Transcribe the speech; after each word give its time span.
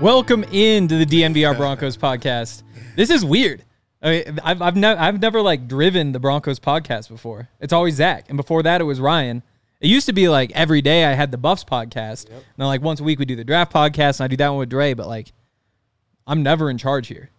Welcome 0.00 0.44
into 0.44 0.96
the 0.96 1.04
DNVR 1.04 1.56
Broncos 1.56 1.96
podcast. 1.96 2.62
This 2.94 3.10
is 3.10 3.24
weird. 3.24 3.64
I 4.00 4.10
mean, 4.10 4.40
I've 4.44 4.62
I've, 4.62 4.76
never 4.76 5.00
I've 5.00 5.20
never 5.20 5.42
like 5.42 5.66
driven 5.66 6.12
the 6.12 6.20
Broncos 6.20 6.60
podcast 6.60 7.08
before. 7.08 7.48
It's 7.58 7.72
always 7.72 7.96
Zach, 7.96 8.26
and 8.28 8.36
before 8.36 8.62
that 8.62 8.80
it 8.80 8.84
was 8.84 9.00
Ryan. 9.00 9.42
It 9.80 9.88
used 9.88 10.06
to 10.06 10.12
be 10.12 10.28
like 10.28 10.52
every 10.52 10.82
day 10.82 11.04
I 11.04 11.14
had 11.14 11.32
the 11.32 11.36
Buffs 11.36 11.64
podcast, 11.64 12.28
and 12.30 12.44
then 12.56 12.66
like 12.68 12.80
once 12.80 13.00
a 13.00 13.02
week 13.04 13.18
we 13.18 13.24
do 13.24 13.34
the 13.34 13.42
draft 13.42 13.72
podcast, 13.72 14.20
and 14.20 14.26
I 14.26 14.28
do 14.28 14.36
that 14.36 14.48
one 14.50 14.58
with 14.58 14.68
Dre. 14.68 14.94
But 14.94 15.08
like, 15.08 15.32
I'm 16.28 16.44
never 16.44 16.70
in 16.70 16.78
charge 16.78 17.08
here. 17.08 17.30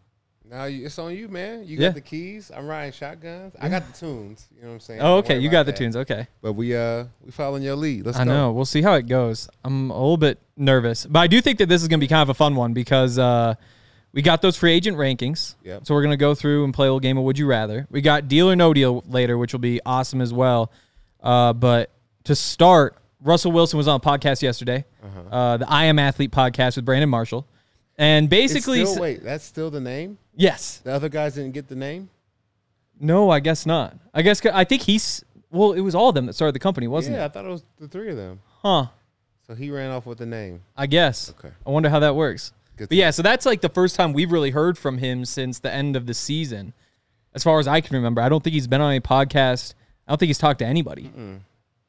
Now 0.50 0.66
you- 0.66 0.86
it's 0.86 0.97
on 0.97 1.16
you, 1.16 1.28
man. 1.28 1.64
You 1.66 1.78
Yeah. 1.78 1.89
got 1.89 1.95
the 1.95 2.02
keys. 2.02 2.52
I'm 2.55 2.66
riding 2.67 2.92
shotguns. 2.92 3.53
I 3.59 3.69
got 3.69 3.86
the 3.86 3.94
tunes. 3.97 4.47
You 4.55 4.64
know 4.64 4.67
what 4.69 4.73
I'm 4.75 4.80
saying? 4.80 5.02
Oh, 5.02 5.17
okay, 5.17 5.38
you 5.38 5.50
got 5.50 5.66
the 5.67 5.72
that. 5.72 5.78
tunes. 5.78 5.95
Okay, 5.95 6.28
But 6.42 6.53
we 6.53 6.75
uh 6.75 7.05
we 7.23 7.31
following 7.31 7.61
your 7.64 7.75
lead. 7.75 8.05
Let's 8.05 8.17
I 8.17 8.25
go. 8.25 8.31
know. 8.31 8.52
We'll 8.52 8.66
see 8.66 8.81
how 8.81 8.94
it 8.95 9.08
goes. 9.08 9.47
I'm 9.64 9.92
a 9.92 9.94
little 9.94 10.17
bit 10.17 10.39
nervous, 10.58 11.05
but 11.05 11.20
I 11.20 11.27
do 11.27 11.39
think 11.42 11.59
that 11.59 11.70
this 11.70 11.81
is 11.81 11.88
going 11.88 12.00
to 12.00 12.03
be 12.03 12.08
kind 12.08 12.22
of 12.23 12.30
a 12.30 12.33
fun 12.33 12.55
one 12.55 12.73
because 12.73 13.20
uh, 13.20 13.53
we 14.11 14.22
got 14.23 14.42
those 14.42 14.58
free 14.58 14.73
agent 14.73 14.97
rankings. 14.97 15.53
Yep. 15.64 15.86
So 15.86 15.94
we're 15.94 16.02
going 16.02 16.11
to 16.14 16.17
go 16.17 16.33
through 16.33 16.64
and 16.64 16.73
play 16.73 16.88
a 16.88 16.89
little 16.89 17.00
game 17.00 17.17
of 17.20 17.23
Would 17.25 17.38
You 17.38 17.45
Rather. 17.45 17.86
We 17.92 18.02
got 18.02 18.27
Deal 18.27 18.50
or 18.50 18.55
No 18.55 18.73
Deal 18.73 19.03
later, 19.08 19.38
which 19.38 19.53
will 19.53 19.59
be 19.59 19.80
awesome 19.86 20.20
as 20.20 20.33
well. 20.33 20.72
Uh, 21.22 21.53
but 21.53 21.92
to 22.23 22.33
start, 22.36 22.95
Russell 23.22 23.52
Wilson 23.52 23.77
was 23.77 23.88
on 23.88 23.97
a 23.97 24.00
podcast 24.00 24.42
yesterday, 24.42 24.86
uh 25.30 25.58
the 25.58 25.70
I 25.70 25.86
Am 25.86 26.00
Athlete 26.00 26.31
podcast 26.31 26.75
with 26.77 26.86
Brandon 26.86 27.09
Marshall. 27.09 27.45
And 28.00 28.30
basically, 28.30 28.86
still, 28.86 29.02
wait, 29.02 29.23
that's 29.23 29.44
still 29.44 29.69
the 29.69 29.81
name. 29.81 30.17
yes. 30.33 30.78
The 30.78 30.92
other 30.94 31.09
guys 31.09 31.36
didn't 31.36 31.52
get 31.52 31.67
the 31.67 31.75
name. 31.75 32.09
No, 33.00 33.30
I 33.30 33.39
guess 33.42 33.66
not. 33.66 33.95
I 34.14 34.22
guess, 34.22 34.43
I 34.45 34.64
think 34.64 34.83
he's, 34.83 35.23
well, 35.52 35.73
it 35.73 35.82
was 35.82 35.93
all 35.95 36.09
of 36.09 36.15
them 36.15 36.26
that 36.26 36.33
started 36.33 36.55
the 36.55 36.59
company, 36.59 36.88
wasn't 36.88 37.15
it? 37.15 37.20
yeah, 37.20 37.26
I 37.26 37.27
thought 37.27 37.45
it 37.45 37.49
was 37.49 37.64
the 37.77 37.88
three 37.89 38.09
of 38.09 38.15
them. 38.17 38.39
Huh. 38.61 38.88
So 39.45 39.54
he 39.54 39.70
ran 39.70 39.92
off 39.92 40.05
with 40.05 40.17
the 40.17 40.26
name. 40.26 40.61
I 40.77 40.88
guess. 40.88 41.33
Okay. 41.38 41.54
I 41.65 41.70
wonder 41.70 41.89
how 41.89 41.99
that 41.99 42.15
works. 42.15 42.54
Good 42.77 42.88
But 42.89 42.98
yeah, 42.98 43.11
so 43.11 43.21
that's 43.21 43.45
like 43.45 43.59
the 43.59 43.70
first 43.70 43.95
time 43.98 44.14
we've 44.14 44.32
really 44.32 44.52
heard 44.52 44.77
from 44.77 44.99
him 44.99 45.26
since 45.26 45.59
the 45.59 45.73
end 45.73 45.95
of 45.98 46.05
the 46.08 46.14
season. 46.14 46.73
As 47.33 47.43
far 47.43 47.59
as 47.59 47.67
I 47.67 47.82
can 47.82 47.95
remember, 47.98 48.21
I 48.21 48.30
don't 48.30 48.43
think 48.43 48.54
he's 48.54 48.67
been 48.67 48.82
on 48.82 48.93
a 48.93 49.02
podcast. 49.02 49.73
I 50.08 50.11
don't 50.11 50.20
think 50.20 50.27
he's 50.27 50.38
talked 50.38 50.59
to 50.59 50.65
anybody. 50.65 51.11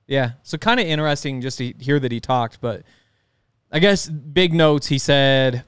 Yeah, 0.09 0.32
so 0.43 0.59
kind 0.59 0.81
of 0.81 0.87
interesting 0.87 1.41
just 1.41 1.59
to 1.59 1.72
hear 1.78 2.00
that 2.00 2.10
he 2.10 2.19
talked. 2.19 2.60
But 2.60 2.82
I 3.70 3.78
guess 3.78 4.09
big 4.09 4.53
notes. 4.53 4.88
He 4.88 4.99
said 4.99 5.65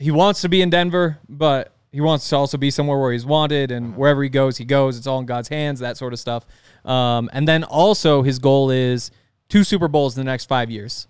he 0.00 0.10
wants 0.10 0.40
to 0.40 0.48
be 0.48 0.62
in 0.62 0.70
Denver, 0.70 1.18
but 1.28 1.72
he 1.92 2.00
wants 2.00 2.28
to 2.30 2.36
also 2.36 2.56
be 2.56 2.70
somewhere 2.70 2.98
where 2.98 3.12
he's 3.12 3.26
wanted, 3.26 3.70
and 3.70 3.96
wherever 3.96 4.22
he 4.22 4.30
goes, 4.30 4.56
he 4.56 4.64
goes. 4.64 4.96
It's 4.96 5.06
all 5.06 5.20
in 5.20 5.26
God's 5.26 5.48
hands, 5.48 5.78
that 5.80 5.96
sort 5.96 6.12
of 6.12 6.18
stuff. 6.18 6.46
Um, 6.84 7.28
and 7.32 7.46
then 7.46 7.62
also 7.62 8.22
his 8.22 8.38
goal 8.38 8.70
is 8.70 9.10
two 9.48 9.62
Super 9.62 9.88
Bowls 9.88 10.16
in 10.16 10.24
the 10.24 10.30
next 10.30 10.46
five 10.46 10.70
years. 10.70 11.06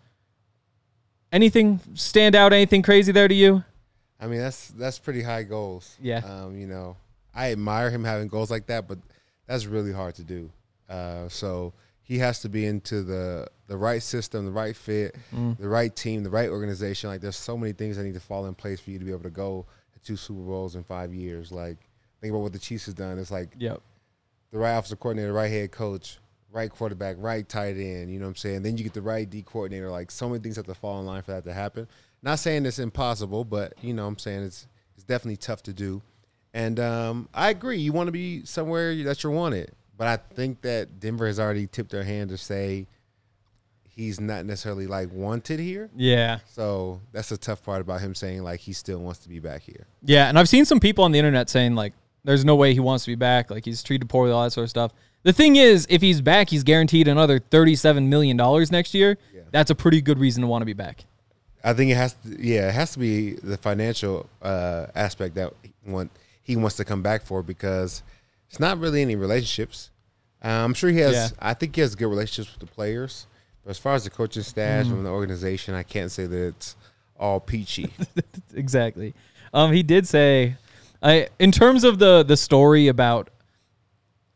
Anything 1.33 1.81
stand 1.95 2.35
out? 2.35 2.53
Anything 2.53 2.83
crazy 2.83 3.13
there 3.13 3.29
to 3.29 3.35
you? 3.35 3.63
I 4.21 4.27
mean, 4.27 4.41
that's 4.41 4.69
that's 4.69 4.99
pretty 4.99 5.23
high 5.23 5.45
goals. 5.45 5.97
Yeah. 6.01 6.19
Um, 6.19 6.59
you 6.59 6.67
know, 6.67 6.97
I 7.33 7.53
admire 7.53 7.91
him 7.91 8.03
having 8.03 8.27
goals 8.27 8.51
like 8.51 8.67
that, 8.67 8.89
but 8.89 8.99
that's 9.47 9.67
really 9.67 9.93
hard 9.93 10.17
to 10.17 10.25
do. 10.25 10.51
Uh, 10.89 11.29
so 11.29 11.73
he 12.11 12.19
has 12.19 12.41
to 12.41 12.49
be 12.49 12.67
into 12.67 13.05
the 13.05 13.47
the 13.69 13.77
right 13.77 14.03
system, 14.03 14.45
the 14.45 14.51
right 14.51 14.75
fit, 14.77 15.15
Mm. 15.33 15.57
the 15.59 15.69
right 15.69 15.95
team, 15.95 16.25
the 16.25 16.31
right 16.31 16.49
organization. 16.51 17.09
Like, 17.09 17.21
there's 17.21 17.37
so 17.37 17.57
many 17.57 17.73
things 17.73 17.97
that 17.97 18.03
need 18.03 18.15
to 18.15 18.21
fall 18.21 18.47
in 18.47 18.55
place 18.55 18.81
for 18.81 18.91
you 18.91 18.99
to 18.99 19.05
be 19.05 19.13
able 19.13 19.23
to 19.23 19.31
go 19.31 19.65
to 19.93 19.99
two 20.01 20.17
Super 20.17 20.41
Bowls 20.43 20.75
in 20.75 20.83
five 20.83 21.15
years. 21.15 21.53
Like, 21.53 21.77
think 22.21 22.33
about 22.33 22.43
what 22.43 22.53
the 22.53 22.59
Chiefs 22.59 22.87
has 22.87 22.95
done. 22.95 23.17
It's 23.21 23.31
like 23.31 23.51
Yep. 23.59 23.81
the 24.51 24.59
right 24.59 24.73
offensive 24.73 24.99
coordinator, 24.99 25.33
right 25.33 25.49
head 25.51 25.71
coach, 25.71 26.19
right 26.51 26.69
quarterback, 26.69 27.15
right 27.21 27.49
tight 27.49 27.77
end. 27.77 28.11
You 28.11 28.19
know 28.19 28.25
what 28.25 28.31
I'm 28.31 28.37
saying? 28.37 28.63
Then 28.63 28.77
you 28.77 28.83
get 28.83 28.93
the 28.95 29.03
right 29.03 29.31
D 29.31 29.43
coordinator. 29.43 29.89
Like 29.89 30.11
so 30.11 30.29
many 30.29 30.43
things 30.43 30.57
have 30.57 30.67
to 30.67 30.75
fall 30.75 30.99
in 30.99 31.07
line 31.07 31.23
for 31.23 31.31
that 31.31 31.45
to 31.45 31.53
happen. 31.55 31.87
Not 32.23 32.41
saying 32.41 32.67
it's 32.67 32.81
impossible, 32.81 33.45
but 33.45 33.75
you 33.83 33.95
know 33.95 34.03
what 34.03 34.09
I'm 34.09 34.19
saying 34.19 34.43
it's 34.43 34.67
it's 34.97 35.05
definitely 35.05 35.37
tough 35.37 35.63
to 35.63 35.73
do. 35.73 36.03
And 36.53 36.81
um, 36.81 37.29
I 37.33 37.51
agree. 37.51 37.79
You 37.79 37.93
want 37.93 38.09
to 38.09 38.13
be 38.13 38.45
somewhere 38.45 38.97
that 39.05 39.23
you're 39.23 39.31
wanted, 39.33 39.71
but 40.01 40.09
I 40.09 40.17
think 40.17 40.63
that 40.63 40.99
Denver 40.99 41.27
has 41.27 41.39
already 41.39 41.67
tipped 41.67 41.91
their 41.91 42.05
hand 42.05 42.31
to 42.31 42.39
say 42.39 42.87
he's 43.87 44.19
not 44.19 44.47
necessarily 44.47 44.87
like 44.87 45.13
wanted 45.13 45.61
here. 45.61 45.91
Yeah. 45.95 46.39
So 46.47 47.03
that's 47.13 47.29
the 47.29 47.37
tough 47.37 47.63
part 47.63 47.83
about 47.83 48.01
him 48.01 48.15
saying 48.15 48.43
like 48.43 48.61
he 48.61 48.73
still 48.73 48.99
wants 49.01 49.19
to 49.21 49.29
be 49.29 49.41
back 49.41 49.61
here. 49.61 49.87
Yeah, 50.03 50.31
and 50.31 50.39
I've 50.39 50.49
seen 50.49 50.65
some 50.65 50.81
people 50.81 51.05
on 51.05 51.13
the 51.13 51.19
internet 51.19 51.51
saying 51.51 51.75
like 51.75 51.93
there's 52.25 52.47
no 52.47 52.57
way 52.57 52.73
he 52.73 52.81
wants 52.81 53.05
to 53.05 53.11
be 53.11 53.15
back, 53.15 53.51
like 53.51 53.67
he's 53.67 53.83
treated 53.83 54.09
poorly, 54.09 54.33
all 54.33 54.43
that 54.43 54.53
sort 54.53 54.65
of 54.65 54.71
stuff. 54.71 54.93
The 55.23 55.35
thing 55.35 55.57
is, 55.57 55.87
if 55.91 56.01
he's 56.01 56.23
back, 56.23 56.49
he's 56.49 56.65
guaranteed 56.65 57.07
another 57.07 57.39
thirty-seven 57.39 58.09
million 58.09 58.39
dollars 58.39 58.73
next 58.73 58.95
year. 58.95 59.19
Yeah. 59.35 59.43
That's 59.51 59.71
a 59.71 59.75
pretty 59.75 60.01
good 60.01 60.19
reason 60.19 60.41
to 60.41 60.47
want 60.47 60.63
to 60.63 60.67
be 60.67 60.73
back. 60.73 61.05
I 61.63 61.75
think 61.75 61.91
it 61.91 61.97
has 61.97 62.15
to. 62.15 62.43
Yeah, 62.43 62.69
it 62.69 62.73
has 62.73 62.93
to 62.93 62.99
be 62.99 63.33
the 63.35 63.59
financial 63.59 64.31
uh, 64.41 64.87
aspect 64.95 65.35
that 65.35 65.53
he 65.63 65.73
want 65.85 66.11
he 66.43 66.57
wants 66.57 66.77
to 66.77 66.87
come 66.87 67.03
back 67.03 67.21
for 67.21 67.43
because 67.43 68.03
it's 68.51 68.59
not 68.61 68.79
really 68.79 69.01
any 69.01 69.15
relationships. 69.17 69.91
Uh, 70.45 70.49
I'm 70.49 70.75
sure 70.75 70.91
he 70.91 70.99
has. 70.99 71.15
Yeah. 71.15 71.29
I 71.39 71.55
think 71.55 71.75
he 71.77 71.81
has 71.81 71.95
good 71.95 72.09
relationships 72.09 72.51
with 72.59 72.69
the 72.69 72.75
players, 72.75 73.27
but 73.65 73.71
as 73.71 73.79
far 73.79 73.95
as 73.95 74.05
the 74.05 74.11
coaching 74.11 74.43
staff 74.43 74.87
Mm. 74.87 74.93
and 74.93 75.07
the 75.07 75.11
organization, 75.11 75.75
I 75.75 75.85
can't 75.85 76.11
say 76.11 76.27
that 76.27 76.47
it's 76.49 76.77
all 77.19 77.39
peachy. 77.41 77.93
exactly. 78.55 79.15
Um, 79.55 79.73
he 79.73 79.83
did 79.83 80.09
say, 80.09 80.57
I 81.03 81.29
in 81.39 81.53
terms 81.53 81.85
of 81.85 81.99
the 81.99 82.23
the 82.23 82.37
story 82.37 82.89
about 82.89 83.31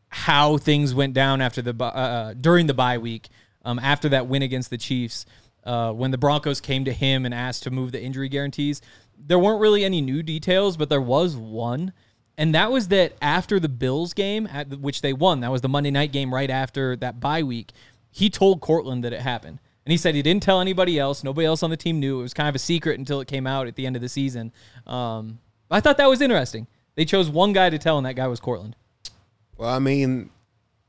how 0.09 0.57
things 0.57 0.93
went 0.95 1.13
down 1.13 1.41
after 1.41 1.61
the 1.61 1.83
uh, 1.83 2.33
during 2.39 2.67
the 2.67 2.73
bye 2.73 2.97
week, 2.97 3.27
um, 3.65 3.79
after 3.79 4.07
that 4.09 4.27
win 4.27 4.41
against 4.41 4.69
the 4.69 4.77
Chiefs, 4.77 5.25
uh, 5.65 5.91
when 5.91 6.11
the 6.11 6.17
Broncos 6.17 6.61
came 6.61 6.85
to 6.85 6.93
him 6.93 7.25
and 7.25 7.33
asked 7.33 7.63
to 7.63 7.71
move 7.71 7.91
the 7.91 8.01
injury 8.01 8.29
guarantees, 8.29 8.81
there 9.17 9.39
weren't 9.39 9.59
really 9.59 9.83
any 9.83 10.01
new 10.01 10.23
details, 10.23 10.77
but 10.77 10.89
there 10.89 11.01
was 11.01 11.35
one. 11.35 11.91
And 12.37 12.53
that 12.53 12.71
was 12.71 12.89
that 12.89 13.13
after 13.21 13.59
the 13.59 13.69
Bills 13.69 14.13
game, 14.13 14.45
at 14.51 14.67
which 14.79 15.01
they 15.01 15.13
won, 15.13 15.39
that 15.39 15.51
was 15.51 15.61
the 15.61 15.69
Monday 15.69 15.91
night 15.91 16.11
game 16.11 16.33
right 16.33 16.49
after 16.49 16.95
that 16.97 17.19
bye 17.19 17.43
week. 17.43 17.71
He 18.11 18.29
told 18.29 18.59
Courtland 18.61 19.03
that 19.03 19.13
it 19.13 19.21
happened, 19.21 19.59
and 19.85 19.91
he 19.91 19.97
said 19.97 20.15
he 20.15 20.21
didn't 20.21 20.43
tell 20.43 20.59
anybody 20.61 20.99
else. 20.99 21.23
Nobody 21.23 21.45
else 21.45 21.63
on 21.63 21.69
the 21.69 21.77
team 21.77 21.99
knew. 21.99 22.19
It 22.19 22.23
was 22.23 22.33
kind 22.33 22.49
of 22.49 22.55
a 22.55 22.59
secret 22.59 22.99
until 22.99 23.21
it 23.21 23.27
came 23.27 23.45
out 23.47 23.67
at 23.67 23.75
the 23.75 23.85
end 23.85 23.95
of 23.95 24.01
the 24.01 24.09
season. 24.09 24.51
Um, 24.85 25.39
I 25.71 25.79
thought 25.81 25.97
that 25.97 26.09
was 26.09 26.21
interesting. 26.21 26.67
They 26.95 27.05
chose 27.05 27.29
one 27.29 27.53
guy 27.53 27.69
to 27.69 27.77
tell, 27.77 27.97
and 27.97 28.05
that 28.05 28.15
guy 28.15 28.27
was 28.27 28.39
Courtland. 28.39 28.75
well, 29.57 29.69
I 29.69 29.79
mean, 29.79 30.29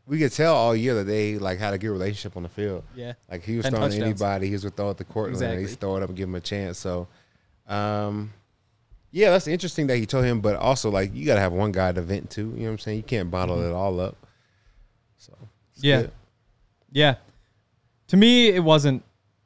we 0.07 0.19
could 0.21 0.33
tell 0.33 0.55
all 0.55 0.75
year 0.77 0.95
that 0.95 1.05
they 1.05 1.37
like 1.39 1.59
had 1.59 1.75
a 1.75 1.79
good 1.79 1.91
relationship 1.91 2.37
on 2.37 2.43
the 2.45 2.49
field. 2.49 2.85
Yeah. 2.95 3.15
Like 3.31 3.43
he 3.45 3.57
was 3.57 3.65
Ten 3.65 3.73
throwing 3.73 3.91
to 3.91 3.97
touchdowns. 3.99 4.21
anybody, 4.23 4.47
he 4.47 4.53
was 4.53 4.63
gonna 4.63 4.75
throw 4.77 4.91
it 4.91 4.99
to 4.99 5.05
Courtland, 5.05 5.37
and 5.37 5.45
Exactly. 5.53 5.63
he's 5.67 5.77
throw 5.77 5.97
it 5.97 6.03
up 6.03 6.09
and 6.11 6.17
give 6.19 6.29
him 6.29 6.35
a 6.37 6.41
chance. 6.41 6.79
So, 6.79 7.09
um, 7.69 8.33
yeah, 9.17 9.31
that's 9.31 9.47
interesting 9.47 9.87
that 9.87 9.97
he 9.97 10.05
told 10.05 10.27
him, 10.27 10.41
but 10.43 10.57
also 10.57 10.91
like 10.91 11.15
you 11.15 11.25
gotta 11.25 11.41
have 11.41 11.53
one 11.55 11.73
guy 11.73 11.91
to 11.91 12.03
vent 12.03 12.29
to. 12.33 12.43
You 12.43 12.47
know 12.49 12.65
what 12.65 12.71
I'm 12.73 12.79
saying? 12.81 12.97
You 12.99 13.03
can't 13.03 13.31
bottle 13.31 13.63
it 13.63 13.73
all 13.73 13.99
up. 13.99 14.15
So, 15.17 15.33
Mm-hmm. 15.33 15.47
Yeah. 15.87 16.01
good. 16.03 16.11
Yeah. 16.93 17.15
To 18.09 18.17
me, 18.19 18.49
it 18.49 18.63
wasn't 18.63 19.03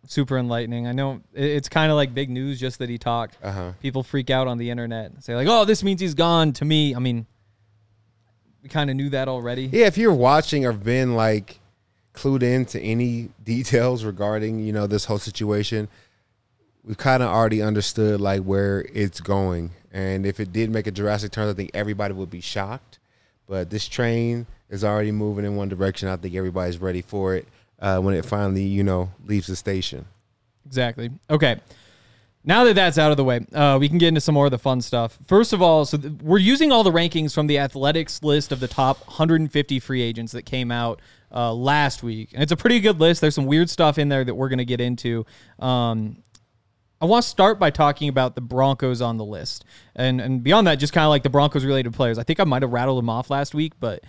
super 0.08 0.36
enlightening. 0.38 0.88
I 0.88 0.92
know 0.92 1.20
it's 1.32 1.68
kind 1.68 1.92
of 1.92 1.96
like 1.96 2.12
big 2.12 2.30
news 2.30 2.58
just 2.58 2.80
that 2.80 2.88
he 2.88 2.98
talked. 2.98 3.38
Uh-huh. 3.42 3.72
People 3.80 4.02
freak 4.02 4.28
out 4.28 4.48
on 4.48 4.58
the 4.58 4.70
internet 4.70 5.12
and 5.12 5.22
say 5.22 5.36
like, 5.36 5.46
"Oh, 5.48 5.64
this 5.64 5.84
means 5.84 6.00
he's 6.00 6.14
gone." 6.14 6.52
To 6.54 6.64
me, 6.64 6.96
I 6.96 6.98
mean, 6.98 7.26
we 8.64 8.68
kind 8.68 8.90
of 8.90 8.96
knew 8.96 9.08
that 9.10 9.28
already. 9.28 9.66
Yeah, 9.72 9.86
if 9.86 9.96
you're 9.96 10.12
watching 10.12 10.66
or 10.66 10.72
been 10.72 11.14
like 11.14 11.60
clued 12.12 12.42
into 12.42 12.80
any 12.80 13.28
details 13.44 14.02
regarding, 14.02 14.58
you 14.58 14.72
know, 14.72 14.88
this 14.88 15.04
whole 15.04 15.18
situation, 15.18 15.88
we 16.84 16.94
kind 16.94 17.22
of 17.22 17.28
already 17.28 17.62
understood 17.62 18.20
like 18.20 18.42
where 18.42 18.86
it's 18.92 19.20
going. 19.20 19.70
And 19.92 20.24
if 20.24 20.40
it 20.40 20.52
did 20.52 20.70
make 20.70 20.86
a 20.86 20.90
drastic 20.90 21.32
turn, 21.32 21.48
I 21.48 21.52
think 21.52 21.70
everybody 21.74 22.14
would 22.14 22.30
be 22.30 22.40
shocked. 22.40 22.98
But 23.48 23.70
this 23.70 23.88
train 23.88 24.46
is 24.68 24.84
already 24.84 25.12
moving 25.12 25.44
in 25.44 25.56
one 25.56 25.68
direction. 25.68 26.08
I 26.08 26.16
think 26.16 26.34
everybody's 26.34 26.78
ready 26.78 27.02
for 27.02 27.34
it 27.34 27.48
uh, 27.80 27.98
when 28.00 28.14
it 28.14 28.24
finally, 28.24 28.62
you 28.62 28.84
know, 28.84 29.10
leaves 29.24 29.48
the 29.48 29.56
station. 29.56 30.06
Exactly. 30.66 31.10
Okay. 31.28 31.58
Now 32.42 32.64
that 32.64 32.74
that's 32.74 32.96
out 32.96 33.10
of 33.10 33.18
the 33.18 33.24
way, 33.24 33.44
uh, 33.52 33.76
we 33.78 33.88
can 33.88 33.98
get 33.98 34.08
into 34.08 34.20
some 34.20 34.34
more 34.34 34.46
of 34.46 34.50
the 34.50 34.58
fun 34.58 34.80
stuff. 34.80 35.18
First 35.26 35.52
of 35.52 35.60
all, 35.60 35.84
so 35.84 35.98
th- 35.98 36.14
we're 36.22 36.38
using 36.38 36.72
all 36.72 36.82
the 36.82 36.90
rankings 36.90 37.34
from 37.34 37.48
the 37.48 37.58
Athletics 37.58 38.22
list 38.22 38.50
of 38.50 38.60
the 38.60 38.68
top 38.68 39.06
150 39.06 39.78
free 39.80 40.00
agents 40.00 40.32
that 40.32 40.46
came 40.46 40.70
out 40.70 41.02
uh, 41.34 41.52
last 41.52 42.02
week, 42.02 42.30
and 42.32 42.42
it's 42.42 42.52
a 42.52 42.56
pretty 42.56 42.80
good 42.80 42.98
list. 42.98 43.20
There's 43.20 43.34
some 43.34 43.44
weird 43.44 43.68
stuff 43.68 43.98
in 43.98 44.08
there 44.08 44.24
that 44.24 44.34
we're 44.34 44.48
going 44.48 44.58
to 44.58 44.64
get 44.64 44.80
into. 44.80 45.26
Um, 45.58 46.22
I 47.00 47.06
want 47.06 47.22
to 47.22 47.28
start 47.28 47.58
by 47.58 47.70
talking 47.70 48.08
about 48.08 48.34
the 48.34 48.40
Broncos 48.42 49.00
on 49.00 49.16
the 49.16 49.24
list, 49.24 49.64
and 49.96 50.20
and 50.20 50.42
beyond 50.42 50.66
that, 50.66 50.76
just 50.76 50.92
kind 50.92 51.04
of 51.04 51.10
like 51.10 51.22
the 51.22 51.30
Broncos 51.30 51.64
related 51.64 51.94
players. 51.94 52.18
I 52.18 52.22
think 52.22 52.40
I 52.40 52.44
might 52.44 52.62
have 52.62 52.72
rattled 52.72 52.98
them 52.98 53.08
off 53.08 53.30
last 53.30 53.54
week, 53.54 53.72
but 53.80 54.04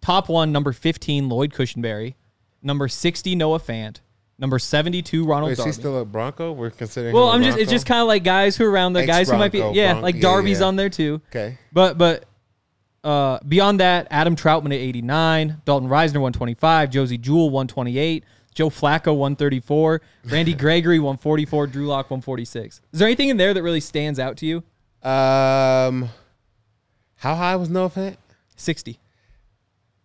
top 0.00 0.28
one, 0.28 0.50
number 0.50 0.72
15, 0.72 1.28
Lloyd 1.28 1.52
Cushenberry, 1.52 2.14
number 2.62 2.88
60, 2.88 3.34
Noah 3.36 3.60
Fant, 3.60 4.00
number 4.38 4.58
72, 4.58 5.24
Ronald 5.26 5.48
Wait, 5.48 5.52
is 5.52 5.58
he 5.58 5.62
Darby. 5.64 5.72
still 5.72 5.98
a 5.98 6.04
Bronco? 6.06 6.52
We're 6.52 6.70
considering. 6.70 7.14
Well, 7.14 7.28
I'm 7.28 7.42
just 7.42 7.58
it's 7.58 7.70
just 7.70 7.86
kind 7.86 8.00
of 8.00 8.08
like 8.08 8.24
guys 8.24 8.56
who 8.56 8.64
are 8.64 8.70
around 8.70 8.94
there, 8.94 9.06
guys 9.06 9.30
who 9.30 9.36
might 9.36 9.52
be 9.52 9.58
Ex-Bronco, 9.58 9.76
yeah, 9.78 9.92
Bron- 9.92 10.02
like 10.02 10.14
yeah, 10.14 10.20
Darby's 10.22 10.60
yeah. 10.60 10.66
on 10.66 10.76
there 10.76 10.88
too. 10.88 11.20
okay. 11.28 11.58
But 11.72 11.98
but 11.98 12.24
uh, 13.04 13.38
beyond 13.46 13.80
that, 13.80 14.06
Adam 14.10 14.36
Trautman 14.36 14.66
at 14.66 14.80
89, 14.80 15.62
Dalton 15.64 15.88
Risner 15.88 16.20
125, 16.20 16.90
Josey 16.90 17.18
Jewell 17.18 17.50
128, 17.50 18.24
Joe 18.60 18.68
Flacco 18.68 19.16
134, 19.16 20.02
Randy 20.26 20.52
Gregory 20.52 20.98
144, 20.98 21.66
Drew 21.68 21.86
Lock 21.86 22.10
146. 22.10 22.82
Is 22.92 22.98
there 22.98 23.08
anything 23.08 23.30
in 23.30 23.38
there 23.38 23.54
that 23.54 23.62
really 23.62 23.80
stands 23.80 24.18
out 24.18 24.36
to 24.36 24.44
you? 24.46 24.58
Um, 25.02 26.10
how 27.16 27.34
high 27.36 27.56
was 27.56 27.70
Noah 27.70 27.88
Fant? 27.88 28.18
60. 28.56 28.98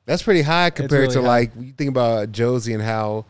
That's 0.05 0.23
pretty 0.23 0.43
high 0.43 0.69
compared 0.69 1.01
really 1.01 1.13
to 1.15 1.19
high. 1.21 1.27
like 1.27 1.51
you 1.59 1.73
think 1.73 1.89
about 1.89 2.31
Josey 2.31 2.73
and 2.73 2.81
how 2.81 3.25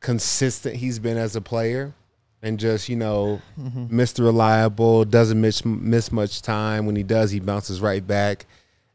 consistent 0.00 0.76
he's 0.76 0.98
been 0.98 1.16
as 1.16 1.34
a 1.34 1.40
player, 1.40 1.94
and 2.42 2.60
just 2.60 2.90
you 2.90 2.96
know, 2.96 3.40
Mm-hmm. 3.58 3.98
Mr. 3.98 4.18
Reliable 4.18 5.06
doesn't 5.06 5.40
miss 5.40 5.64
miss 5.64 6.12
much 6.12 6.42
time. 6.42 6.84
When 6.84 6.94
he 6.96 7.02
does, 7.02 7.30
he 7.30 7.40
bounces 7.40 7.80
right 7.80 8.06
back. 8.06 8.44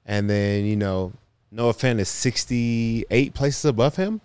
And 0.05 0.29
then 0.29 0.65
you 0.65 0.75
know, 0.75 1.13
Noah 1.49 1.73
Fant 1.73 1.97
is 1.97 2.09
sixty 2.09 3.05
eight 3.09 3.33
places 3.33 3.65
above 3.65 3.95
him. 3.95 4.21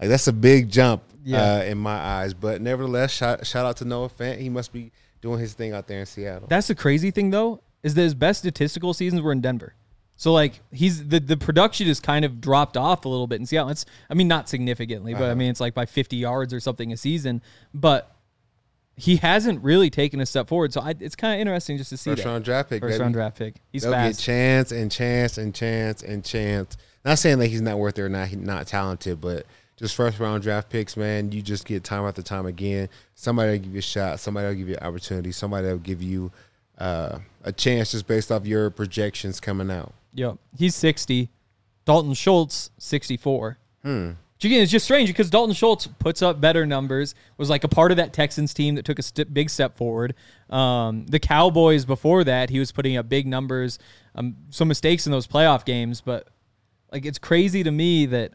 Like 0.00 0.08
that's 0.08 0.26
a 0.26 0.32
big 0.32 0.70
jump 0.70 1.02
Yeah. 1.24 1.56
uh, 1.58 1.62
in 1.64 1.78
my 1.78 1.94
eyes. 1.96 2.34
But 2.34 2.60
nevertheless, 2.60 3.12
shout 3.12 3.46
shout 3.46 3.66
out 3.66 3.76
to 3.78 3.84
Noah 3.84 4.08
Fant. 4.08 4.38
He 4.38 4.48
must 4.48 4.72
be 4.72 4.92
doing 5.20 5.38
his 5.38 5.52
thing 5.52 5.72
out 5.72 5.86
there 5.86 6.00
in 6.00 6.06
Seattle. 6.06 6.48
That's 6.48 6.68
the 6.68 6.74
crazy 6.74 7.10
thing 7.10 7.30
though, 7.30 7.62
is 7.82 7.94
that 7.94 8.02
his 8.02 8.14
best 8.14 8.40
statistical 8.40 8.94
seasons 8.94 9.20
were 9.22 9.32
in 9.32 9.40
Denver. 9.40 9.74
So 10.16 10.32
like 10.32 10.60
he's 10.72 11.08
the 11.08 11.20
the 11.20 11.36
production 11.36 11.86
has 11.86 12.00
kind 12.00 12.24
of 12.24 12.40
dropped 12.40 12.76
off 12.76 13.04
a 13.04 13.08
little 13.08 13.26
bit 13.26 13.40
in 13.40 13.46
Seattle. 13.46 13.70
It's 13.70 13.84
I 14.08 14.14
mean 14.14 14.28
not 14.28 14.48
significantly, 14.48 15.12
but 15.14 15.24
I 15.30 15.34
mean 15.34 15.50
it's 15.50 15.60
like 15.60 15.74
by 15.74 15.86
50 15.86 16.16
yards 16.16 16.52
or 16.54 16.60
something 16.60 16.92
a 16.92 16.96
season. 16.96 17.42
But 17.74 18.14
he 18.96 19.16
hasn't 19.16 19.62
really 19.62 19.88
taken 19.88 20.20
a 20.20 20.26
step 20.26 20.46
forward. 20.46 20.74
So 20.74 20.82
I, 20.82 20.94
it's 21.00 21.16
kind 21.16 21.32
of 21.34 21.40
interesting 21.40 21.78
just 21.78 21.88
to 21.88 21.96
see 21.96 22.10
First 22.10 22.22
that. 22.24 22.28
round 22.28 22.44
draft 22.44 22.68
pick. 22.68 22.82
First 22.82 22.92
baby. 22.94 23.00
round 23.02 23.14
draft 23.14 23.38
pick. 23.38 23.54
He's 23.72 23.82
They'll 23.82 23.92
fast. 23.92 24.18
get 24.18 24.22
chance 24.24 24.72
and 24.72 24.92
chance 24.92 25.38
and 25.38 25.54
chance 25.54 26.02
and 26.02 26.22
chance. 26.22 26.76
Not 27.02 27.18
saying 27.18 27.38
that 27.38 27.46
he's 27.46 27.62
not 27.62 27.78
worth 27.78 27.98
it 27.98 28.02
or 28.02 28.10
not, 28.10 28.28
he's 28.28 28.36
not 28.38 28.66
talented, 28.66 29.18
but 29.22 29.46
just 29.80 29.94
first 29.94 30.20
round 30.20 30.42
draft 30.42 30.68
picks, 30.68 30.94
man, 30.94 31.32
you 31.32 31.40
just 31.40 31.64
get 31.64 31.82
time 31.82 32.04
after 32.04 32.20
time 32.20 32.44
again. 32.44 32.88
Somebody 33.14 33.52
will 33.52 33.58
give 33.58 33.72
you 33.72 33.78
a 33.78 33.82
shot. 33.82 34.20
Somebody 34.20 34.48
will 34.48 34.54
give 34.54 34.68
you 34.68 34.76
an 34.76 34.86
opportunity. 34.86 35.32
Somebody 35.32 35.68
will 35.68 35.78
give 35.78 36.02
you 36.02 36.30
uh, 36.76 37.18
a 37.44 37.50
chance 37.50 37.92
just 37.92 38.06
based 38.06 38.30
off 38.30 38.44
your 38.44 38.68
projections 38.68 39.40
coming 39.40 39.70
out. 39.70 39.94
Yep. 40.12 40.36
He's 40.58 40.74
60. 40.74 41.30
Dalton 41.86 42.12
Schultz, 42.12 42.70
64. 42.76 43.56
Hmm. 43.82 44.10
Which 44.34 44.44
again, 44.44 44.62
it's 44.62 44.70
just 44.70 44.84
strange 44.84 45.08
because 45.08 45.30
Dalton 45.30 45.54
Schultz 45.54 45.86
puts 45.86 46.20
up 46.20 46.42
better 46.42 46.66
numbers, 46.66 47.14
was 47.38 47.48
like 47.48 47.64
a 47.64 47.68
part 47.68 47.90
of 47.90 47.96
that 47.96 48.12
Texans 48.12 48.52
team 48.52 48.74
that 48.74 48.84
took 48.84 48.98
a 48.98 49.02
st- 49.02 49.32
big 49.32 49.48
step 49.48 49.78
forward. 49.78 50.14
Um, 50.50 51.06
the 51.06 51.18
Cowboys 51.18 51.86
before 51.86 52.22
that, 52.24 52.50
he 52.50 52.58
was 52.58 52.70
putting 52.70 52.98
up 52.98 53.08
big 53.08 53.26
numbers, 53.26 53.78
um, 54.14 54.36
some 54.50 54.68
mistakes 54.68 55.06
in 55.06 55.12
those 55.12 55.26
playoff 55.26 55.64
games, 55.64 56.02
but 56.02 56.28
like 56.92 57.06
it's 57.06 57.18
crazy 57.18 57.62
to 57.62 57.70
me 57.70 58.06
that 58.06 58.32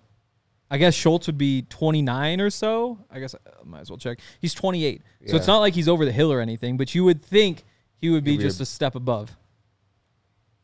I 0.70 0.78
guess 0.78 0.96
Schultz 0.96 1.28
would 1.28 1.38
be 1.38 1.62
29 1.70 2.42
or 2.42 2.50
so. 2.50 2.98
I 3.12 3.20
guess 3.20 3.36
I 3.36 3.40
might 3.64 3.82
as 3.82 3.90
well 3.90 3.98
check. 4.00 4.20
He's 4.40 4.54
28. 4.54 5.02
So 5.28 5.36
it's 5.36 5.48
not 5.48 5.60
like 5.60 5.74
he's 5.76 5.88
over 5.88 6.06
the 6.06 6.12
hill 6.12 6.32
or 6.34 6.42
anything, 6.42 6.76
but 6.78 6.96
you 6.96 7.04
would 7.04 7.24
think 7.24 7.64
he 8.02 8.10
would 8.10 8.24
be 8.24 8.32
He'd 8.32 8.38
be 8.40 8.44
a- 8.46 8.48
just 8.48 8.62
a 8.62 8.66
step 8.66 8.96
above. 8.96 9.36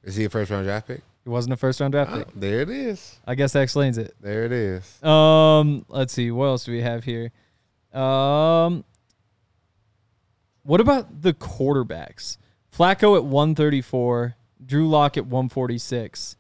Is 0.03 0.15
he 0.15 0.25
a 0.25 0.29
first 0.29 0.49
round 0.49 0.65
draft 0.65 0.87
pick? 0.87 1.01
He 1.23 1.29
wasn't 1.29 1.53
a 1.53 1.57
first 1.57 1.79
round 1.79 1.91
draft 1.91 2.11
pick. 2.13 2.27
Oh, 2.27 2.31
there 2.35 2.61
it 2.61 2.69
is. 2.69 3.19
I 3.27 3.35
guess 3.35 3.53
that 3.53 3.61
explains 3.61 3.99
it. 3.99 4.15
There 4.19 4.43
it 4.45 4.51
is. 4.51 5.03
Um, 5.03 5.85
let's 5.87 6.13
see. 6.13 6.31
What 6.31 6.45
else 6.45 6.65
do 6.65 6.71
we 6.71 6.81
have 6.81 7.03
here? 7.03 7.31
Um, 7.93 8.83
what 10.63 10.81
about 10.81 11.21
the 11.21 11.33
quarterbacks? 11.33 12.37
Flacco 12.75 13.15
at 13.17 13.23
134, 13.25 14.35
Drew 14.65 14.89
Lock 14.89 15.17
at 15.17 15.25
146. 15.27 16.37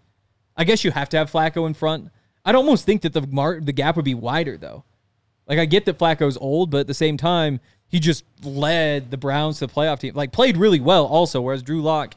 I 0.57 0.63
guess 0.63 0.83
you 0.83 0.91
have 0.91 1.09
to 1.09 1.17
have 1.17 1.31
Flacco 1.31 1.67
in 1.67 1.73
front. 1.73 2.09
I'd 2.45 2.55
almost 2.55 2.85
think 2.85 3.01
that 3.03 3.13
the 3.13 3.25
mar- 3.27 3.59
the 3.61 3.71
gap 3.71 3.95
would 3.95 4.05
be 4.05 4.15
wider 4.15 4.57
though. 4.57 4.83
Like 5.47 5.59
I 5.59 5.65
get 5.65 5.85
that 5.85 5.97
Flacco's 5.97 6.37
old, 6.37 6.71
but 6.71 6.81
at 6.81 6.87
the 6.87 6.93
same 6.93 7.17
time, 7.17 7.59
he 7.87 7.99
just 7.99 8.23
led 8.43 9.11
the 9.11 9.17
Browns 9.17 9.59
to 9.59 9.67
the 9.67 9.73
playoff 9.73 9.99
team. 9.99 10.15
Like 10.15 10.31
played 10.31 10.57
really 10.57 10.79
well 10.79 11.05
also, 11.05 11.41
whereas 11.41 11.61
Drew 11.61 11.81
Lock 11.81 12.15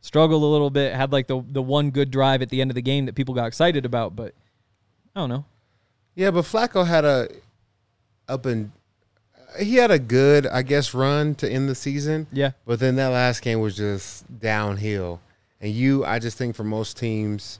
struggled 0.00 0.42
a 0.42 0.46
little 0.46 0.70
bit, 0.70 0.94
had 0.94 1.12
like 1.12 1.26
the 1.26 1.42
the 1.48 1.62
one 1.62 1.90
good 1.90 2.10
drive 2.10 2.42
at 2.42 2.50
the 2.50 2.60
end 2.60 2.70
of 2.70 2.74
the 2.74 2.82
game 2.82 3.06
that 3.06 3.14
people 3.14 3.34
got 3.34 3.46
excited 3.46 3.84
about, 3.84 4.14
but 4.14 4.34
I 5.14 5.20
don't 5.20 5.28
know. 5.28 5.44
Yeah, 6.14 6.30
but 6.30 6.44
Flacco 6.44 6.86
had 6.86 7.04
a 7.04 7.28
up 8.28 8.46
and 8.46 8.72
he 9.58 9.76
had 9.76 9.90
a 9.90 9.98
good, 9.98 10.46
I 10.46 10.62
guess, 10.62 10.94
run 10.94 11.34
to 11.36 11.50
end 11.50 11.68
the 11.68 11.74
season. 11.74 12.26
Yeah. 12.32 12.52
But 12.66 12.80
then 12.80 12.96
that 12.96 13.08
last 13.08 13.42
game 13.42 13.60
was 13.60 13.76
just 13.76 14.40
downhill. 14.40 15.20
And 15.60 15.72
you, 15.72 16.04
I 16.04 16.18
just 16.18 16.36
think 16.36 16.54
for 16.54 16.64
most 16.64 16.96
teams, 16.96 17.58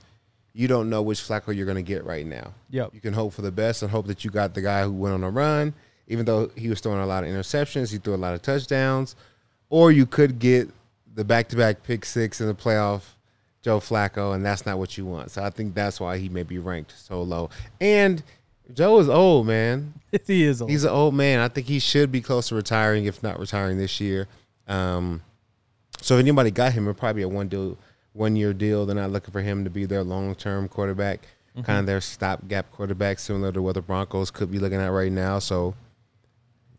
you 0.59 0.67
don't 0.67 0.89
know 0.89 1.01
which 1.01 1.21
Flacco 1.21 1.55
you're 1.55 1.65
going 1.65 1.77
to 1.77 1.81
get 1.81 2.03
right 2.03 2.25
now. 2.25 2.53
Yep. 2.69 2.93
You 2.93 2.99
can 2.99 3.13
hope 3.13 3.31
for 3.31 3.41
the 3.41 3.51
best 3.51 3.81
and 3.81 3.89
hope 3.89 4.07
that 4.07 4.25
you 4.25 4.29
got 4.29 4.53
the 4.53 4.61
guy 4.61 4.83
who 4.83 4.91
went 4.91 5.13
on 5.13 5.23
a 5.23 5.29
run, 5.29 5.73
even 6.09 6.25
though 6.25 6.51
he 6.53 6.67
was 6.67 6.81
throwing 6.81 6.99
a 6.99 7.05
lot 7.05 7.23
of 7.23 7.29
interceptions, 7.29 7.93
he 7.93 7.97
threw 7.97 8.13
a 8.13 8.17
lot 8.17 8.33
of 8.33 8.41
touchdowns. 8.41 9.15
Or 9.69 9.89
you 9.89 10.05
could 10.05 10.37
get 10.37 10.69
the 11.15 11.23
back 11.23 11.47
to 11.49 11.55
back 11.55 11.83
pick 11.83 12.03
six 12.03 12.41
in 12.41 12.47
the 12.47 12.53
playoff, 12.53 13.03
Joe 13.61 13.79
Flacco, 13.79 14.35
and 14.35 14.45
that's 14.45 14.65
not 14.65 14.77
what 14.77 14.97
you 14.97 15.05
want. 15.05 15.31
So 15.31 15.41
I 15.41 15.49
think 15.49 15.75
that's 15.75 15.97
why 15.97 16.17
he 16.17 16.27
may 16.27 16.43
be 16.43 16.57
ranked 16.57 16.93
so 16.99 17.21
low. 17.21 17.49
And 17.79 18.21
Joe 18.73 18.99
is 18.99 19.07
old, 19.07 19.47
man. 19.47 19.93
he 20.27 20.43
is 20.43 20.61
old. 20.61 20.71
He's 20.71 20.83
an 20.83 20.89
old 20.89 21.15
man. 21.15 21.39
I 21.39 21.47
think 21.47 21.67
he 21.67 21.79
should 21.79 22.11
be 22.11 22.19
close 22.19 22.49
to 22.49 22.55
retiring, 22.55 23.05
if 23.05 23.23
not 23.23 23.39
retiring 23.39 23.77
this 23.77 24.01
year. 24.01 24.27
Um, 24.67 25.21
so 26.01 26.15
if 26.15 26.19
anybody 26.19 26.51
got 26.51 26.73
him, 26.73 26.83
it'd 26.83 26.97
probably 26.97 27.21
be 27.21 27.23
a 27.23 27.29
one 27.29 27.47
deal, 27.47 27.77
one 28.13 28.35
year 28.35 28.53
deal. 28.53 28.85
They're 28.85 28.95
not 28.95 29.11
looking 29.11 29.31
for 29.31 29.41
him 29.41 29.63
to 29.63 29.69
be 29.69 29.85
their 29.85 30.03
long 30.03 30.35
term 30.35 30.67
quarterback, 30.67 31.27
kind 31.63 31.79
of 31.79 31.85
their 31.85 32.01
stopgap 32.01 32.71
quarterback, 32.71 33.19
similar 33.19 33.51
to 33.51 33.61
what 33.61 33.75
the 33.75 33.81
Broncos 33.81 34.31
could 34.31 34.51
be 34.51 34.59
looking 34.59 34.79
at 34.79 34.87
right 34.87 35.11
now. 35.11 35.39
So 35.39 35.75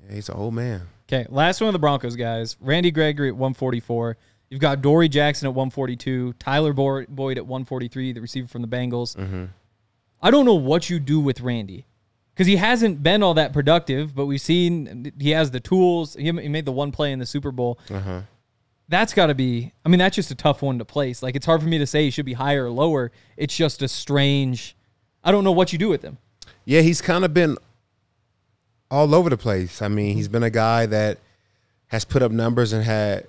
yeah, 0.06 0.14
he's 0.14 0.28
an 0.28 0.36
old 0.36 0.54
man. 0.54 0.82
Okay, 1.08 1.26
last 1.28 1.60
one 1.60 1.68
of 1.68 1.72
the 1.72 1.78
Broncos 1.78 2.16
guys. 2.16 2.56
Randy 2.60 2.90
Gregory 2.90 3.28
at 3.28 3.34
144. 3.34 4.16
You've 4.48 4.60
got 4.60 4.82
Dory 4.82 5.08
Jackson 5.08 5.46
at 5.46 5.54
142. 5.54 6.34
Tyler 6.34 6.72
Boyd 6.72 7.38
at 7.38 7.46
143, 7.46 8.12
the 8.12 8.20
receiver 8.20 8.48
from 8.48 8.62
the 8.62 8.68
Bengals. 8.68 9.16
I 10.22 10.30
don't 10.30 10.44
know 10.44 10.54
what 10.54 10.90
you 10.90 11.00
do 11.00 11.20
with 11.20 11.40
Randy 11.40 11.86
because 12.34 12.46
he 12.46 12.56
hasn't 12.56 13.02
been 13.02 13.22
all 13.22 13.34
that 13.34 13.52
productive, 13.52 14.14
but 14.14 14.26
we've 14.26 14.40
seen 14.40 15.12
he 15.18 15.30
has 15.30 15.50
the 15.50 15.60
tools. 15.60 16.14
He 16.14 16.24
he 16.24 16.48
made 16.48 16.64
the 16.64 16.72
one 16.72 16.90
play 16.92 17.12
in 17.12 17.18
the 17.18 17.26
Super 17.26 17.52
Bowl. 17.52 17.78
Uh-huh. 17.90 18.22
That's 18.90 19.14
got 19.14 19.28
to 19.28 19.34
be, 19.34 19.72
I 19.84 19.88
mean, 19.88 20.00
that's 20.00 20.16
just 20.16 20.32
a 20.32 20.34
tough 20.34 20.62
one 20.62 20.78
to 20.80 20.84
place. 20.84 21.22
Like, 21.22 21.36
it's 21.36 21.46
hard 21.46 21.62
for 21.62 21.68
me 21.68 21.78
to 21.78 21.86
say 21.86 22.02
he 22.02 22.10
should 22.10 22.26
be 22.26 22.32
higher 22.32 22.66
or 22.66 22.70
lower. 22.70 23.12
It's 23.36 23.56
just 23.56 23.82
a 23.82 23.88
strange, 23.88 24.76
I 25.22 25.30
don't 25.30 25.44
know 25.44 25.52
what 25.52 25.72
you 25.72 25.78
do 25.78 25.88
with 25.88 26.02
him. 26.02 26.18
Yeah, 26.64 26.80
he's 26.80 27.00
kind 27.00 27.24
of 27.24 27.32
been 27.32 27.56
all 28.90 29.14
over 29.14 29.30
the 29.30 29.36
place. 29.36 29.80
I 29.80 29.86
mean, 29.86 30.16
he's 30.16 30.26
been 30.26 30.42
a 30.42 30.50
guy 30.50 30.86
that 30.86 31.18
has 31.86 32.04
put 32.04 32.20
up 32.20 32.32
numbers 32.32 32.72
and 32.72 32.84
had 32.84 33.28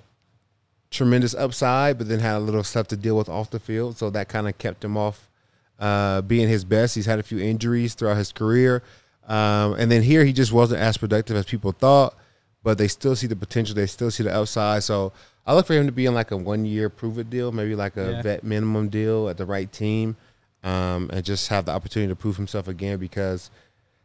tremendous 0.90 1.32
upside, 1.32 1.96
but 1.96 2.08
then 2.08 2.18
had 2.18 2.36
a 2.36 2.40
little 2.40 2.64
stuff 2.64 2.88
to 2.88 2.96
deal 2.96 3.16
with 3.16 3.28
off 3.28 3.50
the 3.50 3.60
field. 3.60 3.96
So 3.96 4.10
that 4.10 4.28
kind 4.28 4.48
of 4.48 4.58
kept 4.58 4.84
him 4.84 4.96
off 4.96 5.30
uh, 5.78 6.22
being 6.22 6.48
his 6.48 6.64
best. 6.64 6.96
He's 6.96 7.06
had 7.06 7.20
a 7.20 7.22
few 7.22 7.38
injuries 7.38 7.94
throughout 7.94 8.16
his 8.16 8.32
career, 8.32 8.82
Um, 9.26 9.74
and 9.74 9.90
then 9.90 10.02
here 10.02 10.24
he 10.24 10.32
just 10.32 10.52
wasn't 10.52 10.80
as 10.80 10.96
productive 10.96 11.36
as 11.36 11.46
people 11.46 11.72
thought, 11.72 12.16
but 12.62 12.78
they 12.78 12.88
still 12.88 13.14
see 13.16 13.26
the 13.26 13.36
potential. 13.36 13.74
They 13.74 13.86
still 13.86 14.10
see 14.10 14.24
the 14.24 14.34
upside. 14.34 14.82
So 14.82 15.12
I 15.46 15.54
look 15.54 15.66
for 15.66 15.74
him 15.74 15.86
to 15.86 15.92
be 15.92 16.06
in 16.06 16.14
like 16.14 16.30
a 16.30 16.36
one 16.36 16.64
year 16.64 16.88
prove 16.88 17.18
it 17.18 17.28
deal, 17.30 17.50
maybe 17.52 17.74
like 17.74 17.96
a 17.96 18.12
Yeah. 18.12 18.22
vet 18.22 18.44
minimum 18.44 18.88
deal 18.88 19.28
at 19.28 19.36
the 19.36 19.44
right 19.46 19.70
team, 19.72 20.16
um, 20.62 21.10
and 21.12 21.24
just 21.24 21.48
have 21.48 21.64
the 21.64 21.72
opportunity 21.72 22.10
to 22.10 22.16
prove 22.16 22.36
himself 22.36 22.68
again 22.68 22.98
because 22.98 23.50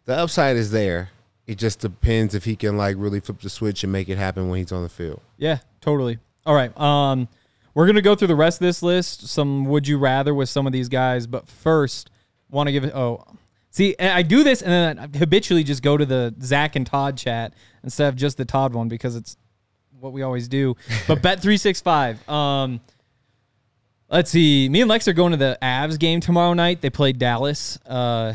the 0.06 0.16
upside 0.18 0.56
is 0.58 0.72
there. 0.72 1.10
It 1.46 1.58
just 1.58 1.80
depends 1.80 2.34
if 2.36 2.46
he 2.46 2.56
can 2.56 2.76
like 2.78 2.96
really 3.00 3.20
flip 3.20 3.40
the 3.42 3.50
switch 3.50 3.84
and 3.84 3.92
make 3.94 4.10
it 4.10 4.18
happen 4.18 4.50
when 4.50 4.60
he's 4.60 4.72
on 4.72 4.84
the 4.84 4.90
field. 4.90 5.22
Yeah, 5.38 5.60
totally. 5.80 6.20
All 6.46 6.56
right. 6.56 6.78
Um, 6.80 7.28
we're 7.74 7.86
gonna 7.86 8.02
go 8.02 8.16
through 8.16 8.30
the 8.30 8.36
rest 8.36 8.60
of 8.60 8.66
this 8.66 8.82
list. 8.82 9.28
Some 9.28 9.66
would 9.66 9.88
you 9.88 9.98
rather 10.00 10.34
with 10.34 10.50
some 10.50 10.66
of 10.66 10.74
these 10.74 10.90
guys, 10.90 11.28
but 11.28 11.48
first, 11.48 12.10
want 12.50 12.68
to 12.68 12.72
give 12.74 12.84
it. 12.84 12.94
Oh, 12.96 13.24
see, 13.70 13.96
I 14.00 14.24
do 14.24 14.44
this 14.44 14.62
and 14.64 14.72
then 14.72 15.00
I 15.00 15.18
habitually 15.18 15.64
just 15.64 15.84
go 15.84 15.96
to 15.98 16.06
the 16.06 16.34
Zach 16.42 16.76
and 16.76 16.88
Todd 16.88 17.16
chat 17.18 17.54
instead 17.84 18.08
of 18.10 18.16
just 18.16 18.38
the 18.38 18.46
Todd 18.46 18.74
one 18.74 18.88
because 18.88 19.16
it's 19.16 19.38
what 20.00 20.14
we 20.14 20.22
always 20.22 20.48
do. 20.48 20.76
But 21.08 21.22
bet 21.22 21.42
three 21.42 21.58
six 21.58 21.82
five. 21.82 22.28
Um, 22.30 22.82
let's 24.10 24.32
see. 24.32 24.70
Me 24.70 24.82
and 24.82 24.90
Lex 24.90 25.08
are 25.08 25.14
going 25.14 25.32
to 25.32 25.38
the 25.38 25.58
Avs 25.62 26.00
game 26.00 26.20
tomorrow 26.20 26.54
night. 26.54 26.82
They 26.82 26.90
play 26.90 27.12
Dallas. 27.14 27.78
Uh, 27.86 28.34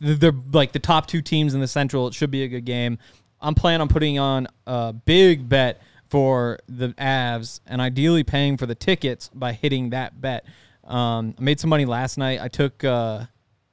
they're 0.00 0.32
like 0.52 0.72
the 0.72 0.78
top 0.78 1.06
two 1.06 1.22
teams 1.22 1.54
in 1.54 1.60
the 1.60 1.68
Central. 1.68 2.06
It 2.08 2.14
should 2.14 2.30
be 2.30 2.44
a 2.44 2.48
good 2.48 2.64
game. 2.64 2.98
I'm 3.40 3.54
planning 3.54 3.82
on 3.82 3.88
putting 3.88 4.18
on 4.18 4.48
a 4.66 4.92
big 4.92 5.48
bet 5.48 5.82
for 6.08 6.58
the 6.68 6.88
Avs 6.90 7.60
and 7.66 7.80
ideally 7.80 8.24
paying 8.24 8.56
for 8.56 8.66
the 8.66 8.74
tickets 8.74 9.28
by 9.34 9.52
hitting 9.52 9.90
that 9.90 10.20
bet. 10.20 10.46
Um, 10.84 11.34
I 11.38 11.42
made 11.42 11.60
some 11.60 11.70
money 11.70 11.84
last 11.84 12.16
night. 12.16 12.40
I 12.40 12.48
took 12.48 12.84
uh, 12.84 13.24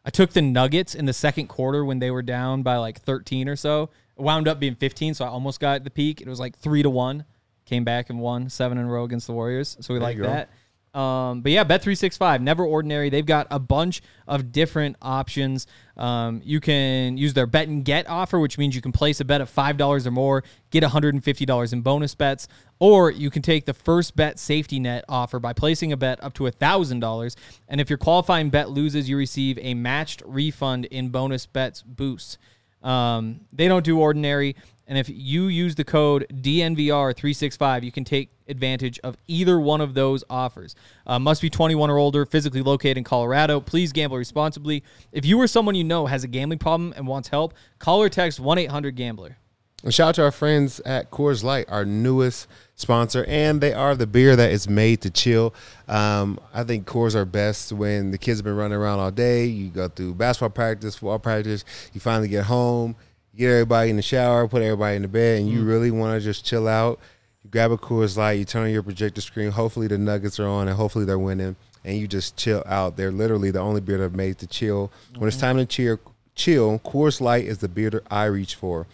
I 0.05 0.09
took 0.09 0.31
the 0.31 0.41
Nuggets 0.41 0.95
in 0.95 1.05
the 1.05 1.13
second 1.13 1.47
quarter 1.47 1.85
when 1.85 1.99
they 1.99 2.11
were 2.11 2.23
down 2.23 2.63
by 2.63 2.77
like 2.77 2.99
13 3.01 3.47
or 3.47 3.55
so. 3.55 3.89
Wound 4.24 4.48
up 4.48 4.60
being 4.60 4.75
15, 4.75 5.13
so 5.15 5.25
I 5.25 5.27
almost 5.27 5.60
got 5.60 5.84
the 5.84 5.92
peak. 5.92 6.22
It 6.22 6.27
was 6.27 6.39
like 6.39 6.58
three 6.58 6.82
to 6.84 6.89
one. 6.89 7.25
Came 7.65 7.84
back 7.84 8.10
and 8.10 8.20
won 8.20 8.50
seven 8.50 8.77
in 8.77 8.86
a 8.86 8.89
row 8.89 9.03
against 9.03 9.27
the 9.27 9.34
Warriors. 9.34 9.77
So 9.80 9.94
we 9.94 10.00
like 10.00 10.18
that. 10.18 10.50
Um, 10.94 11.42
but 11.42 11.51
yeah, 11.51 11.63
Bet365, 11.63 12.42
never 12.42 12.63
ordinary. 12.63 13.10
They've 13.10 13.25
got 13.25 13.48
a 13.50 13.58
bunch 13.58 14.03
of 14.27 14.51
different 14.51 14.96
options. 15.01 15.65
Um, 15.98 16.42
you 16.44 16.60
can 16.60 17.18
use 17.18 17.34
their 17.34 17.48
bet 17.48 17.68
and 17.68 17.84
get 17.84 18.08
offer, 18.08 18.39
which 18.39 18.60
means 18.60 18.75
you 18.75 18.82
can 18.82 18.92
place 18.92 19.20
a 19.20 19.25
bet 19.25 19.42
of 19.42 19.50
$5 19.53 20.06
or 20.06 20.12
more, 20.12 20.44
get 20.70 20.84
$150 20.84 21.74
in 21.74 21.82
bonus 21.82 22.13
bets, 22.13 22.48
or 22.80 23.10
you 23.10 23.32
can 23.32 23.42
take 23.42 23.65
the 23.65 23.74
first 23.74 24.15
bet 24.15 24.38
safety 24.38 24.80
net 24.80 25.03
offer 25.10 25.39
by 25.39 25.51
placing 25.51 25.92
a 25.92 25.98
bet 25.98 26.24
up 26.24 26.36
to 26.36 26.44
$1,000. 26.44 27.36
And 27.68 27.82
if 27.82 27.89
your 27.89 27.98
qualifying 27.98 28.51
bet 28.51 28.70
loses, 28.70 29.10
you 29.10 29.18
receive 29.18 29.58
a 29.62 29.74
matched 29.74 30.22
refund 30.25 30.86
in 30.86 31.10
bonus 31.10 31.48
bets 31.48 31.82
boost. 31.82 32.38
Um, 32.83 33.41
they 33.51 33.67
don't 33.67 33.85
do 33.85 33.99
ordinary. 33.99 34.55
And 34.85 34.97
if 34.97 35.09
you 35.09 35.47
use 35.47 35.75
the 35.75 35.85
code 35.85 36.27
DNVR365, 36.29 37.83
you 37.83 37.91
can 37.91 38.03
take 38.03 38.29
advantage 38.47 38.99
of 38.99 39.15
either 39.27 39.59
one 39.59 39.79
of 39.79 39.93
those 39.93 40.23
offers. 40.29 40.75
Uh, 41.07 41.17
must 41.19 41.41
be 41.41 41.49
21 41.49 41.89
or 41.89 41.97
older, 41.97 42.25
physically 42.25 42.61
located 42.61 42.97
in 42.97 43.03
Colorado. 43.05 43.61
Please 43.61 43.93
gamble 43.93 44.17
responsibly. 44.17 44.83
If 45.13 45.25
you 45.25 45.39
or 45.39 45.47
someone 45.47 45.75
you 45.75 45.85
know 45.85 46.07
has 46.07 46.25
a 46.25 46.27
gambling 46.27 46.59
problem 46.59 46.93
and 46.97 47.07
wants 47.07 47.29
help, 47.29 47.53
call 47.79 48.01
or 48.01 48.09
text 48.09 48.39
1 48.39 48.57
800 48.57 48.95
Gambler. 48.95 49.37
And 49.83 49.93
shout 49.93 50.09
out 50.09 50.15
to 50.15 50.23
our 50.23 50.31
friends 50.31 50.79
at 50.81 51.11
Coors 51.11 51.43
Light, 51.43 51.65
our 51.67 51.83
newest 51.83 52.47
sponsor, 52.75 53.25
and 53.27 53.59
they 53.59 53.73
are 53.73 53.95
the 53.95 54.07
beer 54.07 54.35
that 54.37 54.51
is 54.51 54.69
made 54.69 55.01
to 55.01 55.09
chill. 55.09 55.53
Um, 55.89 56.39
I 56.53 56.63
think 56.63 56.87
Coors 56.87 57.15
are 57.15 57.25
best 57.25 57.73
when 57.73 58.11
the 58.11 58.17
kids 58.17 58.39
have 58.39 58.45
been 58.45 58.55
running 58.55 58.77
around 58.77 58.99
all 58.99 59.11
day. 59.11 59.45
You 59.45 59.69
go 59.69 59.89
through 59.89 60.15
basketball 60.15 60.51
practice, 60.51 60.95
football 60.95 61.19
practice, 61.19 61.65
you 61.93 61.99
finally 61.99 62.29
get 62.29 62.45
home, 62.45 62.95
you 63.33 63.39
get 63.39 63.51
everybody 63.51 63.89
in 63.89 63.97
the 63.97 64.01
shower, 64.01 64.47
put 64.47 64.61
everybody 64.61 64.95
in 64.95 65.01
the 65.01 65.09
bed, 65.09 65.41
and 65.41 65.49
you 65.49 65.65
really 65.65 65.91
want 65.91 66.17
to 66.17 66.23
just 66.23 66.45
chill 66.45 66.69
out. 66.69 66.99
You 67.43 67.49
grab 67.49 67.71
a 67.71 67.77
Coors 67.77 68.15
Light, 68.15 68.39
you 68.39 68.45
turn 68.45 68.63
on 68.63 68.71
your 68.71 68.83
projector 68.83 69.19
screen. 69.19 69.51
Hopefully 69.51 69.87
the 69.87 69.97
Nuggets 69.97 70.39
are 70.39 70.47
on, 70.47 70.69
and 70.69 70.77
hopefully 70.77 71.03
they're 71.03 71.19
winning, 71.19 71.57
and 71.83 71.97
you 71.97 72.07
just 72.07 72.37
chill 72.37 72.63
out. 72.65 72.95
They're 72.95 73.11
literally 73.11 73.51
the 73.51 73.59
only 73.59 73.81
beer 73.81 73.97
that's 73.97 74.15
made 74.15 74.37
to 74.37 74.47
chill. 74.47 74.93
When 75.17 75.27
it's 75.27 75.35
time 75.35 75.57
to 75.57 75.65
cheer, 75.65 75.99
chill, 76.35 76.79
Coors 76.79 77.19
Light 77.19 77.43
is 77.43 77.57
the 77.57 77.67
beer 77.67 77.89
that 77.89 78.03
I 78.09 78.25
reach 78.25 78.55
for. 78.55 78.87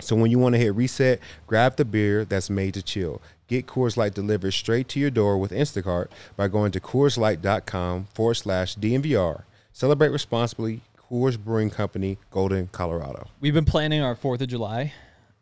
So 0.00 0.16
when 0.16 0.30
you 0.30 0.38
want 0.38 0.54
to 0.54 0.58
hit 0.58 0.74
reset, 0.74 1.20
grab 1.46 1.76
the 1.76 1.84
beer 1.84 2.24
that's 2.24 2.50
made 2.50 2.74
to 2.74 2.82
chill. 2.82 3.20
Get 3.48 3.66
Coors 3.66 3.96
Light 3.96 4.14
delivered 4.14 4.52
straight 4.52 4.88
to 4.90 5.00
your 5.00 5.10
door 5.10 5.36
with 5.36 5.50
Instacart 5.50 6.08
by 6.36 6.48
going 6.48 6.70
to 6.72 6.80
CoorsLight.com 6.80 8.06
forward 8.14 8.34
slash 8.34 8.76
DNVR. 8.76 9.42
Celebrate 9.72 10.10
responsibly. 10.10 10.82
Coors 11.10 11.36
Brewing 11.36 11.70
Company, 11.70 12.18
Golden, 12.30 12.68
Colorado. 12.68 13.28
We've 13.40 13.54
been 13.54 13.64
planning 13.64 14.02
our 14.02 14.14
4th 14.14 14.40
of 14.42 14.48
July. 14.48 14.92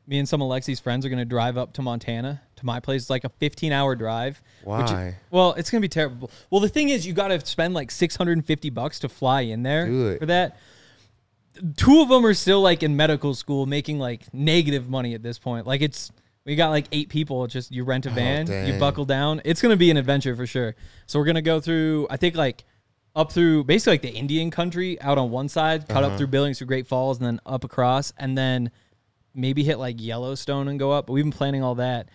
Me 0.07 0.19
and 0.19 0.27
some 0.27 0.41
of 0.41 0.49
Lexi's 0.49 0.81
friends 0.81 1.05
are 1.05 1.11
going 1.11 1.19
to 1.19 1.27
drive 1.27 1.59
up 1.59 1.75
to 1.75 1.83
Montana 1.83 2.41
to 2.57 2.65
my 2.65 2.81
place. 2.81 3.03
It's 3.03 3.11
like 3.11 3.25
a 3.25 3.29
15 3.29 3.73
hour 3.73 3.95
drive. 3.95 4.41
Why? 4.65 5.17
well, 5.31 5.53
it's 5.53 5.71
going 5.71 5.83
to 5.83 5.85
be 5.85 5.91
terrible. 5.91 6.31
Well, 6.49 6.63
the 6.63 6.71
thing 6.71 6.89
is, 6.89 7.07
you 7.07 7.13
got 7.13 7.29
to 7.29 7.45
spend 7.45 7.75
like 7.75 7.91
650 7.91 8.71
bucks 8.71 9.01
to 9.01 9.11
fly 9.11 9.43
in 9.43 9.63
there 9.63 10.17
for 10.19 10.27
that. 10.27 10.59
Two 11.77 12.01
of 12.03 12.09
them 12.09 12.25
are 12.27 12.35
still 12.35 12.61
like 12.61 12.83
in 12.83 12.97
medical 12.97 13.35
school 13.35 13.67
making 13.67 13.99
like 13.99 14.33
negative 14.33 14.89
money 14.89 15.15
at 15.15 15.23
this 15.23 15.39
point. 15.39 15.67
Like 15.67 15.81
it's, 15.83 16.11
we 16.45 16.57
got 16.57 16.71
like 16.71 16.87
eight 16.93 17.09
people. 17.09 17.45
It's 17.45 17.53
just 17.53 17.71
you 17.73 17.85
rent 17.85 18.07
a 18.07 18.11
van, 18.11 18.47
you 18.47 18.53
Oh, 18.55 18.67
dang. 18.67 18.79
buckle 18.81 19.05
down. 19.05 19.41
It's 19.45 19.61
going 19.61 19.73
to 19.73 19.77
be 19.77 19.91
an 19.91 19.97
adventure 19.97 20.35
for 20.37 20.47
sure. 20.47 20.75
So 21.07 21.19
we're 21.19 21.25
going 21.27 21.35
to 21.37 21.43
go 21.43 21.61
through, 21.61 22.07
I 22.11 22.17
think 22.17 22.37
like 22.37 22.65
up 23.17 23.33
through 23.33 23.65
basically 23.65 23.95
like 23.95 24.03
the 24.03 24.11
Indian 24.11 24.51
country 24.51 25.01
out 25.01 25.19
on 25.19 25.31
one 25.31 25.49
side, 25.49 25.89
cut 25.89 26.05
Uh-huh. 26.05 26.13
up 26.13 26.19
through 26.19 26.29
Billings 26.29 26.59
through 26.59 26.69
Great 26.69 26.87
Falls, 26.87 27.19
and 27.19 27.27
then 27.27 27.41
up 27.45 27.65
across, 27.65 28.13
and 28.19 28.39
then 28.39 28.71
maybe 29.35 29.65
hit 29.65 29.79
like 29.79 29.97
Yellowstone 30.01 30.69
and 30.69 30.79
go 30.79 30.93
up. 30.93 31.07
But 31.09 31.15
we've 31.15 31.25
been 31.25 31.33
planning 31.33 31.63
all 31.63 31.75
that. 31.77 32.09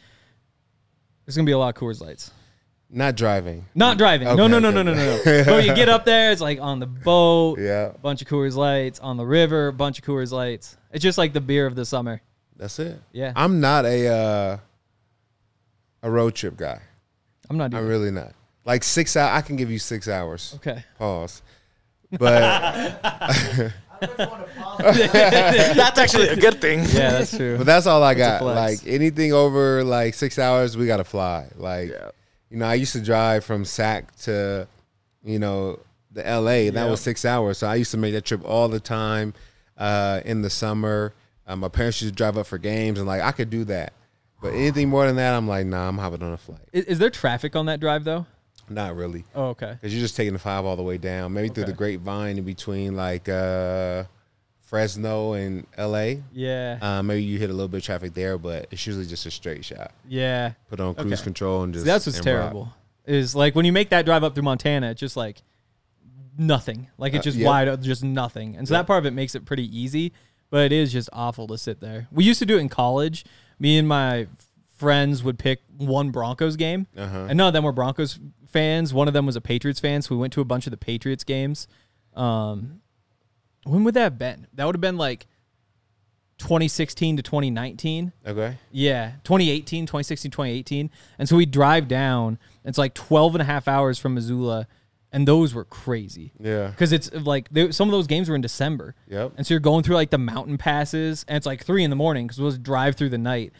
There's 1.25 1.35
gonna 1.35 1.45
be 1.45 1.51
a 1.51 1.57
lot 1.57 1.75
of 1.75 1.79
Coors 1.81 2.01
Lights. 2.01 2.31
Not 2.95 3.15
driving. 3.15 3.65
Not 3.73 3.97
driving. 3.97 4.27
no, 4.27 4.33
Okay, 4.33 4.47
no, 4.47 4.59
no, 4.59 4.67
okay. 4.69 4.75
no, 4.75 4.83
no, 4.83 4.93
no, 4.93 5.17
no. 5.17 5.43
so 5.43 5.57
you 5.57 5.73
get 5.73 5.89
up 5.89 6.05
there, 6.05 6.31
it's 6.31 6.41
like 6.41 6.61
on 6.61 6.79
the 6.79 6.85
boat, 6.85 7.57
Yeah. 7.59 7.89
bunch 8.01 8.21
of 8.21 8.27
Coors 8.27 8.55
Lights 8.55 8.99
on 8.99 9.17
the 9.17 9.25
river, 9.25 9.71
bunch 9.71 9.97
of 9.97 10.05
Coors 10.05 10.31
Lights. 10.31 10.77
It's 10.91 11.01
just 11.01 11.17
like 11.17 11.33
the 11.33 11.41
beer 11.41 11.65
of 11.65 11.75
the 11.75 11.85
summer. 11.85 12.21
That's 12.55 12.77
it. 12.77 12.99
Yeah. 13.11 13.33
I'm 13.35 13.59
not 13.59 13.85
a 13.85 14.07
uh, 14.07 14.57
a 16.03 16.11
road 16.11 16.35
trip 16.35 16.55
guy. 16.55 16.81
I'm 17.49 17.57
not 17.57 17.71
doing. 17.71 17.81
I'm 17.83 17.89
really 17.89 18.11
not. 18.11 18.33
Like 18.63 18.83
six 18.83 19.17
hours, 19.17 19.35
I 19.37 19.41
can 19.41 19.55
give 19.55 19.71
you 19.71 19.79
six 19.79 20.07
hours. 20.07 20.53
okay. 20.57 20.83
Pause. 20.99 21.41
But 22.11 23.01
That's 24.79 25.97
actually 25.99 26.27
a 26.29 26.35
good 26.35 26.61
thing. 26.61 26.79
Yeah, 26.81 27.11
that's 27.13 27.35
true. 27.35 27.57
But 27.57 27.65
that's 27.65 27.87
all 27.87 28.03
I 28.03 28.13
got. 28.13 28.43
Like 28.43 28.85
anything 28.85 29.33
over 29.33 29.83
like 29.83 30.13
six 30.13 30.37
hours, 30.37 30.77
we 30.77 30.85
gotta 30.85 31.03
fly. 31.03 31.47
Like 31.57 31.89
Yeah. 31.89 32.11
You 32.53 32.59
know, 32.59 32.67
I 32.67 32.75
used 32.75 32.93
to 32.93 33.01
drive 33.01 33.43
from 33.43 33.65
Sac 33.65 34.15
to, 34.21 34.67
you 35.23 35.39
know, 35.39 35.79
the 36.11 36.21
LA, 36.21 36.67
and 36.67 36.77
that 36.77 36.83
Yeah. 36.85 36.91
was 36.91 37.01
six 37.01 37.25
hours. 37.25 37.57
So 37.57 37.67
I 37.67 37.73
used 37.73 37.89
to 37.91 37.97
make 37.97 38.13
that 38.13 38.25
trip 38.25 38.41
all 38.45 38.67
the 38.69 38.79
time 38.79 39.33
uh, 39.75 40.21
in 40.23 40.43
the 40.43 40.51
summer. 40.51 41.13
Um, 41.47 41.61
my 41.61 41.67
parents 41.67 41.99
used 41.99 42.13
to 42.13 42.15
drive 42.15 42.37
up 42.37 42.45
for 42.45 42.59
games, 42.59 42.99
and 42.99 43.07
like 43.07 43.23
I 43.23 43.31
could 43.31 43.49
do 43.49 43.63
that. 43.65 43.93
But 44.39 44.49
anything 44.53 44.87
more 44.89 45.07
than 45.07 45.15
that, 45.15 45.33
I'm 45.33 45.47
like, 45.47 45.65
nah, 45.65 45.87
I'm 45.89 45.97
hopping 45.97 46.21
on 46.21 46.31
a 46.33 46.37
flight. 46.37 46.59
is, 46.71 46.85
is 46.85 46.99
there 46.99 47.09
traffic 47.09 47.55
on 47.55 47.65
that 47.65 47.79
drive 47.79 48.03
though? 48.03 48.27
Not 48.69 48.95
really, 48.95 49.25
Oh, 49.33 49.45
okay. 49.47 49.71
because 49.73 49.91
you're 49.93 50.01
just 50.03 50.15
taking 50.15 50.33
the 50.33 50.39
five 50.39 50.63
all 50.63 50.75
the 50.75 50.83
way 50.83 50.99
down, 50.99 51.33
maybe 51.33 51.49
through 51.49 51.65
the 51.65 51.73
Grapevine 51.73 52.37
in 52.37 52.43
between 52.45 52.95
like 52.95 53.27
uh, 53.27 54.03
Fresno 54.73 55.33
and 55.33 55.67
LA. 55.77 56.15
Yeah. 56.31 56.79
Uh, 56.81 57.03
maybe 57.03 57.21
you 57.23 57.37
hit 57.37 57.51
a 57.51 57.53
little 57.53 57.67
bit 57.67 57.77
of 57.77 57.83
traffic 57.83 58.15
there, 58.15 58.39
but 58.39 58.65
it's 58.71 58.85
usually 58.87 59.05
just 59.05 59.23
a 59.27 59.31
straight 59.31 59.63
shot. 59.63 59.91
yeah. 60.07 60.53
Put 60.67 60.79
on 60.79 60.95
cruise 60.95 61.13
Okay. 61.13 61.23
control 61.23 61.61
and 61.61 61.71
just 61.73 61.85
See, 61.85 61.91
that's 61.91 62.07
what's 62.07 62.19
terrible. 62.19 62.73
Is 63.05 63.35
like 63.35 63.53
when 63.53 63.65
you 63.65 63.71
make 63.71 63.89
that 63.89 64.03
drive 64.05 64.23
up 64.23 64.33
through 64.33 64.43
Montana, 64.45 64.89
it's 64.91 64.99
just 64.99 65.15
like 65.15 65.43
nothing. 66.37 66.87
Like 66.97 67.13
it's 67.13 67.21
Uh, 67.21 67.29
just 67.29 67.37
yep. 67.37 67.45
wide, 67.47 67.81
just 67.83 68.03
nothing. 68.03 68.55
And 68.55 68.67
so 68.67 68.73
Yep. 68.73 68.79
that 68.81 68.87
part 68.87 68.99
of 68.99 69.05
it 69.05 69.11
makes 69.13 69.35
it 69.35 69.45
pretty 69.45 69.65
easy, 69.77 70.11
but 70.49 70.65
it 70.65 70.71
is 70.71 70.91
just 70.91 71.09
awful 71.13 71.45
to 71.47 71.57
sit 71.57 71.79
there. 71.79 72.07
We 72.11 72.23
used 72.23 72.39
to 72.39 72.45
do 72.45 72.57
it 72.57 72.61
in 72.61 72.69
college. 72.69 73.23
Me 73.59 73.77
and 73.77 73.87
my 73.87 74.27
friends 74.77 75.23
would 75.23 75.37
pick 75.37 75.61
one 75.77 76.09
Broncos 76.09 76.55
game, 76.55 76.87
Uh-huh. 76.97 77.27
and 77.29 77.37
none 77.37 77.47
of 77.47 77.53
them 77.53 77.63
were 77.63 77.71
Broncos 77.71 78.19
fans. 78.47 78.93
One 78.93 79.07
of 79.07 79.13
them 79.13 79.25
was 79.27 79.35
a 79.35 79.41
Patriots 79.41 79.79
fan, 79.79 80.01
so 80.01 80.15
we 80.15 80.19
went 80.19 80.33
to 80.33 80.41
a 80.41 80.45
bunch 80.45 80.65
of 80.65 80.71
the 80.71 80.77
Patriots 80.77 81.23
games. 81.23 81.67
Um, 82.15 82.79
when 83.63 83.83
would 83.83 83.93
that 83.93 84.03
have 84.03 84.17
been? 84.17 84.47
That 84.53 84.65
would 84.65 84.75
have 84.75 84.81
been 84.81 84.97
like 84.97 85.27
2016 86.39 87.17
to 87.17 87.23
2019. 87.23 88.11
Okay. 88.25 88.57
Yeah, 88.71 89.13
2018, 89.23 89.85
2016, 89.85 90.31
2018. 90.31 90.89
And 91.17 91.29
so 91.29 91.35
we 91.35 91.45
drive 91.45 91.87
down. 91.87 92.37
It's 92.65 92.77
like 92.77 92.93
12 92.93 93.35
and 93.35 93.41
a 93.41 93.45
half 93.45 93.67
hours 93.67 93.97
from 93.99 94.15
Missoula, 94.15 94.67
and 95.11 95.27
those 95.27 95.53
were 95.53 95.63
crazy. 95.65 96.33
Yeah. 96.39 96.67
Because 96.67 96.91
it's 96.91 97.11
like 97.13 97.49
they, 97.49 97.71
some 97.71 97.87
of 97.87 97.91
those 97.91 98.07
games 98.07 98.29
were 98.29 98.35
in 98.35 98.41
December. 98.41 98.95
Yep. 99.07 99.33
And 99.37 99.45
so 99.47 99.53
you're 99.53 99.61
going 99.61 99.83
through 99.83 99.95
like 99.95 100.09
the 100.09 100.17
mountain 100.17 100.57
passes, 100.57 101.23
and 101.27 101.37
it's 101.37 101.45
like 101.45 101.63
three 101.63 101.83
in 101.83 101.89
the 101.89 101.95
morning 101.95 102.27
because 102.27 102.39
it 102.39 102.43
was 102.43 102.57
drive 102.57 102.95
through 102.95 103.09
the 103.09 103.17
night. 103.17 103.53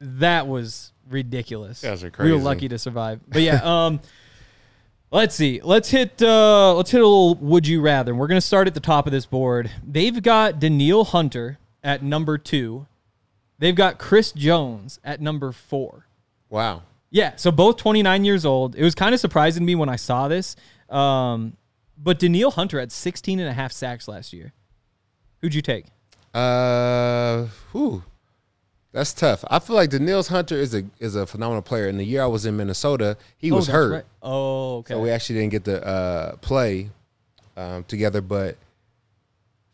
That 0.00 0.46
was 0.46 0.92
ridiculous. 1.08 1.82
You 1.82 1.90
guys 1.90 2.04
are 2.04 2.12
We 2.18 2.32
were 2.32 2.38
lucky 2.38 2.68
to 2.68 2.78
survive. 2.78 3.20
But 3.28 3.42
yeah, 3.42 3.60
um, 3.86 4.00
Let's 5.14 5.36
see. 5.36 5.60
Let's 5.62 5.90
hit. 5.90 6.20
Uh, 6.20 6.74
let's 6.74 6.90
hit 6.90 7.00
a 7.00 7.06
little. 7.06 7.36
Would 7.36 7.68
you 7.68 7.80
rather? 7.80 8.10
And 8.10 8.18
we're 8.18 8.26
gonna 8.26 8.40
start 8.40 8.66
at 8.66 8.74
the 8.74 8.80
top 8.80 9.06
of 9.06 9.12
this 9.12 9.26
board. 9.26 9.70
They've 9.86 10.20
got 10.20 10.58
Danielle 10.58 11.04
Hunter 11.04 11.60
at 11.84 12.02
number 12.02 12.36
two. 12.36 12.88
They've 13.60 13.76
got 13.76 14.00
Chris 14.00 14.32
Jones 14.32 14.98
at 15.04 15.20
number 15.20 15.52
four. 15.52 16.08
Wow. 16.50 16.82
Yeah, 17.10 17.36
so 17.36 17.52
both 17.52 17.76
29 17.76 18.24
years 18.24 18.44
old. 18.44 18.74
It 18.74 18.82
was 18.82 18.96
kind 18.96 19.14
of 19.14 19.20
surprising 19.20 19.62
to 19.62 19.64
me 19.64 19.76
when 19.76 19.88
I 19.88 19.94
saw 19.94 20.26
this. 20.26 20.56
Um, 20.90 21.56
but 21.96 22.18
Danielle 22.18 22.50
Hunter 22.50 22.80
had 22.80 22.90
16 22.90 23.38
and 23.38 23.48
a 23.48 23.52
half 23.52 23.70
sacks 23.70 24.08
last 24.08 24.32
year. 24.32 24.52
Who'd 25.40 25.54
you 25.54 25.62
take? 25.62 25.86
Uh, 26.34 27.44
whew. 27.70 28.02
That's 28.94 29.12
tough. 29.12 29.44
I 29.50 29.58
feel 29.58 29.74
like 29.74 29.90
Daniels 29.90 30.28
Hunter 30.28 30.54
is 30.54 30.72
a 30.72 30.84
is 31.00 31.16
a 31.16 31.26
phenomenal 31.26 31.62
player. 31.62 31.88
In 31.88 31.96
the 31.96 32.04
year 32.04 32.22
I 32.22 32.26
was 32.26 32.46
in 32.46 32.56
Minnesota, 32.56 33.16
he 33.36 33.50
was 33.50 33.68
oh, 33.68 33.72
that's 33.72 33.76
hurt, 33.76 33.92
right. 33.92 34.04
Oh, 34.22 34.76
okay. 34.76 34.94
so 34.94 35.00
we 35.00 35.10
actually 35.10 35.40
didn't 35.40 35.50
get 35.50 35.64
to 35.64 35.84
uh, 35.84 36.36
play 36.36 36.90
um, 37.56 37.82
together. 37.84 38.20
But 38.20 38.56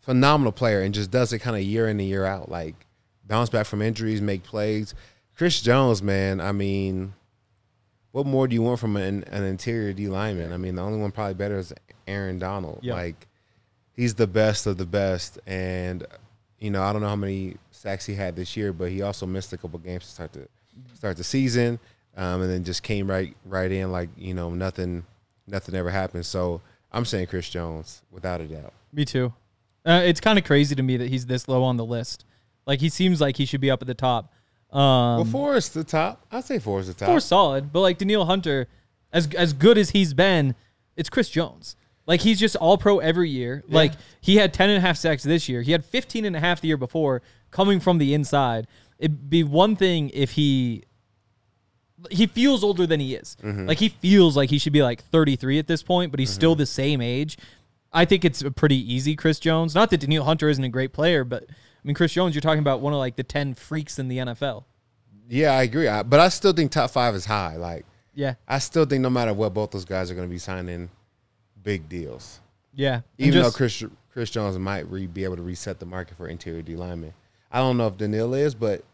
phenomenal 0.01 0.53
player, 0.53 0.81
and 0.81 0.95
just 0.95 1.11
does 1.11 1.35
it 1.35 1.41
kind 1.41 1.55
of 1.55 1.61
year 1.63 1.87
in 1.87 2.01
and 2.01 2.09
year 2.09 2.25
out. 2.25 2.51
Like 2.51 2.87
bounce 3.27 3.51
back 3.51 3.67
from 3.67 3.83
injuries, 3.83 4.23
make 4.23 4.43
plays. 4.43 4.95
Chris 5.37 5.61
Jones, 5.61 6.03
man. 6.03 6.41
I 6.41 6.53
mean, 6.53 7.13
what 8.13 8.25
more 8.25 8.49
do 8.49 8.55
you 8.55 8.63
want 8.63 8.81
from 8.81 8.97
an, 8.97 9.25
an 9.25 9.45
interior 9.45 9.93
D 9.93 10.09
lineman? 10.09 10.51
I 10.51 10.57
mean, 10.57 10.77
the 10.77 10.83
only 10.83 10.99
one 10.99 11.13
probably 11.13 11.35
better 11.35 11.59
is 11.59 11.75
Aaron 12.09 12.39
Donald. 12.39 12.79
Yep. 12.81 12.97
Like 12.97 13.29
he's 13.93 14.15
the 14.15 14.27
best 14.27 14.67
of 14.67 14.79
the 14.79 14.87
best, 14.87 15.39
and 15.47 16.07
you 16.61 16.71
know 16.71 16.83
I 16.83 16.93
don't 16.93 17.03
know 17.03 17.09
how 17.09 17.17
many 17.17 17.57
sacks 17.71 18.07
he 18.07 18.15
had 18.15 18.37
this 18.37 18.57
year, 18.57 18.73
but 18.73 18.91
he 18.91 19.03
also 19.03 19.27
missed 19.27 19.53
a 19.53 19.57
couple 19.57 19.79
games 19.79 20.05
to 20.05 20.11
start 20.11 20.33
the 20.33 20.49
start 20.95 21.17
the 21.17 21.25
season, 21.25 21.79
um, 22.17 22.43
and 22.43 22.51
then 22.51 22.65
just 22.65 22.83
came 22.83 23.11
right 23.11 23.37
right 23.45 23.73
in 23.73 23.91
like 23.91 24.11
you 24.17 24.35
know 24.35 24.51
nothing 24.51 25.05
nothing 25.47 25.75
ever 25.75 25.91
happened. 25.91 26.27
So 26.27 26.61
I'm 26.93 27.05
saying 27.05 27.27
Chris 27.29 27.49
Jones 27.49 28.03
without 28.11 28.41
a 28.41 28.47
doubt. 28.47 28.73
Me 28.93 29.05
too. 29.05 29.33
Uh, 29.85 30.03
it's 30.05 30.21
kind 30.21 30.39
of 30.39 30.45
crazy 30.45 30.75
to 30.75 30.83
me 30.83 30.97
that 30.99 31.09
he's 31.09 31.27
this 31.27 31.49
low 31.49 31.63
on 31.63 31.77
the 31.77 31.85
list. 31.85 32.25
Like 32.67 32.81
he 32.81 32.89
seems 32.89 33.21
like 33.21 33.37
he 33.37 33.47
should 33.47 33.61
be 33.61 33.71
up 33.71 33.81
at 33.83 33.89
the 33.89 33.95
top. 33.95 34.33
Um, 34.71 34.81
well, 35.17 35.25
four 35.25 35.57
is 35.57 35.71
the 35.71 35.83
top. 35.83 36.25
I'd 36.31 36.45
say 36.45 36.59
four 36.59 36.81
is 36.81 36.87
the 36.87 36.95
top. 36.95 37.09
four 37.09 37.21
solid, 37.21 37.73
but 37.73 37.81
like 37.81 37.99
Danielle 37.99 38.27
Hunter, 38.27 38.69
as 39.13 39.33
as 39.35 39.53
good 39.53 39.79
as 39.79 39.91
he's 39.91 40.15
been, 40.15 40.55
it's 40.97 41.09
Chris 41.09 41.29
Jones. 41.29 41.77
Like 42.07 42.21
he's 42.21 42.41
just 42.41 42.57
all 42.57 42.77
pro 42.79 42.99
every 42.99 43.31
year. 43.31 43.63
Like 43.69 43.93
he 44.21 44.37
had 44.37 44.53
10 44.53 44.71
and 44.71 44.79
a 44.79 44.81
half 44.81 44.97
sacks 44.97 45.23
this 45.23 45.49
year. 45.49 45.63
He 45.63 45.73
had 45.73 45.85
15 45.85 46.25
and 46.25 46.35
a 46.35 46.41
half 46.41 46.61
the 46.61 46.69
year 46.69 46.77
before 46.77 47.23
coming 47.51 47.81
from 47.81 47.99
the 47.99 48.15
inside. 48.15 48.67
It'd 48.99 49.31
be 49.31 49.45
one 49.45 49.77
thing 49.77 50.11
if 50.13 50.33
he 50.33 50.85
he 52.11 52.27
feels 52.27 52.65
older 52.65 52.87
than 52.87 52.99
he 52.99 53.15
is. 53.15 53.37
Mm-hmm. 53.43 53.67
Like 53.67 53.79
he 53.79 53.91
feels 53.91 54.37
like 54.37 54.51
he 54.51 54.59
should 54.59 54.73
be 54.73 54.83
like 54.83 55.03
33 55.05 55.59
at 55.59 55.67
this 55.67 55.83
point, 55.83 56.11
but 56.11 56.19
he's 56.19 56.31
still 56.31 56.53
mm-hmm. 56.53 56.61
the 56.61 56.67
same 56.67 57.01
age. 57.01 57.37
I 57.93 58.05
think 58.05 58.25
it's 58.25 58.41
a 58.43 58.51
pretty 58.51 58.77
easy 58.77 59.17
Chris 59.17 59.39
Jones. 59.39 59.75
Not 59.75 59.91
that 59.91 59.99
Danielle 59.99 60.25
Hunter 60.25 60.49
isn't 60.49 60.65
a 60.65 60.69
great 60.69 60.93
player, 60.93 61.25
but 61.25 61.45
I 61.49 61.55
mean 61.85 61.95
Chris 61.95 62.13
Jones, 62.13 62.35
you're 62.35 62.43
talking 62.43 62.61
about 62.61 62.81
one 62.81 62.93
of 62.93 62.99
like 62.99 63.17
the 63.17 63.23
10 63.23 63.55
freaks 63.55 63.99
in 63.99 64.09
the 64.09 64.19
NFL. 64.19 64.65
Yeah, 65.29 65.53
I 65.53 65.63
agree. 65.63 65.87
I, 65.87 66.03
but 66.03 66.19
I 66.19 66.29
still 66.29 66.53
think 66.53 66.73
top 66.73 66.91
five 66.91 67.15
is 67.15 67.27
high. 67.27 67.57
Like 67.57 67.85
Yeah. 68.15 68.35
I 68.49 68.59
still 68.59 68.85
think 68.85 69.03
no 69.03 69.11
matter 69.11 69.35
what, 69.35 69.55
both 69.55 69.71
those 69.71 69.85
guys 69.85 70.11
are 70.11 70.15
going 70.15 70.27
to 70.27 70.33
be 70.33 70.39
signing 70.39 70.91
big 71.63 71.89
deals. 71.89 72.41
Yeah. 72.75 73.01
Even 73.19 73.35
just- 73.35 73.53
though 73.53 73.57
Chris 73.57 73.83
Chris 74.13 74.31
Jones 74.31 74.59
might 74.59 74.91
re, 74.91 75.07
be 75.07 75.25
able 75.25 75.37
to 75.37 75.43
reset 75.43 75.79
the 75.79 75.87
market 75.87 76.17
for 76.17 76.27
interior 76.27 76.63
D 76.63 76.75
linemen. 76.77 77.13
I 77.53 77.59
don't 77.59 77.77
know 77.77 77.87
if 77.87 77.97
Danielle 77.97 78.35
is, 78.35 78.55
but 78.55 78.85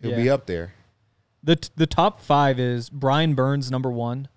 he'll 0.00 0.16
be 0.16 0.30
up 0.30 0.46
there. 0.46 0.72
The 1.42 1.56
t- 1.56 1.68
the 1.76 1.86
top 1.86 2.20
five 2.20 2.58
is 2.58 2.88
Brian 2.88 3.34
Burns 3.34 3.70
number 3.70 3.90
one, 3.90 4.28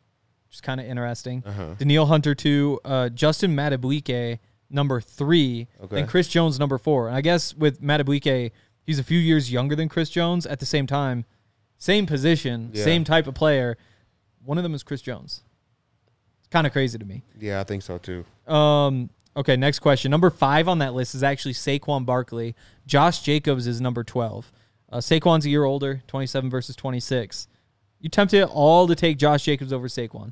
which 0.47 0.55
is 0.55 0.61
kind 0.61 0.79
of 0.81 0.87
interesting. 0.87 1.43
Uh-huh. 1.45 1.75
Danielle 1.77 2.07
Hunter 2.07 2.35
two, 2.35 2.79
uh, 2.83 3.09
Justin 3.09 3.55
Madubuike 3.55 4.39
number 4.69 4.99
three, 4.99 5.67
Okay. 5.83 5.99
and 6.01 6.09
Chris 6.09 6.27
Jones 6.27 6.59
number 6.59 6.77
four. 6.77 7.07
And 7.07 7.15
I 7.15 7.21
guess 7.21 7.53
with 7.55 7.81
Madubuike, 7.81 8.51
he's 8.85 8.99
a 8.99 9.03
few 9.03 9.19
years 9.19 9.51
younger 9.51 9.75
than 9.75 9.87
Chris 9.87 10.09
Jones. 10.09 10.45
At 10.45 10.59
the 10.59 10.65
same 10.65 10.87
time, 10.87 11.23
same 11.77 12.05
position, 12.05 12.71
Yeah. 12.73 12.83
same 12.83 13.03
type 13.05 13.27
of 13.27 13.35
player. 13.35 13.77
One 14.43 14.57
of 14.57 14.63
them 14.63 14.73
is 14.73 14.83
Chris 14.83 15.01
Jones. 15.01 15.43
Kind 16.55 16.67
of 16.67 16.71
crazy 16.71 16.97
to 16.97 17.03
me. 17.03 17.21
Yeah, 17.37 17.59
I 17.59 17.65
think 17.65 17.83
so 17.83 17.97
too. 17.97 18.23
Um, 18.47 19.09
okay, 19.35 19.57
next 19.57 19.79
question. 19.79 20.09
Number 20.09 20.29
five 20.29 20.69
on 20.69 20.79
that 20.79 20.93
list 20.93 21.13
is 21.13 21.21
actually 21.21 21.53
Saquon 21.53 22.05
Barkley. 22.05 22.55
Josh 22.87 23.21
Jacobs 23.23 23.67
is 23.67 23.81
number 23.81 24.05
12. 24.05 24.53
Uh, 24.89 24.99
Saquon's 24.99 25.45
a 25.45 25.49
year 25.49 25.65
older, 25.65 26.01
27 26.07 26.49
versus 26.49 26.77
26. 26.77 27.49
You 27.99 28.07
tempted 28.07 28.45
all 28.45 28.87
to 28.87 28.95
take 28.95 29.17
Josh 29.17 29.43
Jacobs 29.43 29.73
over 29.73 29.89
Saquon. 29.89 30.31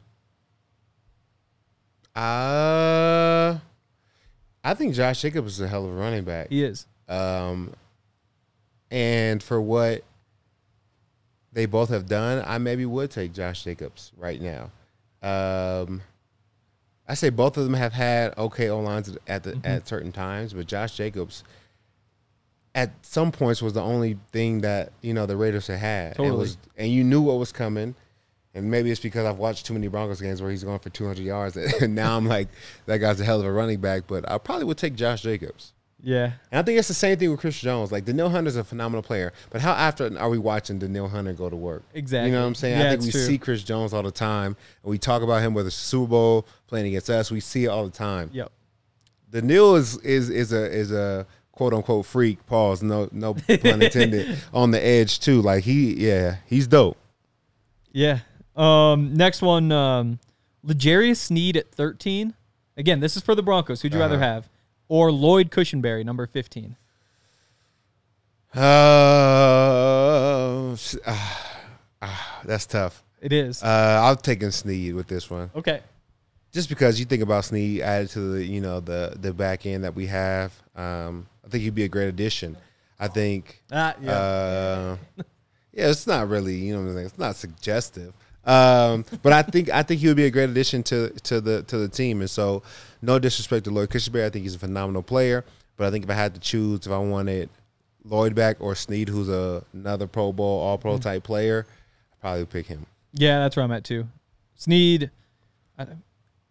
Uh, 2.15 3.59
I 4.63 4.73
think 4.75 4.95
Josh 4.95 5.21
Jacobs 5.21 5.55
is 5.55 5.59
a 5.59 5.67
hell 5.67 5.83
of 5.83 5.91
a 5.91 5.93
running 5.93 6.23
back. 6.23 6.47
He 6.51 6.63
is. 6.63 6.87
Um, 7.09 7.73
and 8.89 9.43
for 9.43 9.59
what 9.59 10.05
they 11.51 11.65
both 11.65 11.89
have 11.89 12.07
done, 12.07 12.41
I 12.47 12.59
maybe 12.59 12.85
would 12.85 13.11
take 13.11 13.33
Josh 13.33 13.65
Jacobs 13.65 14.13
right 14.15 14.41
now. 14.41 14.71
Um, 15.21 16.01
I 17.07 17.15
say 17.15 17.29
both 17.29 17.57
of 17.57 17.65
them 17.65 17.73
have 17.73 17.93
had 17.93 18.37
okay 18.37 18.69
O 18.69 18.79
lines 18.79 19.15
at 19.27 19.43
the 19.43 19.51
at 19.51 19.61
mm-hmm. 19.61 19.87
certain 19.87 20.11
times, 20.11 20.53
but 20.53 20.67
Josh 20.67 20.95
Jacobs 20.95 21.43
at 22.75 22.91
some 23.05 23.31
points 23.31 23.61
was 23.61 23.73
the 23.73 23.81
only 23.81 24.17
thing 24.31 24.61
that 24.61 24.91
you 25.01 25.13
know 25.13 25.25
the 25.25 25.37
Raiders 25.37 25.67
had 25.67 25.79
had. 25.79 26.05
And, 26.05 26.13
it 26.13 26.17
Totally. 26.17 26.39
was, 26.39 26.57
and 26.77 26.91
you 26.91 27.03
knew 27.03 27.21
what 27.21 27.37
was 27.37 27.51
coming. 27.51 27.95
And 28.55 28.69
maybe 28.69 28.91
it's 28.91 28.99
because 28.99 29.25
I've 29.25 29.39
watched 29.39 29.65
too 29.65 29.73
many 29.73 29.87
Broncos 29.87 30.21
games 30.21 30.39
where 30.39 30.51
he's 30.51 30.63
going 30.63 30.77
for 30.77 30.91
200 30.91 31.23
yards, 31.23 31.57
and 31.81 31.95
now 31.95 32.15
I'm 32.15 32.27
like, 32.27 32.49
that 32.85 32.97
guy's 32.97 33.19
a 33.19 33.25
hell 33.25 33.39
of 33.39 33.47
a 33.47 33.51
running 33.51 33.81
back. 33.81 34.03
But 34.07 34.29
I 34.29 34.37
probably 34.37 34.65
would 34.65 34.77
take 34.77 34.95
Josh 34.95 35.23
Jacobs. 35.23 35.73
Yeah. 36.05 36.33
And 36.51 36.59
I 36.59 36.63
think 36.63 36.77
it's 36.77 36.89
the 36.89 36.93
same 36.93 37.17
thing 37.17 37.31
with 37.31 37.39
Chris 37.39 37.57
Jones. 37.59 37.89
Like 37.91 38.03
Danielle 38.03 38.29
Hunter's 38.29 38.57
a 38.57 38.63
phenomenal 38.65 39.01
player, 39.01 39.31
but 39.51 39.61
how 39.61 39.71
often 39.71 40.17
are 40.17 40.29
we 40.29 40.37
watching 40.37 40.77
Danielle 40.77 41.07
Hunter 41.07 41.31
go 41.31 41.49
to 41.49 41.55
work? 41.55 41.83
Exactly. 41.93 42.29
You 42.29 42.35
know 42.35 42.41
what 42.41 42.47
I'm 42.47 42.55
saying? 42.55 42.77
Yeah, 42.79 42.87
I 42.87 42.89
think 42.91 43.03
we 43.03 43.11
true. 43.11 43.21
see 43.21 43.37
Chris 43.37 43.63
Jones 43.63 43.93
all 43.93 44.03
the 44.03 44.11
time, 44.11 44.57
and 44.83 44.89
we 44.91 44.97
talk 44.97 45.21
about 45.21 45.41
him 45.41 45.53
whether 45.53 45.67
it's 45.67 45.77
Super 45.77 46.09
Bowl 46.09 46.45
playing 46.67 46.87
against 46.87 47.09
us. 47.09 47.31
We 47.31 47.39
see 47.39 47.63
it 47.65 47.67
all 47.69 47.85
the 47.85 47.91
time. 47.91 48.29
Yep. 48.33 48.51
Danielle 49.31 49.75
is 49.75 49.97
is 49.99 50.29
is 50.29 50.51
a 50.51 50.65
is 50.71 50.91
a 50.91 51.25
quote 51.53 51.73
unquote 51.73 52.05
freak. 52.05 52.45
Pause. 52.47 52.83
No 52.83 53.09
no 53.13 53.33
pun 53.35 53.81
intended. 53.81 54.37
on 54.53 54.71
the 54.71 54.85
edge 54.85 55.19
too. 55.21 55.41
Like 55.41 55.63
he 55.63 55.93
yeah 55.95 56.35
he's 56.45 56.67
dope. 56.67 56.97
Yeah. 57.93 58.19
Um, 58.55 59.13
next 59.15 59.41
one, 59.41 59.71
um, 59.71 60.19
L'Jarius 60.63 61.17
Sneed 61.17 61.57
at 61.57 61.71
13. 61.71 62.33
Again, 62.77 62.99
this 62.99 63.15
is 63.17 63.23
for 63.23 63.33
the 63.35 63.41
Broncos. 63.43 63.81
Who'd 63.81 63.93
you 63.93 63.99
rather 63.99 64.15
Uh-huh. 64.15 64.23
have? 64.25 64.49
Or 64.87 65.11
Lloyd 65.11 65.49
Cushenberry, 65.51 66.03
number 66.05 66.27
15. 66.27 66.75
Uh, 68.55 68.59
ah, 71.07 71.61
ah, 72.01 72.41
that's 72.45 72.65
tough. 72.65 73.03
It 73.21 73.33
is. 73.33 73.63
Uh, 73.63 74.01
I'm 74.03 74.17
taking 74.17 74.51
Sneed 74.51 74.93
with 74.93 75.07
this 75.07 75.29
one. 75.29 75.49
okay. 75.55 75.81
just 76.51 76.69
because 76.69 76.99
you 76.99 77.05
think 77.05 77.23
about 77.23 77.45
Sneed 77.45 77.81
added 77.81 78.09
to 78.11 78.19
the 78.33 78.45
you 78.45 78.61
know 78.61 78.79
the 78.79 79.15
the 79.19 79.33
back 79.33 79.65
end 79.65 79.83
that 79.85 79.95
we 79.95 80.05
have, 80.07 80.53
um, 80.75 81.27
I 81.45 81.49
think 81.49 81.63
he'd 81.63 81.73
be 81.75 81.83
a 81.85 81.89
great 81.89 82.07
addition. 82.09 82.57
I 82.99 83.07
think, 83.07 83.61
Ah, 83.71 83.95
yeah. 84.01 84.11
uh, 84.11 84.97
yeah, 85.73 85.89
it's 85.89 86.05
not 86.05 86.29
really 86.29 86.55
you 86.55 86.73
know 86.73 86.81
what 86.81 86.89
I'm 86.89 86.93
saying, 86.95 87.05
it's 87.07 87.17
not 87.17 87.35
suggestive, 87.35 88.13
um, 88.45 89.05
but 89.21 89.33
I 89.33 89.41
think 89.41 89.69
I 89.69 89.83
think 89.83 90.01
he 90.01 90.07
would 90.07 90.17
be 90.17 90.25
a 90.25 90.31
great 90.31 90.49
addition 90.49 90.83
to 90.83 91.09
to 91.09 91.39
the 91.41 91.63
to 91.63 91.77
the 91.77 91.87
team. 91.87 92.21
And 92.21 92.29
so, 92.29 92.63
no 93.01 93.19
disrespect 93.19 93.65
to 93.65 93.71
Lloyd 93.71 93.89
Cushenberry, 93.89 94.25
I 94.25 94.29
think 94.29 94.43
he's 94.43 94.55
a 94.55 94.59
phenomenal 94.59 95.03
player. 95.03 95.45
But 95.77 95.87
I 95.87 95.91
think 95.91 96.03
if 96.03 96.09
I 96.09 96.13
had 96.13 96.33
to 96.35 96.39
choose, 96.39 96.85
if 96.85 96.91
I 96.91 96.97
wanted 96.97 97.49
Lloyd 98.03 98.35
back 98.35 98.57
or 98.59 98.75
Sneed, 98.75 99.09
who's 99.09 99.29
a, 99.29 99.63
another 99.73 100.07
Pro 100.07 100.31
Bowl 100.31 100.59
All 100.61 100.77
Pro 100.77 100.97
type 100.97 101.23
player, 101.23 101.65
I 102.11 102.15
probably 102.21 102.41
would 102.41 102.49
pick 102.49 102.67
him. 102.67 102.85
Yeah, 103.13 103.39
that's 103.39 103.55
where 103.55 103.63
I'm 103.65 103.71
at 103.71 103.83
too. 103.83 104.07
Sneed, 104.55 105.09
I 105.79 105.87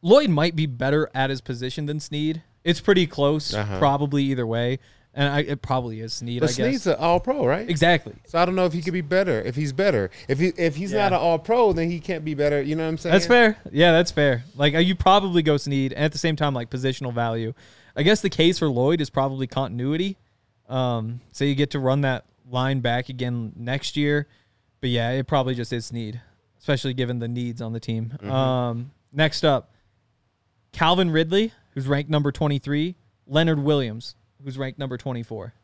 Lloyd 0.00 0.30
might 0.30 0.56
be 0.56 0.66
better 0.66 1.08
at 1.14 1.30
his 1.30 1.40
position 1.40 1.86
than 1.86 2.00
Sneed. 2.00 2.42
It's 2.64 2.80
pretty 2.80 3.06
close, 3.06 3.54
Uh-huh. 3.54 3.78
probably 3.78 4.24
either 4.24 4.46
way, 4.46 4.78
and 5.14 5.28
I, 5.28 5.40
it 5.40 5.62
probably 5.62 6.00
is 6.00 6.14
Sneed. 6.14 6.40
But 6.40 6.50
I 6.50 6.52
Sneed's 6.52 6.86
an 6.86 6.96
All 6.98 7.20
Pro, 7.20 7.46
right? 7.46 7.68
exactly. 7.68 8.14
So 8.26 8.38
I 8.38 8.44
don't 8.44 8.54
know 8.54 8.64
if 8.66 8.72
he 8.72 8.80
could 8.82 8.92
be 8.94 9.00
better. 9.02 9.40
If 9.42 9.56
he's 9.56 9.72
better, 9.72 10.10
if 10.28 10.38
he 10.38 10.48
if 10.56 10.76
he's 10.76 10.92
Yeah. 10.92 11.08
not 11.08 11.12
an 11.12 11.18
All 11.20 11.38
Pro, 11.38 11.72
then 11.72 11.90
he 11.90 12.00
can't 12.00 12.24
be 12.24 12.34
better. 12.34 12.62
You 12.62 12.76
know 12.76 12.84
what 12.84 12.88
I'm 12.90 12.98
saying? 12.98 13.12
That's 13.12 13.26
fair. 13.26 13.58
Yeah, 13.70 13.92
that's 13.92 14.10
fair. 14.10 14.44
Like 14.56 14.74
uh, 14.74 14.78
you 14.78 14.94
probably 14.94 15.42
go 15.42 15.56
Sneed, 15.56 15.92
and 15.92 16.04
at 16.04 16.12
the 16.12 16.18
same 16.18 16.36
time, 16.36 16.54
like 16.54 16.70
positional 16.70 17.12
value. 17.12 17.52
I 17.94 18.02
guess 18.02 18.20
the 18.22 18.30
case 18.30 18.58
for 18.58 18.68
Lloyd 18.68 19.00
is 19.02 19.10
probably 19.10 19.46
continuity. 19.46 20.16
Um, 20.68 21.20
so 21.32 21.44
you 21.44 21.54
get 21.54 21.70
to 21.72 21.78
run 21.78 22.00
that 22.02 22.24
line 22.50 22.80
back 22.80 23.08
again 23.10 23.52
next 23.56 23.96
year, 23.96 24.26
but 24.80 24.88
yeah, 24.90 25.10
it 25.10 25.26
probably 25.26 25.54
just 25.54 25.72
is 25.74 25.86
Sneed, 25.86 26.20
especially 26.58 26.94
given 26.94 27.18
the 27.18 27.28
needs 27.28 27.60
on 27.60 27.74
the 27.74 27.80
team. 27.80 28.16
Um, 28.22 28.92
next 29.12 29.44
up, 29.44 29.70
Calvin 30.72 31.10
Ridley, 31.10 31.52
who's 31.72 31.86
ranked 31.86 32.10
number 32.10 32.32
twenty 32.32 32.58
three. 32.58 32.96
Leonard 33.26 33.58
Williams, 33.60 34.14
who's 34.44 34.58
ranked 34.58 34.78
number 34.78 34.96
twenty 34.96 35.22
four. 35.22 35.54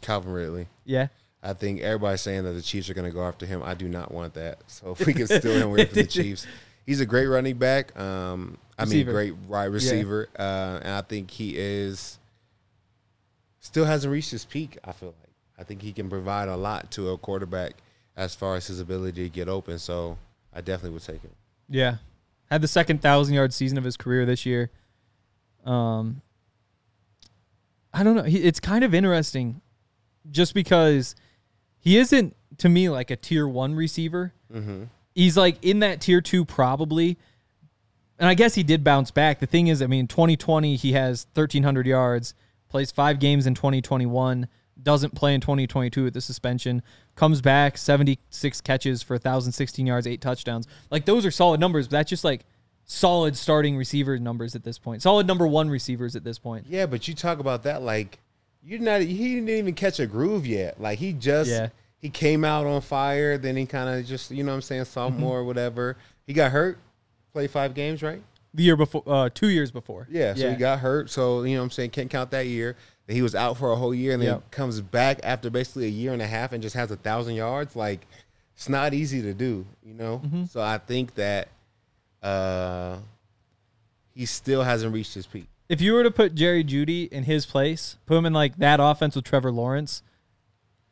Calvin 0.00 0.32
Ridley. 0.32 0.68
Yeah. 0.84 1.08
I 1.42 1.52
think 1.52 1.80
everybody's 1.82 2.22
saying 2.22 2.44
that 2.44 2.52
the 2.52 2.62
Chiefs 2.62 2.88
are 2.88 2.94
going 2.94 3.08
to 3.08 3.14
go 3.14 3.22
after 3.22 3.44
him. 3.44 3.62
I 3.62 3.74
do 3.74 3.86
not 3.88 4.12
want 4.12 4.34
that. 4.34 4.58
So 4.66 4.92
if 4.92 5.06
we 5.06 5.12
can 5.12 5.26
steal 5.26 5.52
him 5.52 5.68
away 5.68 5.84
from 5.84 5.94
the 5.94 6.04
Chiefs, 6.06 6.46
he's 6.86 7.00
a 7.00 7.06
great 7.06 7.26
running 7.26 7.58
back. 7.58 7.98
Um, 7.98 8.58
I 8.78 8.86
mean, 8.86 9.06
great 9.06 9.36
wide 9.36 9.66
receiver, 9.66 10.28
uh, 10.38 10.80
and 10.82 10.92
I 10.92 11.02
think 11.02 11.30
he 11.30 11.56
is 11.56 12.18
still 13.60 13.84
hasn't 13.84 14.10
reached 14.12 14.30
his 14.30 14.44
peak. 14.44 14.78
I 14.84 14.92
feel 14.92 15.14
like 15.20 15.30
I 15.58 15.62
think 15.62 15.82
he 15.82 15.92
can 15.92 16.10
provide 16.10 16.48
a 16.48 16.56
lot 16.56 16.90
to 16.92 17.10
a 17.10 17.18
quarterback 17.18 17.74
as 18.16 18.34
far 18.34 18.56
as 18.56 18.66
his 18.66 18.80
ability 18.80 19.22
to 19.24 19.28
get 19.28 19.48
open. 19.48 19.78
So 19.78 20.18
I 20.52 20.60
definitely 20.60 20.90
would 20.94 21.02
take 21.02 21.22
him. 21.22 21.32
Yeah. 21.68 21.96
Had 22.50 22.62
the 22.62 22.68
second 22.68 23.00
thousand 23.02 23.34
yard 23.34 23.52
season 23.52 23.78
of 23.78 23.84
his 23.84 23.96
career 23.96 24.26
this 24.26 24.44
year. 24.44 24.70
Um 25.64 26.22
I 27.94 28.02
don't 28.02 28.16
know. 28.16 28.24
He, 28.24 28.38
it's 28.38 28.60
kind 28.60 28.84
of 28.84 28.92
interesting 28.92 29.62
just 30.30 30.52
because 30.52 31.14
he 31.78 31.96
isn't 31.96 32.34
to 32.58 32.68
me 32.68 32.88
like 32.88 33.10
a 33.10 33.16
tier 33.16 33.46
1 33.46 33.74
receiver. 33.74 34.34
Mm-hmm. 34.52 34.84
He's 35.14 35.36
like 35.36 35.56
in 35.62 35.78
that 35.78 36.00
tier 36.00 36.20
2 36.20 36.44
probably. 36.44 37.16
And 38.18 38.28
I 38.28 38.34
guess 38.34 38.54
he 38.54 38.62
did 38.62 38.84
bounce 38.84 39.10
back. 39.10 39.38
The 39.38 39.46
thing 39.46 39.68
is, 39.68 39.80
I 39.80 39.86
mean, 39.86 40.06
2020 40.08 40.76
he 40.76 40.92
has 40.92 41.26
1300 41.34 41.86
yards, 41.86 42.34
plays 42.68 42.90
5 42.90 43.20
games 43.20 43.46
in 43.46 43.54
2021, 43.54 44.48
doesn't 44.82 45.14
play 45.14 45.34
in 45.34 45.40
2022 45.40 46.04
with 46.04 46.14
the 46.14 46.20
suspension, 46.20 46.82
comes 47.14 47.40
back 47.40 47.78
76 47.78 48.60
catches 48.60 49.02
for 49.02 49.14
1016 49.14 49.86
yards, 49.86 50.06
8 50.06 50.20
touchdowns. 50.20 50.66
Like 50.90 51.04
those 51.04 51.24
are 51.24 51.30
solid 51.30 51.60
numbers, 51.60 51.86
but 51.86 51.92
that's 51.92 52.10
just 52.10 52.24
like 52.24 52.44
solid 52.84 53.36
starting 53.36 53.76
receiver 53.76 54.18
numbers 54.18 54.54
at 54.54 54.64
this 54.64 54.78
point. 54.78 55.02
Solid 55.02 55.26
number 55.26 55.46
1 55.46 55.68
receivers 55.70 56.16
at 56.16 56.24
this 56.24 56.38
point. 56.38 56.66
Yeah, 56.68 56.86
but 56.86 57.08
you 57.08 57.14
talk 57.14 57.38
about 57.38 57.62
that 57.64 57.82
like 57.82 58.18
you're 58.66 58.80
not. 58.80 59.02
He 59.02 59.34
didn't 59.34 59.48
even 59.50 59.74
catch 59.74 60.00
a 60.00 60.06
groove 60.06 60.46
yet. 60.46 60.80
Like 60.80 60.98
he 60.98 61.12
just 61.12 61.50
Yeah. 61.50 61.68
he 61.98 62.08
came 62.08 62.44
out 62.44 62.66
on 62.66 62.80
fire. 62.80 63.36
Then 63.38 63.56
he 63.56 63.66
kind 63.66 63.88
of 63.88 64.06
just 64.06 64.30
you 64.30 64.42
know 64.42 64.52
what 64.52 64.56
I'm 64.56 64.62
saying 64.62 64.84
sophomore 64.86 65.40
or 65.40 65.44
whatever. 65.44 65.96
He 66.26 66.32
got 66.32 66.50
hurt. 66.52 66.78
Played 67.32 67.50
five 67.50 67.74
games, 67.74 68.02
right? 68.02 68.22
The 68.54 68.62
year 68.62 68.76
before 68.76 69.02
uh 69.06 69.28
2 69.34 69.48
years 69.48 69.70
before. 69.70 70.06
Yeah, 70.10 70.34
so 70.34 70.50
he 70.50 70.56
got 70.56 70.78
hurt. 70.78 71.10
So, 71.10 71.42
you 71.42 71.54
know 71.54 71.60
what 71.60 71.64
I'm 71.64 71.70
saying, 71.72 71.90
can't 71.90 72.08
count 72.08 72.30
that 72.30 72.46
year. 72.46 72.76
He 73.08 73.20
was 73.20 73.34
out 73.34 73.58
for 73.58 73.70
a 73.72 73.76
whole 73.76 73.94
year 73.94 74.12
and 74.14 74.22
then 74.22 74.28
Yep. 74.34 74.50
comes 74.50 74.80
back 74.80 75.20
after 75.24 75.50
basically 75.50 75.84
a 75.86 75.90
year 75.90 76.12
and 76.14 76.22
a 76.22 76.26
half 76.26 76.52
and 76.52 76.62
just 76.62 76.74
has 76.76 76.90
a 76.90 76.96
thousand 76.96 77.34
yards. 77.34 77.74
Like, 77.76 78.06
it's 78.54 78.68
not 78.68 78.94
easy 78.94 79.20
to 79.22 79.34
do, 79.34 79.66
you 79.84 79.92
know? 79.92 80.22
Mm-hmm. 80.24 80.44
So 80.44 80.62
I 80.62 80.78
think 80.78 81.16
that 81.16 81.48
uh 82.24 82.96
he 84.14 84.26
still 84.26 84.62
hasn't 84.62 84.92
reached 84.94 85.14
his 85.14 85.26
peak. 85.26 85.46
if 85.68 85.80
you 85.80 85.92
were 85.92 86.02
to 86.04 86.10
put 86.10 86.34
Jerry 86.34 86.62
Jeudy 86.64 87.08
in 87.10 87.24
his 87.24 87.46
place, 87.46 87.96
put 88.06 88.16
him 88.16 88.26
in 88.26 88.32
like 88.32 88.56
that 88.58 88.78
offense 88.80 89.16
with 89.16 89.24
Trevor 89.24 89.50
Lawrence 89.52 90.02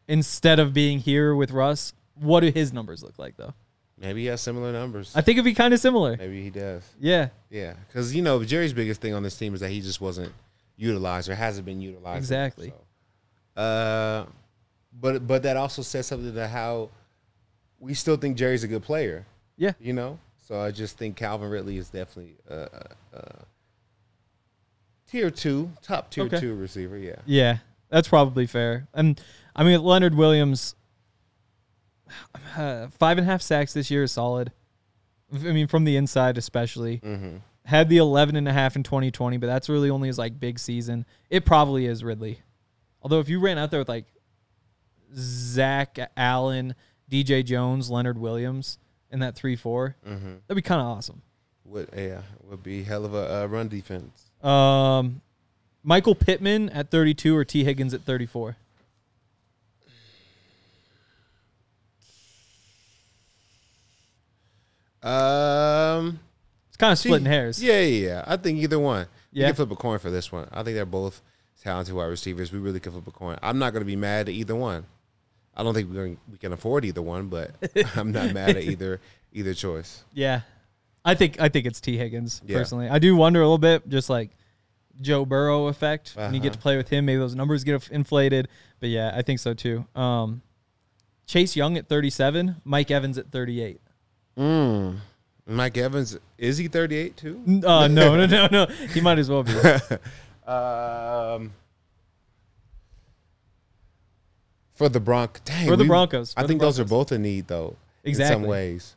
instead 0.09 0.59
of 0.59 0.73
being 0.75 0.99
here 0.99 1.35
with 1.35 1.51
Russ, 1.53 1.93
what 2.15 2.41
do 2.41 2.51
his 2.51 2.73
numbers 2.73 3.03
look 3.03 3.19
like 3.19 3.37
though? 3.37 3.55
Maybe 3.99 4.23
he 4.23 4.27
has 4.27 4.41
similar 4.41 4.73
numbers. 4.73 5.13
I 5.15 5.21
think 5.21 5.37
it'd 5.37 5.45
be 5.45 5.55
kind 5.55 5.73
of 5.73 5.79
similar. 5.79 6.17
Maybe 6.17 6.43
he 6.43 6.51
does. 6.51 6.83
Yeah, 6.99 7.29
Yeah. 7.51 7.75
Because, 7.87 8.13
you 8.15 8.23
know, 8.23 8.43
Jerry's 8.43 8.73
biggest 8.73 9.01
thing 9.01 9.15
on 9.15 9.23
this 9.23 9.37
team 9.37 9.55
is 9.55 9.61
that 9.61 9.71
he 9.71 9.81
just 9.81 10.01
wasn't 10.01 10.33
utilized 10.77 11.29
or 11.29 11.37
hasn't 11.37 11.65
been 11.65 11.81
utilized. 11.81 12.19
Exactly. 12.19 12.73
So, 13.57 13.63
uh, 13.63 14.27
but 15.01 15.25
but 15.29 15.45
that 15.45 15.57
also 15.57 15.83
says 15.83 16.07
something 16.09 16.35
to 16.35 16.49
how 16.49 16.91
we 17.79 17.95
still 17.95 18.17
think 18.17 18.37
Jerry's 18.37 18.65
a 18.65 18.69
good 18.69 18.83
player. 18.83 19.25
yeah, 19.57 19.73
you 19.79 19.93
know. 19.93 20.19
So 20.53 20.61
I 20.61 20.71
just 20.71 20.99
think 20.99 21.17
Calvin 21.17 21.49
Ridley 21.49 21.79
is 21.79 21.89
definitely 21.89 22.35
uh, 22.51 22.55
uh, 22.55 23.17
uh, 23.17 23.43
tier 25.07 25.31
two, 25.31 25.73
top 25.81 26.11
tier 26.11 26.25
Okay. 26.25 26.41
two 26.41 26.55
receiver. 26.55 26.99
Yeah, 26.99 27.21
yeah. 27.25 27.59
That's 27.89 28.07
probably 28.07 28.45
fair. 28.47 28.87
And 28.93 29.19
I 29.57 29.65
mean, 29.65 29.83
Leonard 29.83 30.15
Williams, 30.15 30.75
uh, 32.55 32.89
five 32.99 33.17
and 33.17 33.27
a 33.27 33.31
half 33.31 33.41
sacks 33.41 33.73
this 33.73 33.91
year 33.91 34.03
is 34.03 34.13
solid. 34.13 34.53
I 35.33 35.39
mean, 35.39 35.69
from 35.69 35.85
the 35.85 35.97
inside 35.97 36.37
especially. 36.37 36.99
mm-hmm. 36.99 37.37
Had 37.65 37.89
the 37.89 37.97
11 37.97 38.37
and 38.37 38.47
a 38.47 38.53
half 38.53 38.77
in 38.77 38.83
2020, 38.83 39.39
but 39.39 39.47
that's 39.47 39.71
really 39.71 39.89
only 39.89 40.09
his 40.09 40.19
like 40.19 40.39
big 40.39 40.59
season. 40.59 41.07
It 41.31 41.47
probably 41.47 41.87
is 41.87 42.05
Ridley. 42.05 42.41
Although 43.01 43.21
if 43.21 43.31
you 43.31 43.41
ran 43.41 43.57
out 43.57 43.71
there 43.71 43.81
with 43.81 43.89
like 43.89 44.05
Zach 45.17 45.99
Allen, 46.15 46.75
DJ 47.11 47.43
Jones, 47.43 47.89
Leonard 47.89 48.19
Williams 48.19 48.79
in 49.13 49.21
that 49.21 49.35
3 49.37 49.55
4, 49.57 49.97
Mm-hmm. 50.09 50.25
that'd 50.47 50.57
be 50.57 50.63
kind 50.63 50.81
of 50.81 50.87
awesome. 50.87 51.23
would 51.65 51.89
yeah 51.97 52.23
would 52.49 52.63
be 52.63 52.83
hell 52.83 53.05
of 53.05 53.15
a 53.15 53.43
uh, 53.43 53.47
run 53.47 53.69
defense. 53.69 54.31
Um, 54.43 55.21
Michael 55.85 56.15
Pittman 56.15 56.69
at 56.71 56.91
32 56.91 57.37
or 57.37 57.45
Tee 57.45 57.65
Higgins 57.65 57.93
at 57.95 58.03
34? 58.03 58.57
Um, 65.03 66.21
It's 66.69 66.77
kind 66.77 66.93
of 66.93 66.99
see, 66.99 67.09
splitting 67.09 67.27
hairs. 67.27 67.63
Yeah, 67.63 67.81
yeah, 67.81 68.07
yeah. 68.09 68.25
I 68.27 68.37
think 68.37 68.59
either 68.59 68.79
one. 68.79 69.07
You 69.33 69.43
Yeah. 69.43 69.49
can 69.49 69.57
flip 69.57 69.71
a 69.73 69.77
coin 69.77 69.99
for 69.99 70.11
this 70.11 70.31
one. 70.31 70.49
I 70.53 70.63
think 70.63 70.75
they're 70.77 70.85
both 70.87 71.23
talented 71.63 71.95
wide 71.95 72.07
receivers. 72.07 72.53
We 72.53 72.59
really 72.59 72.81
can 72.81 72.93
flip 72.93 73.07
a 73.07 73.11
coin. 73.11 73.39
I'm 73.43 73.59
not 73.59 73.73
going 73.73 73.81
to 73.81 73.87
be 73.87 73.97
mad 73.97 74.29
at 74.29 74.35
either 74.35 74.55
one. 74.55 74.87
I 75.55 75.63
don't 75.63 75.75
think 75.75 75.93
we're 75.93 76.17
we 76.31 76.39
can 76.39 76.53
afford 76.53 76.85
either 76.85 77.03
one, 77.03 77.29
but 77.29 77.51
I'm 77.97 78.11
not 78.13 78.33
mad 78.33 78.51
at 78.57 78.63
either 78.65 79.01
either 79.33 79.55
choice. 79.55 80.05
Yeah. 80.13 80.41
I 81.05 81.15
think 81.15 81.41
I 81.41 81.49
think 81.49 81.67
it's 81.67 81.81
Tee 81.81 81.97
Higgins 81.99 82.41
Yeah. 82.47 82.59
personally. 82.59 82.89
I 82.89 82.99
do 82.99 83.17
wonder 83.17 83.41
a 83.41 83.45
little 83.45 83.59
bit, 83.59 83.89
just 83.89 84.09
like 84.09 84.31
Joe 85.01 85.25
Burrow 85.25 85.67
effect 85.67 86.13
when 86.15 86.33
you 86.35 86.41
get 86.41 86.49
Uh-huh. 86.51 86.57
to 86.57 86.59
play 86.63 86.77
with 86.77 86.89
him. 86.91 87.07
Maybe 87.07 87.19
those 87.19 87.35
numbers 87.35 87.65
get 87.65 87.89
inflated, 87.91 88.49
but 88.81 88.89
yeah, 88.89 89.13
I 89.15 89.23
think 89.23 89.41
so 89.41 89.53
too. 89.53 89.87
Um, 89.97 90.43
Chase 91.27 91.57
Young 91.57 91.77
at 91.77 91.89
37, 91.89 92.57
Mike 92.65 92.91
Evans 92.91 93.17
at 93.19 93.31
38. 93.31 93.81
Mm. 94.39 94.99
Mike 95.47 95.77
Evans 95.77 96.19
is 96.39 96.59
he 96.59 96.69
38 96.69 97.17
too? 97.17 97.43
Uh, 97.67 97.89
no, 97.89 98.17
no, 98.17 98.27
no, 98.27 98.49
no. 98.51 98.67
He 98.95 99.01
might 99.01 99.19
as 99.19 99.29
well 99.29 99.43
be. 99.43 99.53
Um, 100.47 101.53
for 104.75 104.89
the 104.89 105.01
Bronc, 105.01 105.41
dang, 105.45 105.67
For 105.69 105.77
the 105.77 105.85
we- 105.85 105.89
Broncos, 105.89 106.35
I 106.37 106.41
for 106.41 106.45
the 106.45 106.49
think 106.49 106.61
those 106.61 106.81
are 106.81 106.85
both 106.85 107.13
in 107.13 107.23
need 107.23 107.47
though. 107.49 107.77
in 108.05 108.15
some 108.15 108.43
ways. 108.43 108.97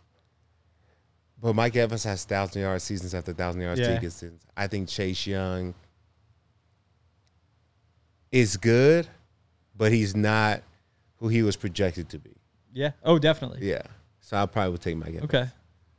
But 1.41 1.53
Mike 1.53 1.75
Evans 1.75 2.03
has 2.05 2.23
thousand 2.25 2.61
yard 2.61 2.81
seasons 2.81 3.13
after 3.13 3.33
thousand 3.33 3.61
yards 3.61 3.79
Yeah. 3.79 3.99
seasons. 3.99 4.41
I 4.57 4.67
think 4.67 4.88
Chase 4.89 5.27
Young 5.27 5.75
is 8.31 8.57
good, 8.57 9.07
but 9.75 9.91
he's 9.91 10.15
not 10.15 10.61
who 11.17 11.27
he 11.27 11.43
was 11.43 11.55
projected 11.55 12.09
to 12.09 12.19
be. 12.19 12.31
Yeah. 12.73 12.91
Oh, 13.03 13.19
definitely. 13.19 13.67
Yeah, 13.69 13.83
so 14.19 14.38
I 14.38 14.45
probably 14.45 14.71
would 14.71 14.81
take 14.81 14.97
Mike 14.97 15.09
Evans. 15.09 15.23
Okay. 15.25 15.47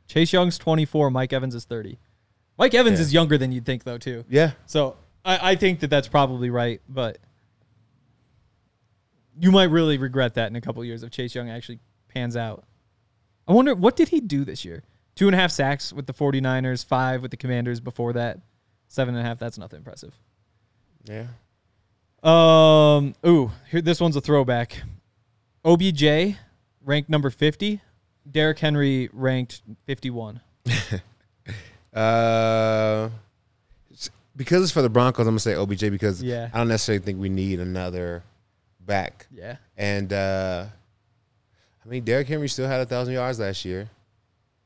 Chase 0.07 0.31
Young's 0.33 0.57
24. 0.57 1.09
Mike 1.11 1.33
Evans 1.33 1.55
is 1.55 1.65
30. 1.65 1.97
Mike 2.57 2.73
Evans 2.73 2.99
Yeah. 2.99 3.05
is 3.05 3.13
younger 3.13 3.37
than 3.37 3.51
you'd 3.51 3.65
think, 3.65 3.83
though, 3.83 3.97
too. 3.97 4.25
Yeah, 4.29 4.51
So 4.65 4.95
I, 5.25 5.51
I 5.51 5.55
think 5.55 5.79
that 5.81 5.89
that's 5.89 6.07
probably 6.07 6.49
right, 6.49 6.81
but 6.87 7.17
you 9.39 9.51
might 9.51 9.69
really 9.69 9.97
regret 9.97 10.33
that 10.35 10.49
in 10.49 10.55
a 10.55 10.61
couple 10.61 10.83
years 10.83 11.03
if 11.03 11.11
Chase 11.11 11.35
Young 11.35 11.49
actually 11.49 11.79
pans 12.07 12.35
out. 12.35 12.63
I 13.47 13.53
wonder 13.53 13.73
what 13.75 13.95
did 13.95 14.09
he 14.09 14.19
do 14.19 14.43
this 14.43 14.65
year? 14.65 14.83
Two 15.15 15.27
and 15.27 15.35
a 15.35 15.37
half 15.37 15.51
sacks 15.51 15.91
with 15.93 16.05
the 16.07 16.13
49ers, 16.13 16.85
five 16.85 17.21
with 17.21 17.31
the 17.31 17.37
Commanders 17.37 17.79
before 17.79 18.13
that, 18.13 18.39
seven 18.87 19.15
and 19.15 19.23
a 19.25 19.27
half. 19.27 19.39
That's 19.39 19.57
nothing 19.57 19.77
impressive. 19.77 20.13
yeah. 21.05 21.27
Um, 22.23 23.13
ooh, 23.25 23.51
here 23.69 23.81
this 23.81 24.01
one's 24.01 24.15
a 24.15 24.21
throwback. 24.21 24.81
OBJ 25.63 26.35
ranked 26.83 27.09
number 27.09 27.29
50. 27.29 27.81
Derrick 28.29 28.59
Henry 28.59 29.09
ranked 29.13 29.61
51. 29.85 30.41
Uh, 31.93 33.09
because 34.35 34.61
it's 34.61 34.71
for 34.71 34.83
the 34.83 34.89
Broncos, 34.89 35.25
I'm 35.25 35.31
gonna 35.31 35.39
say 35.39 35.55
OBJ 35.55 35.89
because 35.89 36.21
Yeah. 36.21 36.49
I 36.53 36.57
don't 36.59 36.67
necessarily 36.67 37.03
think 37.03 37.19
we 37.19 37.29
need 37.29 37.59
another 37.59 38.21
back. 38.87 39.27
Yeah. 39.31 39.57
And 39.77 40.11
uh, 40.11 40.65
I 41.85 41.87
mean, 41.87 42.03
Derrick 42.03 42.27
Henry 42.27 42.49
still 42.49 42.67
had 42.67 42.81
a 42.81 42.85
thousand 42.85 43.13
yards 43.13 43.39
last 43.39 43.63
year, 43.65 43.89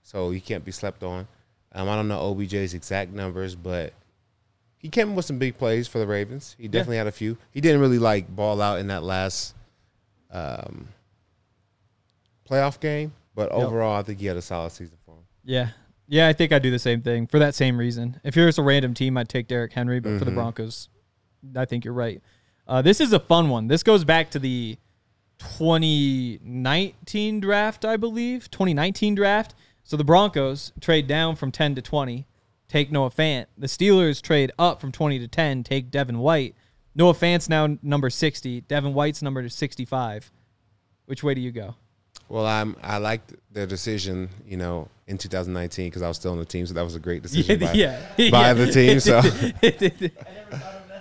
so 0.03 0.29
he 0.31 0.39
can't 0.39 0.63
be 0.63 0.71
slept 0.71 1.03
on. 1.03 1.27
Um, 1.73 1.89
I 1.89 1.95
don't 1.97 2.07
know 2.07 2.19
OBJ's 2.33 2.73
exact 2.73 3.11
numbers, 3.11 3.55
but 3.55 3.93
he 4.77 4.87
came 4.89 5.15
with 5.15 5.25
some 5.25 5.37
big 5.37 5.57
plays 5.57 5.87
for 5.87 5.99
the 5.99 6.07
Ravens. 6.07 6.55
He 6.57 6.67
definitely 6.69 6.97
had 6.97 7.07
a 7.07 7.11
few. 7.11 7.37
He 7.51 7.59
didn't 7.61 7.81
really 7.81 7.99
like 7.99 8.33
ball 8.33 8.61
out 8.61 8.79
in 8.79 8.87
that 8.87 9.03
last 9.03 9.53
um, 10.31 10.87
playoff 12.49 12.79
game, 12.79 13.13
but 13.35 13.51
Yep. 13.51 13.67
overall, 13.67 13.97
I 13.99 14.03
think 14.03 14.19
he 14.19 14.25
had 14.27 14.37
a 14.37 14.41
solid 14.41 14.71
season 14.71 14.97
for 15.05 15.11
him. 15.15 15.23
Yeah. 15.43 15.69
Yeah, 16.07 16.27
I 16.27 16.33
think 16.33 16.51
I'd 16.51 16.61
do 16.61 16.71
the 16.71 16.79
same 16.79 17.01
thing 17.01 17.25
for 17.27 17.39
that 17.39 17.55
same 17.55 17.77
reason. 17.77 18.19
If 18.23 18.35
you're 18.35 18.47
just 18.47 18.57
a 18.57 18.63
random 18.63 18.93
team, 18.93 19.15
I'd 19.17 19.29
take 19.29 19.47
Derrick 19.47 19.71
Henry, 19.71 19.99
but 20.01 20.19
for 20.19 20.25
the 20.25 20.31
Mhm. 20.31 20.35
Broncos, 20.35 20.89
I 21.55 21.63
think 21.65 21.85
you're 21.85 21.93
right. 21.93 22.21
Uh, 22.71 22.81
this 22.81 22.99
is 23.01 23.11
a 23.11 23.19
fun 23.19 23.49
one. 23.49 23.67
This 23.67 23.83
goes 23.83 24.05
back 24.05 24.31
to 24.31 24.39
the 24.39 24.77
2019 25.39 27.41
draft, 27.41 27.83
I 27.83 27.97
believe. 27.97 28.49
2019 28.49 29.13
draft. 29.13 29.53
So 29.83 29.97
the 29.97 30.05
Broncos 30.05 30.71
trade 30.79 31.05
down 31.05 31.35
from 31.35 31.51
10 31.51 31.75
to 31.75 31.81
20, 31.81 32.25
take 32.69 32.89
Noah 32.89 33.09
Fant. 33.09 33.47
The 33.57 33.67
Steelers 33.67 34.21
trade 34.21 34.53
up 34.57 34.79
from 34.79 34.93
20 34.93 35.19
to 35.19 35.27
10, 35.27 35.65
take 35.65 35.91
Devin 35.91 36.19
White. 36.19 36.55
Noah 36.95 37.13
Fant's 37.13 37.49
now 37.49 37.77
number 37.83 38.09
60. 38.09 38.61
Devin 38.61 38.93
White's 38.93 39.21
number 39.21 39.49
65. 39.49 40.31
Which 41.07 41.23
way 41.23 41.33
do 41.33 41.41
you 41.41 41.51
go? 41.51 41.75
Well, 42.29 42.45
I'm 42.45 42.77
I 42.81 42.99
liked 42.99 43.33
their 43.51 43.67
decision, 43.67 44.29
you 44.47 44.55
know, 44.55 44.87
in 45.07 45.17
2019 45.17 45.87
because 45.87 46.01
I 46.01 46.07
was 46.07 46.15
still 46.15 46.31
on 46.31 46.37
the 46.37 46.45
team, 46.45 46.65
so 46.65 46.73
that 46.75 46.83
was 46.83 46.95
a 46.95 46.99
great 46.99 47.21
decision 47.23 47.59
by, 47.59 47.73
yeah, 47.73 47.99
by 48.17 48.23
yeah. 48.23 48.53
the 48.53 48.71
team. 48.71 48.99
So 49.01 49.21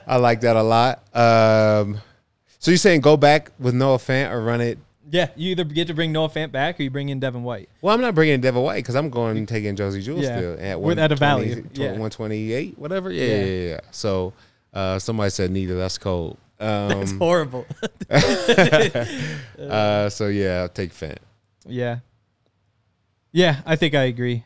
I 0.06 0.16
like 0.16 0.40
that 0.42 0.56
a 0.56 0.62
lot. 0.62 0.98
Um, 1.14 1.98
so 2.58 2.70
you're 2.70 2.78
saying 2.78 3.00
go 3.00 3.16
back 3.16 3.50
with 3.58 3.74
Noah 3.74 3.98
Fant 3.98 4.30
or 4.30 4.42
run 4.42 4.60
it? 4.60 4.78
yeah, 5.12 5.28
you 5.34 5.50
either 5.50 5.64
get 5.64 5.88
to 5.88 5.94
bring 5.94 6.12
Noah 6.12 6.28
Fant 6.28 6.52
back 6.52 6.78
or 6.78 6.84
you 6.84 6.90
bring 6.90 7.08
in 7.08 7.18
Devin 7.18 7.42
White. 7.42 7.68
Well, 7.82 7.92
I'm 7.92 8.00
not 8.00 8.14
bringing 8.14 8.34
in 8.34 8.40
Devin 8.40 8.62
White 8.62 8.76
because 8.76 8.94
I'm 8.94 9.10
going 9.10 9.36
and 9.38 9.48
taking 9.48 9.74
Josey 9.74 10.02
Jewell 10.02 10.22
Yeah. 10.22 10.36
still 10.36 10.56
at 10.60 10.80
With- 10.80 11.00
at 11.00 11.10
a 11.10 11.16
120 11.16 11.18
value, 11.18 11.68
yeah. 11.74 11.86
128, 11.92 12.78
whatever. 12.78 13.10
Yeah, 13.10 13.24
Yeah. 13.24 13.34
yeah, 13.36 13.44
yeah. 13.44 13.68
yeah. 13.70 13.80
So 13.90 14.32
uh, 14.72 14.98
somebody 15.00 15.30
said 15.30 15.50
neither. 15.50 15.76
That's 15.76 15.98
cold. 15.98 16.36
Um, 16.60 17.00
It's 17.00 17.12
horrible. 17.12 17.64
uh, 18.10 20.10
so 20.10 20.28
yeah, 20.28 20.60
I'll 20.62 20.68
take 20.68 20.92
Fant. 20.92 21.16
yeah, 21.66 22.00
yeah, 23.32 23.60
I 23.64 23.76
think 23.76 23.94
I 23.94 24.04
agree. 24.04 24.44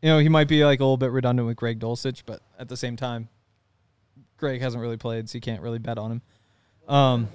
You 0.00 0.10
know, 0.10 0.18
he 0.18 0.28
might 0.28 0.46
be 0.46 0.64
like 0.64 0.78
a 0.78 0.84
little 0.84 0.96
bit 0.96 1.10
redundant 1.10 1.48
with 1.48 1.56
Greg 1.56 1.80
Dulcich, 1.80 2.22
but 2.24 2.40
at 2.58 2.68
the 2.68 2.76
same 2.76 2.96
time, 2.96 3.28
Greg 4.38 4.60
hasn't 4.60 4.80
really 4.80 4.96
played, 4.96 5.28
so 5.28 5.36
you 5.36 5.40
can't 5.40 5.60
really 5.60 5.78
bet 5.78 5.98
on 5.98 6.12
him. 6.12 6.22
Um, 6.88 7.28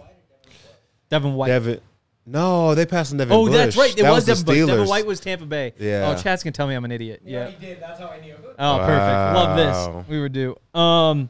Devin 1.09 1.35
White. 1.35 1.49
Devin. 1.49 1.81
No, 2.25 2.73
they 2.73 2.85
passed 2.85 3.11
on 3.11 3.17
Devin. 3.17 3.35
oh, 3.35 3.49
that's 3.49 3.75
right. 3.75 3.91
It 3.97 4.01
That 4.01 4.11
was, 4.11 4.25
the 4.25 4.31
Devin 4.33 4.45
Bush. 4.45 4.67
Devin 4.67 4.87
White 4.87 5.05
was 5.05 5.19
Tampa 5.19 5.45
Bay. 5.45 5.73
Yeah. 5.77 6.15
Oh, 6.17 6.21
Chad's 6.21 6.41
gonna 6.41 6.53
tell 6.53 6.67
me 6.67 6.73
I'm 6.73 6.85
an 6.85 6.91
idiot. 6.91 7.21
Yeah. 7.25 7.51
did. 7.59 7.81
That's 7.81 7.99
how 7.99 8.07
I 8.07 8.21
knew. 8.21 8.35
Oh, 8.57 8.77
perfect. 8.79 9.35
Love 9.35 9.57
this. 9.57 10.09
We 10.09 10.19
were 10.19 10.29
due. 10.29 10.57
Um, 10.73 11.29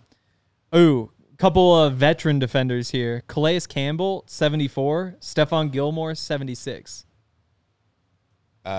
ooh, 0.76 1.12
couple 1.38 1.78
of 1.78 1.96
veteran 1.96 2.40
defenders 2.40 2.92
here. 2.92 3.24
Calais 3.28 3.62
Campbell, 3.68 4.24
74. 4.28 5.16
Stephon 5.20 5.72
Gilmore, 5.72 6.16
76. 6.16 7.06
uh, 8.66 8.70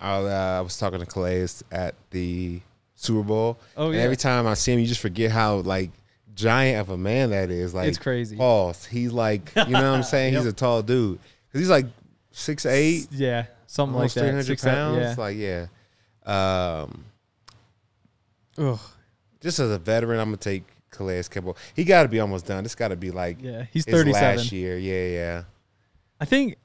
I, 0.00 0.16
uh, 0.16 0.58
I 0.58 0.60
was 0.62 0.76
talking 0.76 0.98
to 0.98 1.06
Calais 1.06 1.46
at 1.70 1.94
the 2.10 2.60
Super 2.94 3.22
Bowl. 3.22 3.58
Oh, 3.76 3.88
and 3.90 3.96
every 3.96 4.16
time 4.16 4.46
I 4.46 4.54
see 4.54 4.72
him, 4.72 4.80
you 4.80 4.86
just 4.86 5.00
forget 5.00 5.30
how 5.30 5.56
like 5.56 5.90
giant 6.34 6.80
of 6.80 6.90
a 6.90 6.96
man 6.98 7.30
that 7.30 7.50
is. 7.50 7.74
Like 7.74 7.88
It's 7.88 7.98
crazy. 7.98 8.36
Pause. 8.36 8.86
He's 8.86 9.12
like, 9.12 9.52
you 9.56 9.64
know 9.72 9.90
what 9.90 9.96
I'm 9.98 10.02
saying? 10.02 10.34
He's 10.36 10.46
a 10.46 10.52
tall 10.52 10.82
dude 10.82 11.18
because 11.48 11.60
he's 11.60 11.70
like 11.70 11.86
six 12.32 12.66
eight, 12.66 13.06
Yeah, 13.12 13.46
something 13.66 13.98
like 13.98 14.12
that. 14.14 14.24
hundred 14.24 14.44
Six, 14.46 14.62
seven, 14.62 15.00
pounds. 15.00 15.18
Like 15.18 15.36
yeah. 15.36 15.66
Um. 16.26 17.04
Ugh. 18.56 18.78
just 19.40 19.58
as 19.58 19.70
a 19.70 19.78
veteran, 19.78 20.20
I'm 20.20 20.26
gonna 20.28 20.36
take 20.36 20.64
Calais 20.90 21.24
Campbell. 21.28 21.56
He 21.74 21.84
got 21.84 22.04
to 22.04 22.08
be 22.08 22.20
almost 22.20 22.46
done. 22.46 22.62
This 22.62 22.74
got 22.74 22.88
to 22.88 22.96
be 22.96 23.10
like 23.10 23.38
Yeah, 23.42 23.64
he's 23.72 23.84
his 23.84 23.92
37. 23.94 24.22
last 24.22 24.52
year. 24.52 24.78
Yeah, 24.78 25.06
yeah. 25.08 25.42
I 26.20 26.24
think 26.24 26.56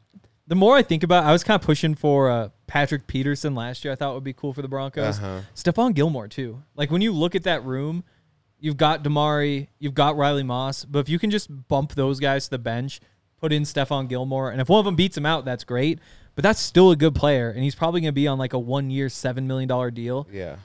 the 0.50 0.56
more 0.56 0.76
I 0.76 0.82
think 0.82 1.04
about, 1.04 1.24
it, 1.24 1.28
I 1.28 1.32
was 1.32 1.44
kind 1.44 1.56
of 1.62 1.66
pushing 1.66 1.96
for 1.96 2.30
uh, 2.30 2.50
Patrick 2.68 3.08
Peterson 3.08 3.56
last 3.56 3.86
year. 3.86 3.94
I 3.94 3.96
thought 3.96 4.14
would 4.16 4.24
be 4.24 4.34
cool 4.34 4.52
for 4.54 4.62
the 4.62 4.68
Broncos. 4.68 5.18
Uh-huh. 5.20 5.42
Stephon 5.56 5.94
Gilmore 5.94 6.28
too. 6.28 6.62
Like 6.76 6.92
when 6.92 7.02
you 7.02 7.12
look 7.14 7.36
at 7.36 7.44
that 7.44 7.64
room, 7.64 8.04
you've 8.60 8.76
got 8.78 9.04
Damari, 9.04 9.68
you've 9.80 9.94
got 9.94 10.18
Riley 10.18 10.44
Moss, 10.44 10.84
but 10.84 11.00
if 11.00 11.08
you 11.08 11.18
can 11.20 11.30
just 11.32 11.68
bump 11.70 11.94
those 11.96 12.20
guys 12.20 12.46
to 12.46 12.50
the 12.50 12.58
bench, 12.60 13.00
put 13.40 13.54
in 13.54 13.64
Stephon 13.64 14.10
Gilmore, 14.10 14.52
and 14.52 14.60
if 14.60 14.68
one 14.68 14.80
of 14.80 14.86
them 14.86 14.96
beats 14.96 15.16
him 15.16 15.26
out, 15.26 15.46
that's 15.46 15.64
great. 15.64 16.00
But 16.36 16.44
that's 16.44 16.60
still 16.60 16.92
a 16.92 16.96
good 16.96 17.16
player, 17.16 17.50
and 17.50 17.64
he's 17.64 17.76
probably 17.76 18.02
going 18.02 18.10
to 18.12 18.16
be 18.16 18.28
on 18.28 18.38
like 18.38 18.54
a 18.54 18.60
one-year, 18.60 19.10
seven 19.10 19.46
million 19.48 19.68
dollar 19.70 19.92
deal, 19.92 20.28
Yeah. 20.32 20.56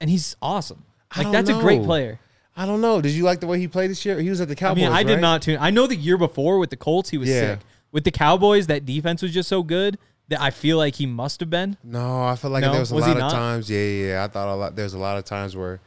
and 0.00 0.08
he's 0.10 0.36
awesome. 0.40 0.84
Like 1.16 1.30
that's 1.32 1.48
a 1.50 1.54
great 1.60 1.82
player. 1.82 2.18
I 2.56 2.66
don't 2.66 2.80
know. 2.80 3.00
Did 3.00 3.12
you 3.12 3.24
like 3.24 3.40
the 3.40 3.46
way 3.48 3.58
he 3.58 3.66
played 3.66 3.90
this 3.90 4.04
year? 4.04 4.20
He 4.20 4.30
was 4.30 4.40
at 4.40 4.48
the 4.48 4.54
Cowboys. 4.54 4.84
I 4.84 4.86
mean, 4.86 4.92
I 4.96 5.02
did 5.02 5.20
not 5.20 5.42
tune. 5.42 5.58
I 5.60 5.70
know 5.70 5.86
the 5.86 5.96
year 5.96 6.16
before 6.16 6.58
with 6.58 6.70
the 6.70 6.76
Colts, 6.76 7.10
he 7.10 7.18
was 7.18 7.28
Yeah. 7.28 7.40
sick. 7.54 7.58
With 7.94 8.02
the 8.04 8.10
Cowboys, 8.10 8.66
that 8.66 8.84
defense 8.84 9.22
was 9.22 9.32
just 9.32 9.48
so 9.48 9.62
good 9.62 9.98
that 10.28 10.40
I 10.40 10.50
feel 10.50 10.76
like 10.78 10.96
he 10.96 11.06
must 11.06 11.38
have 11.40 11.48
been. 11.48 11.76
No, 11.84 12.24
I 12.24 12.34
feel 12.34 12.50
like 12.50 12.62
No? 12.62 12.72
there 12.72 12.80
was 12.80 12.90
a 12.90 12.94
Was 12.96 13.06
lot 13.06 13.12
of 13.12 13.18
not? 13.18 13.30
times. 13.32 13.70
Yeah, 13.70 13.78
yeah, 13.78 14.06
yeah. 14.08 14.24
I 14.24 14.26
thought 14.28 14.48
a 14.48 14.54
lot. 14.56 14.74
There 14.74 14.82
was 14.84 14.94
a 14.94 14.98
lot 14.98 15.16
of 15.16 15.24
times 15.24 15.54
where, 15.56 15.78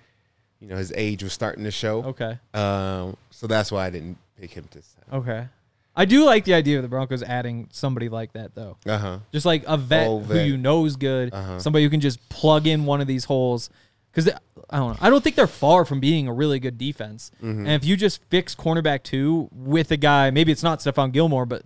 you 0.61 0.67
know, 0.69 0.77
his 0.77 0.93
age 0.95 1.21
was 1.21 1.33
starting 1.33 1.65
to 1.65 1.71
show. 1.71 2.03
Okay. 2.05 2.39
Um, 2.53 3.17
so 3.29 3.45
that's 3.45 3.71
why 3.73 3.85
I 3.85 3.89
didn't 3.89 4.17
pick 4.39 4.51
him 4.51 4.65
this 4.71 4.95
time. 5.09 5.19
Okay. 5.19 5.47
I 5.97 6.05
do 6.05 6.23
like 6.23 6.45
the 6.45 6.53
idea 6.53 6.77
of 6.77 6.83
the 6.83 6.87
Broncos 6.87 7.23
adding 7.23 7.67
somebody 7.73 8.07
like 8.07 8.31
that 8.33 8.55
though. 8.55 8.77
Uh 8.85 8.97
huh. 8.97 9.19
Just 9.33 9.45
like 9.45 9.63
a 9.67 9.75
vet, 9.75 10.07
Oh, 10.07 10.19
who 10.19 10.39
you 10.39 10.55
know 10.55 10.85
is 10.85 10.95
good, 10.95 11.33
Uh-huh. 11.33 11.59
somebody 11.59 11.83
who 11.83 11.89
can 11.89 11.99
just 12.01 12.29
plug 12.29 12.67
in 12.67 12.85
one 12.85 13.01
of 13.01 13.07
these 13.07 13.25
holes. 13.25 13.69
Because 14.11 14.31
I 14.69 14.77
don't 14.77 14.91
know, 14.91 14.97
I 15.01 15.09
don't 15.09 15.23
think 15.23 15.35
they're 15.35 15.45
far 15.47 15.83
from 15.85 15.99
being 15.99 16.27
a 16.27 16.33
really 16.33 16.59
good 16.59 16.77
defense. 16.77 17.31
Mm-hmm. 17.37 17.59
And 17.65 17.69
if 17.69 17.83
you 17.83 17.97
just 17.97 18.23
fix 18.29 18.55
cornerback 18.55 19.03
two 19.03 19.49
with 19.51 19.91
a 19.91 19.97
guy, 19.97 20.29
maybe 20.31 20.51
it's 20.51 20.63
not 20.63 20.79
Stephon 20.79 21.11
Gilmore, 21.11 21.45
but 21.47 21.63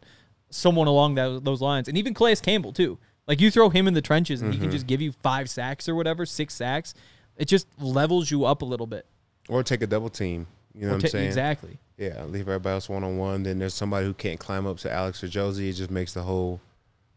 someone 0.52 0.88
along 0.88 1.16
that, 1.16 1.44
those 1.44 1.62
lines, 1.62 1.88
and 1.88 1.98
even 1.98 2.14
Calais 2.14 2.36
Campbell 2.38 2.72
too. 2.74 2.98
Like 3.28 3.40
you 3.42 3.50
throw 3.52 3.70
him 3.70 3.88
in 3.88 3.94
the 3.94 4.02
trenches, 4.02 4.42
and 4.42 4.52
he 4.52 4.58
Mm-hmm. 4.58 4.66
can 4.66 4.72
just 4.72 4.88
give 4.88 5.02
you 5.02 5.12
five 5.12 5.50
sacks 5.50 5.88
or 5.90 5.96
whatever, 5.96 6.26
six 6.26 6.54
sacks. 6.54 6.94
It 7.38 7.46
just 7.46 7.68
levels 7.80 8.30
you 8.30 8.46
up 8.46 8.62
a 8.62 8.66
little 8.66 8.88
bit. 8.88 9.06
Or 9.50 9.64
take 9.64 9.82
a 9.82 9.88
double 9.88 10.10
team. 10.10 10.48
You 10.76 10.82
know 10.82 10.88
Or 10.88 10.90
what 10.92 10.96
I'm 10.96 11.02
ta- 11.02 11.08
saying? 11.10 11.28
exactly. 11.28 11.78
Yeah, 11.98 12.24
leave 12.26 12.42
everybody 12.48 12.74
else 12.74 12.90
one 12.90 13.04
on 13.04 13.18
one. 13.18 13.44
Then 13.44 13.60
there's 13.60 13.74
somebody 13.74 14.06
who 14.06 14.14
can't 14.14 14.40
climb 14.40 14.66
up 14.68 14.78
to 14.80 14.92
Alex 14.92 15.24
or 15.24 15.28
Josey. 15.28 15.70
It 15.70 15.74
just 15.74 15.92
makes 15.92 16.14
the 16.14 16.24
whole 16.24 16.60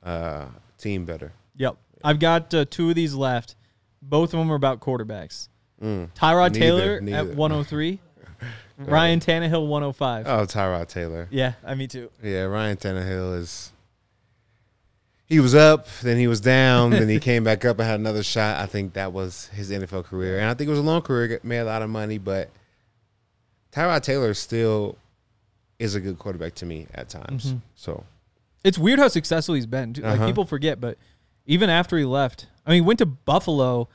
uh, 0.02 0.46
team 0.78 1.04
better. 1.04 1.32
Yep. 1.56 1.76
I've 2.02 2.18
got 2.18 2.52
uh, 2.52 2.64
two 2.68 2.90
of 2.90 2.94
these 2.94 3.14
left. 3.14 3.54
Both 4.02 4.34
of 4.34 4.38
them 4.40 4.50
are 4.52 4.56
about 4.56 4.80
quarterbacks. 4.80 5.48
Mm. 5.82 6.10
Tyrod 6.14 6.52
Neither, 6.52 6.58
Taylor 6.58 7.00
neither. 7.00 7.30
at 7.30 7.36
103. 7.36 7.98
Ryan 8.78 9.20
Tannehill 9.20 9.66
105. 9.68 10.26
Oh, 10.26 10.46
Tyrod 10.46 10.88
Taylor. 10.88 11.28
Yeah, 11.30 11.52
I 11.64 11.74
me 11.74 11.86
too. 11.86 12.10
Yeah, 12.22 12.42
Ryan 12.44 12.76
Tannehill 12.76 13.38
is. 13.38 13.70
He 15.26 15.40
was 15.40 15.54
up, 15.54 15.86
then 16.02 16.18
he 16.18 16.26
was 16.26 16.40
down, 16.40 16.90
then 16.90 17.08
he 17.08 17.18
came 17.30 17.44
back 17.44 17.64
up 17.64 17.78
and 17.78 17.88
had 17.88 17.98
another 17.98 18.22
shot. 18.22 18.58
I 18.60 18.66
think 18.66 18.92
that 18.92 19.12
was 19.12 19.46
his 19.48 19.70
NFL 19.70 20.04
career, 20.04 20.38
and 20.38 20.50
I 20.50 20.54
think 20.54 20.68
it 20.68 20.70
was 20.70 20.78
a 20.80 20.82
long 20.82 21.00
career. 21.02 21.40
Made 21.42 21.60
a 21.60 21.64
lot 21.64 21.80
of 21.82 21.88
money, 21.88 22.18
but 22.18 22.50
Tyrod 23.72 24.02
Taylor 24.02 24.34
still 24.34 24.98
is 25.78 25.94
a 25.94 26.00
good 26.00 26.18
quarterback 26.18 26.54
to 26.56 26.66
me 26.66 26.86
at 26.94 27.08
times. 27.08 27.46
Mm-hmm. 27.46 27.58
So 27.74 28.04
It's 28.64 28.78
weird 28.78 28.98
how 28.98 29.08
successful 29.08 29.54
he's 29.54 29.66
been. 29.66 29.94
Like 29.94 30.04
Uh-huh. 30.04 30.26
people 30.26 30.44
forget, 30.44 30.80
but 30.80 30.98
even 31.46 31.70
after 31.70 31.96
he 31.96 32.04
left, 32.04 32.46
I 32.66 32.70
mean, 32.70 32.82
he 32.82 32.86
went 32.86 32.98
to 32.98 33.06
Buffalo, 33.06 33.88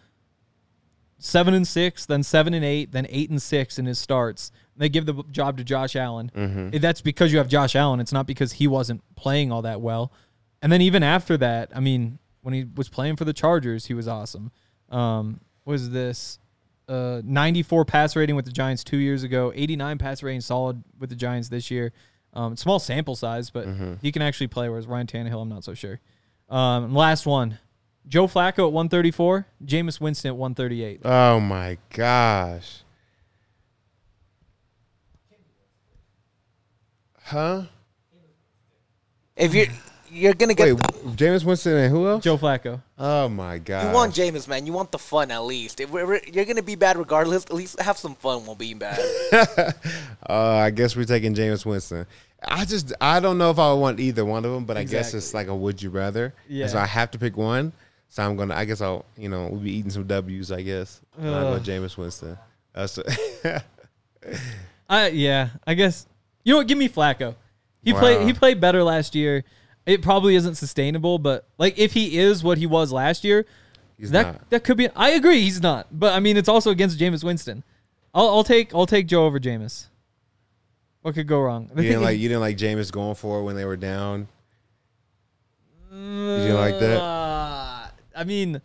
seven 1.19 1.53
and 1.53 1.67
six, 1.67 2.05
then 2.05 2.23
seven 2.23 2.53
and 2.53 2.65
eight, 2.65 2.91
then 2.91 3.05
eight 3.09 3.29
and 3.29 3.41
six 3.41 3.77
in 3.77 3.85
his 3.85 3.99
starts. 3.99 4.51
They 4.79 4.89
give 4.89 5.05
the 5.05 5.23
job 5.29 5.57
to 5.57 5.63
Josh 5.63 5.95
Allen. 5.95 6.31
Mm-hmm. 6.35 6.77
That's 6.77 7.01
because 7.01 7.31
you 7.31 7.37
have 7.37 7.49
Josh 7.49 7.75
Allen. 7.75 7.99
It's 7.99 8.13
not 8.13 8.25
because 8.25 8.53
he 8.53 8.67
wasn't 8.67 9.03
playing 9.15 9.51
all 9.51 9.61
that 9.61 9.81
well. 9.81 10.11
And 10.61 10.71
then 10.71 10.81
even 10.81 11.03
after 11.03 11.37
that, 11.37 11.69
I 11.75 11.79
mean, 11.79 12.17
when 12.41 12.53
he 12.53 12.65
was 12.75 12.89
playing 12.89 13.17
for 13.17 13.25
the 13.25 13.33
Chargers, 13.33 13.85
he 13.85 13.93
was 13.93 14.07
awesome. 14.07 14.51
Um, 14.89 15.41
was 15.65 15.91
this 15.91 16.39
uh, 16.87 17.21
94 17.23 17.85
pass 17.85 18.15
rating 18.15 18.35
with 18.35 18.45
the 18.45 18.51
Giants 18.51 18.83
two 18.83 18.97
years 18.97 19.21
ago, 19.23 19.51
89 19.53 19.97
pass 19.97 20.23
rating 20.23 20.41
solid 20.41 20.83
with 20.97 21.09
the 21.09 21.15
Giants 21.15 21.49
this 21.49 21.69
year. 21.69 21.91
Um, 22.33 22.55
small 22.55 22.79
sample 22.79 23.15
size, 23.15 23.49
but 23.49 23.67
he 24.01 24.11
can 24.11 24.21
actually 24.21 24.47
play. 24.47 24.69
Whereas 24.69 24.87
Ryan 24.87 25.07
Tannehill, 25.07 25.41
I'm 25.41 25.49
not 25.49 25.63
so 25.63 25.73
sure. 25.73 25.99
Um, 26.47 26.93
last 26.95 27.25
one, 27.25 27.59
Joe 28.07 28.27
Flacco 28.27 28.67
at 28.67 28.71
134, 28.71 29.45
Jameis 29.65 29.99
Winston 29.99 30.29
at 30.29 30.37
138. 30.37 31.01
oh 31.05 31.39
my 31.39 31.77
gosh, 31.91 32.83
huh? 37.29 37.63
If 39.35 39.53
you're 39.53 39.67
you're 40.11 40.33
gonna 40.33 40.55
get 40.55 40.75
Wait, 40.75 40.83
Jameis 41.15 41.43
Winston 41.45 41.77
and 41.77 41.91
who 41.91 42.07
else? 42.07 42.23
Joe 42.23 42.37
Flacco. 42.37 42.81
Oh 42.97 43.29
my 43.29 43.59
god, 43.59 43.87
you 43.87 43.93
want 43.93 44.13
Jameis, 44.13 44.47
man. 44.47 44.65
You 44.65 44.73
want 44.73 44.91
the 44.91 44.97
fun 44.97 45.31
at 45.31 45.43
least. 45.43 45.79
If 45.79 45.91
we're, 45.91 46.19
you're 46.25 46.45
gonna 46.45 46.63
be 46.63 46.75
bad 46.75 46.97
regardless. 46.97 47.45
At 47.45 47.53
least 47.53 47.79
have 47.79 47.97
some 47.97 48.15
fun 48.15 48.45
while 48.45 48.55
being 48.55 48.79
bad. 48.79 48.99
Uh, 50.29 50.57
I 50.57 50.69
guess 50.69 50.95
we're 50.95 51.05
taking 51.05 51.33
Jameis 51.33 51.65
Winston. 51.65 52.05
I 52.43 52.63
just 52.65 52.93
I 53.01 53.19
don't 53.19 53.39
know 53.39 53.49
if 53.49 53.57
I 53.57 53.71
would 53.71 53.79
want 53.79 53.99
either 53.99 54.23
one 54.23 54.45
of 54.45 54.51
them, 54.51 54.65
but 54.65 54.77
I 54.77 54.83
guess 54.83 55.15
it's 55.15 55.33
like 55.33 55.47
a 55.47 55.55
would 55.55 55.81
you 55.81 55.89
rather. 55.89 56.35
Yeah. 56.47 56.67
So 56.67 56.77
I 56.77 56.85
have 56.85 57.09
to 57.11 57.17
pick 57.17 57.35
one. 57.35 57.73
So 58.09 58.21
I'm 58.23 58.35
gonna. 58.35 58.53
I 58.53 58.65
guess 58.65 58.79
I'll. 58.81 59.05
You 59.17 59.29
know, 59.29 59.47
we'll 59.49 59.61
be 59.61 59.71
eating 59.71 59.89
some 59.89 60.05
W's. 60.05 60.51
I 60.51 60.61
guess. 60.61 61.01
And 61.17 61.33
I'll 61.33 61.43
go 61.43 61.53
Ugh. 61.53 61.63
Jameis 61.63 61.97
Winston. 61.97 62.37
That's 62.73 62.99
I 64.89 65.07
yeah, 65.07 65.49
I 65.65 65.73
guess 65.73 66.05
you 66.43 66.53
know 66.53 66.57
what? 66.57 66.67
Give 66.67 66.77
me 66.77 66.89
Flacco. 66.89 67.35
He 67.83 67.93
played 67.93 68.25
he 68.25 68.33
played 68.33 68.59
better 68.59 68.83
last 68.83 69.15
year. 69.15 69.43
It 69.85 70.01
probably 70.01 70.35
isn't 70.35 70.55
sustainable, 70.55 71.17
but 71.17 71.47
like 71.57 71.77
if 71.79 71.93
he 71.93 72.17
is 72.17 72.43
what 72.43 72.57
he 72.57 72.67
was 72.67 72.91
last 72.91 73.23
year, 73.23 73.45
he's 73.97 74.11
that 74.11 74.25
not. 74.25 74.49
that 74.49 74.63
could 74.63 74.77
be. 74.77 74.89
I 74.89 75.11
agree, 75.11 75.41
he's 75.41 75.61
not. 75.61 75.87
But 75.91 76.13
I 76.13 76.19
mean, 76.19 76.37
it's 76.37 76.49
also 76.49 76.69
against 76.69 76.99
Jameis 76.99 77.23
Winston. 77.23 77.63
I'll, 78.13 78.27
I'll 78.29 78.43
take 78.43 78.73
I'll 78.75 78.85
take 78.85 79.07
Joe 79.07 79.25
over 79.25 79.39
Jameis. 79.39 79.87
What 81.01 81.15
could 81.15 81.27
go 81.27 81.39
wrong? 81.41 81.71
You 81.75 81.83
didn't 81.83 82.01
like 82.01 82.19
you 82.19 82.27
didn't 82.27 82.41
like 82.41 82.57
Jameis 82.57 82.91
going 82.91 83.15
for 83.15 83.39
it 83.39 83.43
when 83.43 83.55
they 83.55 83.65
were 83.65 83.77
down. 83.77 84.27
You 85.91 86.37
didn't 86.37 86.55
like 86.55 86.79
that? 86.79 87.01
Uh, 87.01 87.87
I 88.15 88.23
mean, 88.25 88.61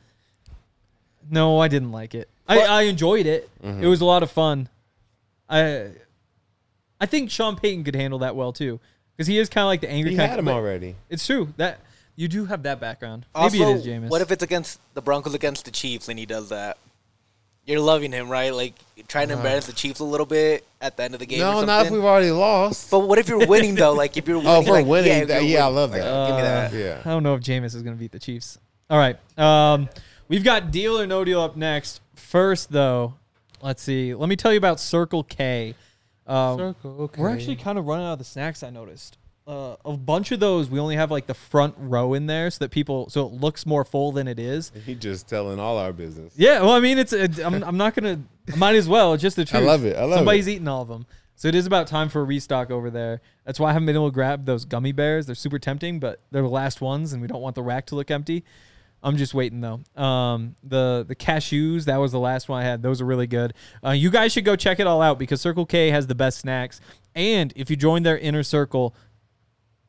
no, 1.30 1.58
I 1.60 1.68
didn't 1.68 1.92
like 1.92 2.14
it. 2.14 2.28
I, 2.46 2.60
I 2.60 2.82
enjoyed 2.82 3.26
it. 3.26 3.48
Mm-hmm. 3.62 3.82
It 3.82 3.86
was 3.86 4.00
a 4.00 4.04
lot 4.04 4.22
of 4.22 4.30
fun. 4.30 4.68
I 5.48 5.92
I 7.04 7.06
think 7.06 7.30
Sean 7.30 7.54
Payton 7.56 7.84
could 7.84 7.94
handle 7.94 8.20
that 8.20 8.34
well 8.34 8.52
too. 8.52 8.80
because 9.16 9.26
he 9.26 9.38
is 9.38 9.48
kind 9.50 9.64
of 9.64 9.68
like 9.68 9.82
the 9.82 9.90
angry 9.90 10.12
He 10.12 10.16
kind. 10.16 10.30
had 10.30 10.38
him 10.38 10.48
already. 10.48 10.96
It's 11.10 11.26
true 11.26 11.52
that 11.58 11.80
you 12.16 12.28
do 12.28 12.46
have 12.46 12.62
that 12.62 12.80
background. 12.80 13.26
Also, 13.34 13.58
Maybe 13.58 13.70
it 13.70 13.76
is 13.76 13.86
Jameis. 13.86 14.08
what 14.08 14.22
if 14.22 14.30
it's 14.32 14.42
against 14.42 14.80
the 14.94 15.02
Broncos 15.02 15.34
against 15.34 15.66
the 15.66 15.70
Chiefs 15.70 16.08
and 16.08 16.18
he 16.18 16.24
does 16.26 16.48
that? 16.48 16.78
You're 17.66 17.80
loving 17.80 18.12
him, 18.12 18.28
right? 18.28 18.52
Like 18.54 18.74
trying 19.08 19.28
to 19.28 19.34
embarrass 19.34 19.66
the 19.66 19.72
Chiefs 19.72 20.00
a 20.00 20.04
little 20.04 20.26
bit 20.26 20.66
at 20.80 20.96
the 20.96 21.02
end 21.02 21.14
of 21.14 21.20
the 21.20 21.26
game. 21.26 21.40
or 21.40 21.44
No, 21.44 21.50
something. 21.52 21.66
not 21.66 21.86
if 21.86 21.92
we've 21.92 22.04
already 22.04 22.30
lost. 22.30 22.90
But 22.90 23.00
what 23.00 23.18
if 23.18 23.28
you're 23.28 23.46
winning 23.46 23.74
though? 23.74 23.92
Like 23.94 24.16
if 24.16 24.26
you're 24.28 24.36
winning, 24.44 24.52
Oh, 24.52 24.60
if 24.60 24.66
we're 24.66 24.72
like, 24.72 24.86
winning, 24.86 25.12
if 25.22 25.28
that- 25.28 25.42
you're 25.42 25.50
yeah, 25.52 25.64
I 25.64 25.68
winning, 25.68 25.76
love 25.76 25.90
like, 25.92 26.00
that. 26.02 26.26
give 26.28 26.36
me 26.36 26.42
that. 26.42 26.72
Yeah. 26.72 27.02
I 27.04 27.10
don't 27.10 27.22
know 27.22 27.34
if 27.34 27.40
Jameis 27.42 27.74
is 27.74 27.82
going 27.82 27.96
to 27.96 28.00
beat 28.00 28.12
the 28.12 28.18
Chiefs. 28.18 28.58
All 28.90 28.98
right. 28.98 29.16
Um, 29.38 29.88
we've 30.28 30.44
got 30.44 30.70
deal 30.70 30.98
or 31.00 31.06
no 31.06 31.24
deal 31.24 31.40
up 31.40 31.56
next. 31.56 32.00
First, 32.14 32.70
though, 32.70 33.14
let's 33.62 33.82
see. 33.82 34.12
Let 34.14 34.28
me 34.28 34.36
tell 34.36 34.52
you 34.52 34.58
about 34.58 34.78
Circle 34.80 35.22
K. 35.24 35.74
Uh, 36.26 36.56
Circle 36.56 37.10
We're 37.16 37.30
actually 37.30 37.56
kind 37.56 37.78
of 37.78 37.86
running 37.86 38.06
out 38.06 38.14
of 38.14 38.18
the 38.18 38.24
snacks. 38.24 38.62
I 38.62 38.70
noticed. 38.70 39.18
Uh, 39.46 39.76
a 39.84 39.94
bunch 39.94 40.32
of 40.32 40.40
those, 40.40 40.70
we 40.70 40.80
only 40.80 40.96
have 40.96 41.10
like 41.10 41.26
the 41.26 41.34
front 41.34 41.74
row 41.76 42.14
in 42.14 42.26
there, 42.26 42.50
so 42.50 42.64
that 42.64 42.70
people, 42.70 43.10
so 43.10 43.26
it 43.26 43.32
looks 43.34 43.66
more 43.66 43.84
full 43.84 44.10
than 44.10 44.26
it 44.26 44.38
is. 44.38 44.72
He 44.86 44.94
just 44.94 45.28
telling 45.28 45.60
all 45.60 45.76
our 45.76 45.92
business. 45.92 46.32
Yeah, 46.34 46.62
well, 46.62 46.70
I 46.70 46.80
mean, 46.80 46.96
it's. 46.96 47.12
it- 47.12 47.38
I'm, 47.40 47.62
I'm 47.62 47.76
not 47.76 47.94
gonna. 47.94 48.20
I 48.50 48.56
might 48.56 48.74
as 48.74 48.88
well. 48.88 49.12
It's 49.12 49.20
just 49.22 49.36
the 49.36 49.44
truth. 49.44 49.62
I 49.62 49.66
love 49.66 49.84
it, 49.84 49.96
I 49.96 50.04
love 50.04 50.20
Somebody's 50.20 50.46
it. 50.46 50.52
eating 50.52 50.68
all 50.68 50.80
of 50.80 50.88
them, 50.88 51.04
so 51.36 51.48
it 51.48 51.54
is 51.54 51.66
about 51.66 51.88
time 51.88 52.08
for 52.08 52.22
a 52.22 52.24
restock 52.24 52.70
over 52.70 52.88
there. 52.88 53.20
That's 53.44 53.60
why 53.60 53.68
I 53.68 53.72
haven't 53.74 53.84
been 53.84 53.96
able 53.96 54.08
to 54.08 54.14
grab 54.14 54.46
those 54.46 54.64
gummy 54.64 54.92
bears. 54.92 55.26
They're 55.26 55.34
super 55.34 55.58
tempting, 55.58 56.00
but 56.00 56.20
they're 56.30 56.40
the 56.40 56.48
last 56.48 56.80
ones, 56.80 57.12
and 57.12 57.20
we 57.20 57.28
don't 57.28 57.42
want 57.42 57.54
the 57.54 57.62
rack 57.62 57.84
to 57.86 57.96
look 57.96 58.10
empty. 58.10 58.44
I'm 59.04 59.18
just 59.18 59.34
waiting 59.34 59.60
though. 59.60 59.80
Um, 60.02 60.56
the 60.62 61.04
the 61.06 61.14
cashews 61.14 61.84
that 61.84 61.98
was 61.98 62.10
the 62.10 62.18
last 62.18 62.48
one 62.48 62.60
I 62.60 62.64
had. 62.64 62.82
Those 62.82 63.00
are 63.00 63.04
really 63.04 63.26
good. 63.26 63.52
Uh, 63.84 63.90
you 63.90 64.10
guys 64.10 64.32
should 64.32 64.46
go 64.46 64.56
check 64.56 64.80
it 64.80 64.86
all 64.86 65.02
out 65.02 65.18
because 65.18 65.40
Circle 65.40 65.66
K 65.66 65.90
has 65.90 66.06
the 66.06 66.14
best 66.14 66.38
snacks. 66.38 66.80
And 67.14 67.52
if 67.54 67.68
you 67.68 67.76
join 67.76 68.02
their 68.02 68.18
inner 68.18 68.42
circle, 68.42 68.96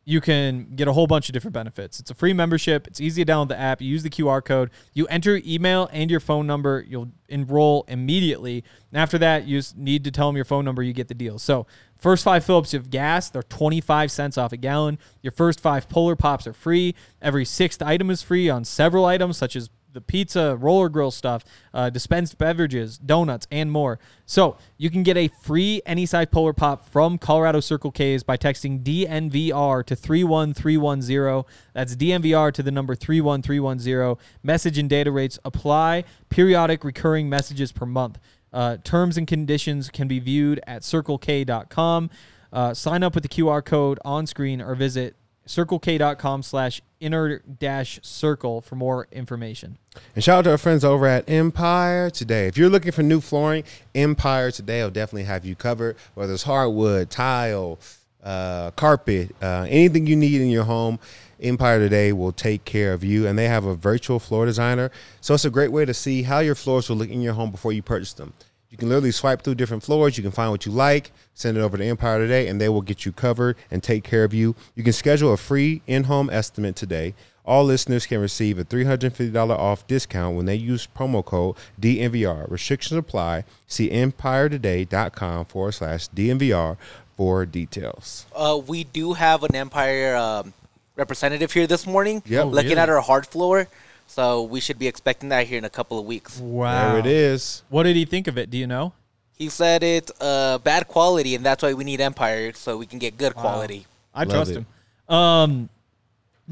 you 0.07 0.21
can 0.21 0.67
get 0.75 0.87
a 0.87 0.93
whole 0.93 1.07
bunch 1.07 1.27
of 1.29 1.33
different 1.33 1.53
benefits. 1.53 1.99
It's 1.99 2.11
a 2.11 2.13
free 2.13 2.31
membership. 2.31 2.87
It's 2.87 3.01
easy 3.01 3.25
to 3.25 3.31
download 3.31 3.47
the 3.49 3.59
app. 3.59 3.81
You 3.81 3.89
use 3.89 4.03
the 4.03 4.09
QR 4.11 4.45
code. 4.45 4.69
You 4.93 5.07
enter 5.07 5.35
your 5.35 5.41
email 5.45 5.89
and 5.91 6.11
your 6.11 6.19
phone 6.19 6.45
number. 6.45 6.85
You'll 6.87 7.11
enroll 7.27 7.85
immediately. 7.87 8.63
And 8.91 9.01
after 9.01 9.17
that, 9.17 9.47
you 9.47 9.57
just 9.57 9.75
need 9.75 10.03
to 10.03 10.11
tell 10.11 10.27
them 10.27 10.35
your 10.35 10.45
phone 10.45 10.63
number. 10.63 10.83
You 10.83 10.93
get 10.93 11.07
the 11.07 11.15
deal. 11.15 11.39
So 11.39 11.65
first 11.97 12.23
five 12.23 12.45
fill-ups 12.45 12.75
of 12.75 12.91
gas, 12.91 13.31
they're 13.31 13.41
25 13.41 14.11
cents 14.11 14.37
off 14.37 14.53
a 14.53 14.57
gallon. 14.57 14.99
Your 15.23 15.31
first 15.31 15.59
five 15.59 15.89
Polar 15.89 16.15
Pops 16.15 16.45
are 16.45 16.53
free. 16.53 16.93
Every 17.19 17.43
sixth 17.43 17.81
item 17.81 18.11
is 18.11 18.21
free 18.21 18.47
on 18.47 18.63
several 18.63 19.05
items 19.05 19.37
such 19.37 19.55
as 19.55 19.71
the 19.95 20.01
pizza, 20.01 20.55
roller 20.55 20.89
grill 20.89 21.09
stuff, 21.09 21.43
uh, 21.73 21.89
dispensed 21.89 22.37
beverages, 22.37 22.99
donuts, 22.99 23.47
and 23.49 23.71
more. 23.71 23.97
So 24.27 24.57
you 24.77 24.91
can 24.91 25.01
get 25.01 25.17
a 25.17 25.29
free 25.41 25.81
any 25.85 26.05
size 26.05 26.27
Polar 26.31 26.53
Pop 26.53 26.87
from 26.87 27.17
Colorado 27.17 27.59
Circle 27.61 27.91
K's 27.91 28.21
by 28.21 28.37
texting 28.37 28.83
DNVR 28.83 29.83
to 29.85 29.95
31310. 29.95 31.51
That's 31.73 31.95
DNVR 31.95 32.53
to 32.53 32.61
the 32.61 32.71
number 32.71 32.93
31310. 32.93 34.23
Message 34.43 34.77
and 34.77 34.89
data 34.89 35.11
rates 35.11 35.39
apply. 35.43 36.03
Periodic 36.29 36.83
recurring 36.83 37.27
messages 37.27 37.71
per 37.71 37.85
month. 37.87 38.19
Uh, 38.53 38.77
terms 38.83 39.17
and 39.17 39.27
conditions 39.27 39.89
can 39.89 40.07
be 40.07 40.19
viewed 40.19 40.61
at 40.67 40.83
circlek.com. 40.83 42.09
Uh, 42.53 42.73
sign 42.73 43.03
up 43.03 43.15
with 43.15 43.23
the 43.23 43.29
QR 43.29 43.63
code 43.63 43.99
on 44.05 44.27
screen 44.27 44.61
or 44.61 44.75
visit 44.75 45.15
circlek.com 45.47 46.43
slash 46.43 46.81
inner 46.99 47.39
dash 47.39 47.99
circle 48.01 48.61
for 48.61 48.75
more 48.75 49.07
information. 49.11 49.77
And 50.15 50.23
shout 50.23 50.39
out 50.39 50.41
to 50.43 50.51
our 50.51 50.57
friends 50.57 50.83
over 50.83 51.05
at 51.05 51.29
Empire 51.29 52.09
Today. 52.09 52.47
If 52.47 52.57
you're 52.57 52.69
looking 52.69 52.91
for 52.91 53.03
new 53.03 53.21
flooring, 53.21 53.63
Empire 53.93 54.51
Today 54.51 54.83
will 54.83 54.91
definitely 54.91 55.25
have 55.25 55.45
you 55.45 55.55
covered. 55.55 55.97
Whether 56.15 56.33
it's 56.33 56.43
hardwood, 56.43 57.09
tile, 57.09 57.79
uh, 58.23 58.71
carpet, 58.71 59.35
uh, 59.41 59.67
anything 59.69 60.07
you 60.07 60.15
need 60.15 60.41
in 60.41 60.49
your 60.49 60.63
home, 60.63 60.99
Empire 61.39 61.79
Today 61.79 62.11
will 62.11 62.31
take 62.31 62.65
care 62.65 62.93
of 62.93 63.03
you. 63.03 63.27
And 63.27 63.37
they 63.37 63.47
have 63.47 63.65
a 63.65 63.75
virtual 63.75 64.19
floor 64.19 64.45
designer, 64.45 64.89
so 65.21 65.35
it's 65.35 65.45
a 65.45 65.49
great 65.49 65.71
way 65.71 65.85
to 65.85 65.93
see 65.93 66.23
how 66.23 66.39
your 66.39 66.55
floors 66.55 66.89
will 66.89 66.97
look 66.97 67.09
in 67.09 67.21
your 67.21 67.33
home 67.33 67.51
before 67.51 67.71
you 67.71 67.83
purchase 67.83 68.13
them. 68.13 68.33
You 68.69 68.77
can 68.77 68.89
literally 68.89 69.11
swipe 69.11 69.41
through 69.41 69.55
different 69.55 69.83
floors. 69.83 70.17
You 70.17 70.23
can 70.23 70.31
find 70.31 70.51
what 70.51 70.65
you 70.65 70.71
like, 70.71 71.11
send 71.33 71.57
it 71.57 71.61
over 71.61 71.77
to 71.77 71.85
Empire 71.85 72.19
Today, 72.19 72.47
and 72.47 72.59
they 72.59 72.69
will 72.69 72.81
get 72.81 73.05
you 73.05 73.11
covered 73.11 73.55
and 73.71 73.81
take 73.81 74.03
care 74.03 74.23
of 74.23 74.33
you. 74.33 74.55
You 74.75 74.83
can 74.83 74.93
schedule 74.93 75.31
a 75.31 75.37
free 75.37 75.81
in 75.87 76.05
home 76.05 76.29
estimate 76.29 76.75
today. 76.75 77.13
All 77.45 77.63
listeners 77.63 78.07
can 78.07 78.19
receive 78.19 78.57
a 78.57 78.65
$350 78.65 79.49
off 79.51 79.85
discount 79.85 80.35
when 80.35 80.45
they 80.45 80.55
use 80.55 80.87
promo 80.87 81.23
code 81.23 81.55
DNVR. 81.79 82.49
Restrictions 82.49 82.97
apply. 82.97 83.43
See 83.67 83.89
empiretoday.com 83.89 85.45
forward 85.45 85.73
slash 85.73 86.09
DNVR 86.09 86.77
for 87.15 87.45
details. 87.45 88.25
Uh, 88.35 88.59
we 88.65 88.83
do 88.83 89.13
have 89.13 89.43
an 89.43 89.55
Empire 89.55 90.15
um, 90.15 90.53
representative 90.95 91.51
here 91.51 91.67
this 91.67 91.85
morning. 91.85 92.23
Yep. 92.25 92.45
Oh, 92.45 92.47
looking 92.47 92.69
really? 92.71 92.81
at 92.81 92.89
our 92.89 93.01
hard 93.01 93.27
floor. 93.27 93.67
So 94.07 94.43
we 94.43 94.59
should 94.59 94.79
be 94.79 94.87
expecting 94.87 95.29
that 95.29 95.47
here 95.47 95.57
in 95.57 95.65
a 95.65 95.69
couple 95.69 95.99
of 95.99 96.05
weeks. 96.05 96.39
Wow. 96.39 96.91
There 96.91 96.99
it 96.99 97.05
is. 97.05 97.63
What 97.69 97.83
did 97.83 97.95
he 97.95 98.05
think 98.05 98.27
of 98.27 98.37
it? 98.37 98.49
Do 98.49 98.57
you 98.57 98.67
know? 98.67 98.93
He 99.37 99.49
said 99.49 99.83
it's 99.83 100.11
uh, 100.21 100.59
bad 100.59 100.87
quality, 100.87 101.35
and 101.35 101.45
that's 101.45 101.61
why 101.61 101.73
we 101.73 101.83
need 101.83 101.99
Empire 101.99 102.53
so 102.53 102.77
we 102.77 102.85
can 102.85 102.99
get 102.99 103.17
good 103.17 103.35
quality. 103.35 103.85
I 104.13 104.23
Love 104.23 104.29
trust 104.33 104.51
it. 104.51 104.57
him. 104.59 105.13
Um, 105.13 105.69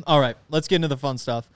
all 0.06 0.20
right, 0.20 0.36
let's 0.50 0.68
get 0.68 0.78
into 0.78 0.90
the 0.90 0.98
fun 0.98 1.18
stuff. 1.18 1.48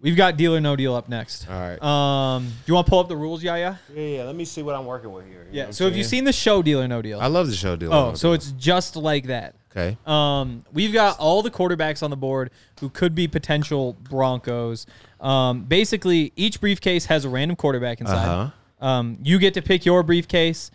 We've 0.00 0.16
got 0.16 0.38
deal 0.38 0.56
or 0.56 0.60
no 0.60 0.76
deal 0.76 0.94
up 0.94 1.10
next. 1.10 1.46
All 1.50 1.60
right. 1.60 1.82
Um, 1.82 2.44
do 2.44 2.52
you 2.64 2.72
want 2.74 2.86
to 2.86 2.90
pull 2.90 3.00
up 3.00 3.08
the 3.08 3.16
rules, 3.16 3.42
Yaya? 3.42 3.78
Yeah, 3.94 4.02
yeah. 4.02 4.24
Let 4.24 4.34
me 4.34 4.46
see 4.46 4.62
what 4.62 4.74
I'm 4.74 4.86
working 4.86 5.12
with 5.12 5.26
here. 5.26 5.46
Yeah. 5.52 5.72
So 5.72 5.84
have 5.84 5.94
you 5.94 6.04
seen 6.04 6.24
the 6.24 6.32
show 6.32 6.62
Deal 6.62 6.80
or 6.80 6.88
No 6.88 7.02
Deal? 7.02 7.20
I 7.20 7.26
love 7.26 7.48
the 7.48 7.54
show 7.54 7.76
deal. 7.76 7.92
oh, 7.92 8.14
so 8.14 8.32
it's 8.32 8.52
just 8.52 8.96
like 8.96 9.26
that. 9.26 9.56
Okay. 9.70 9.96
Um, 10.06 10.64
we've 10.72 10.92
got 10.92 11.18
all 11.18 11.42
the 11.42 11.50
quarterbacks 11.50 12.02
on 12.02 12.10
the 12.10 12.16
board 12.16 12.50
who 12.80 12.88
could 12.88 13.14
be 13.14 13.28
potential 13.28 13.94
Broncos. 13.94 14.86
Um, 15.20 15.64
basically, 15.64 16.32
each 16.36 16.60
briefcase 16.60 17.06
has 17.06 17.24
a 17.24 17.28
random 17.28 17.56
quarterback 17.56 18.00
inside. 18.00 18.26
Uh-huh. 18.26 18.86
Um, 18.86 19.18
you 19.22 19.38
get 19.38 19.54
to 19.54 19.62
pick 19.62 19.84
your 19.84 20.02
briefcase. 20.02 20.70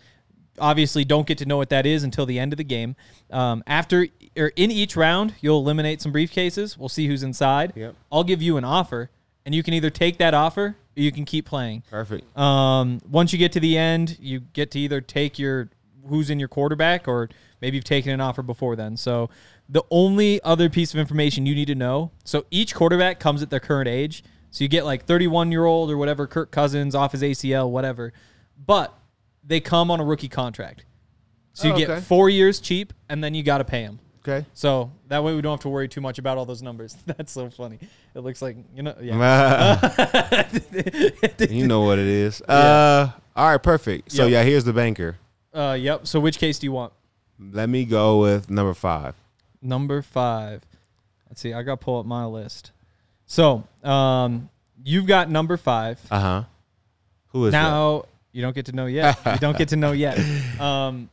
Obviously, 0.58 1.04
don't 1.04 1.26
get 1.26 1.38
to 1.38 1.44
know 1.44 1.56
what 1.56 1.68
that 1.68 1.84
is 1.84 2.02
until 2.02 2.24
the 2.24 2.38
end 2.38 2.52
of 2.52 2.56
the 2.56 2.64
game. 2.64 2.96
Um, 3.30 3.62
after 3.66 4.06
or 4.36 4.52
in 4.56 4.70
each 4.70 4.96
round, 4.96 5.34
you'll 5.40 5.58
eliminate 5.58 6.00
some 6.00 6.12
briefcases. 6.12 6.78
We'll 6.78 6.88
see 6.88 7.08
who's 7.08 7.22
inside. 7.22 7.72
Yep. 7.74 7.94
I'll 8.10 8.24
give 8.24 8.40
you 8.40 8.56
an 8.56 8.64
offer, 8.64 9.10
and 9.44 9.54
you 9.54 9.62
can 9.62 9.74
either 9.74 9.90
take 9.90 10.18
that 10.18 10.32
offer 10.32 10.76
or 10.96 11.02
you 11.02 11.12
can 11.12 11.24
keep 11.24 11.44
playing. 11.44 11.82
Perfect. 11.90 12.36
Um, 12.38 13.00
once 13.06 13.32
you 13.32 13.38
get 13.38 13.52
to 13.52 13.60
the 13.60 13.76
end, 13.76 14.16
you 14.20 14.40
get 14.40 14.70
to 14.70 14.78
either 14.78 15.00
take 15.00 15.38
your 15.38 15.68
who's 16.08 16.30
in 16.30 16.38
your 16.38 16.48
quarterback, 16.48 17.08
or 17.08 17.28
maybe 17.60 17.76
you've 17.76 17.84
taken 17.84 18.12
an 18.12 18.20
offer 18.20 18.42
before 18.42 18.76
then. 18.76 18.96
So 18.96 19.30
the 19.68 19.82
only 19.90 20.42
other 20.42 20.68
piece 20.68 20.92
of 20.94 21.00
information 21.00 21.46
you 21.46 21.54
need 21.54 21.66
to 21.68 21.74
know: 21.74 22.10
so 22.24 22.44
each 22.50 22.74
quarterback 22.74 23.18
comes 23.20 23.42
at 23.42 23.50
their 23.50 23.60
current 23.60 23.88
age. 23.88 24.22
So 24.50 24.64
you 24.64 24.68
get 24.68 24.84
like 24.84 25.04
31 25.04 25.52
year 25.52 25.64
old 25.66 25.90
or 25.90 25.96
whatever, 25.98 26.26
Kirk 26.26 26.50
Cousins 26.50 26.94
off 26.94 27.12
his 27.12 27.22
ACL, 27.22 27.68
whatever, 27.70 28.12
but 28.64 28.96
they 29.44 29.60
come 29.60 29.90
on 29.90 30.00
a 30.00 30.04
rookie 30.04 30.28
contract. 30.28 30.84
So 31.52 31.68
you 31.68 31.74
Oh, 31.74 31.76
get 31.76 32.02
four 32.02 32.28
years 32.30 32.60
cheap, 32.60 32.92
and 33.08 33.22
then 33.24 33.34
you 33.34 33.42
got 33.42 33.58
to 33.58 33.64
pay 33.64 33.84
them. 33.84 33.98
Okay. 34.28 34.44
So 34.54 34.90
that 35.08 35.22
way 35.22 35.34
we 35.36 35.40
don't 35.40 35.52
have 35.52 35.60
to 35.60 35.68
worry 35.68 35.86
too 35.88 36.00
much 36.00 36.18
about 36.18 36.36
all 36.36 36.44
those 36.46 36.60
numbers. 36.62 36.96
That's 37.06 37.30
so 37.32 37.48
funny. 37.48 37.78
It 38.14 38.20
looks 38.20 38.42
like 38.42 38.56
you 38.74 38.82
know, 38.82 38.94
yeah. 39.00 39.78
you 41.48 41.66
know 41.66 41.82
what 41.82 41.98
it 41.98 42.06
is. 42.06 42.42
Uh, 42.48 43.10
all 43.34 43.50
right, 43.50 43.62
perfect. 43.62 44.10
So 44.12 44.22
Yep. 44.24 44.32
yeah, 44.32 44.42
here's 44.42 44.64
the 44.64 44.72
banker. 44.72 45.16
Uh, 45.52 45.76
yep. 45.78 46.06
So 46.06 46.18
which 46.20 46.38
case 46.38 46.58
do 46.58 46.66
you 46.66 46.72
want? 46.72 46.92
Let 47.38 47.68
me 47.68 47.84
go 47.84 48.20
with 48.20 48.50
number 48.50 48.74
five. 48.74 49.14
Number 49.60 50.02
five. 50.02 50.62
Let's 51.28 51.40
see. 51.40 51.52
I 51.52 51.62
got 51.62 51.80
to 51.80 51.84
pull 51.84 51.98
up 51.98 52.06
my 52.06 52.24
list. 52.24 52.70
So, 53.26 53.64
um, 53.82 54.48
you've 54.84 55.06
got 55.06 55.28
number 55.30 55.56
five. 55.56 56.00
Uh 56.10 56.20
huh. 56.20 56.44
Who 57.28 57.46
is 57.46 57.52
now 57.52 58.04
you 58.32 58.42
don't 58.42 58.54
get 58.54 58.66
to 58.66 58.72
know 58.72 58.86
yet. 58.86 59.18
you 59.24 59.38
don't 59.38 59.56
get 59.56 59.70
to 59.70 59.76
know 59.76 59.92
yet. 59.92 60.18
Um, 60.60 61.10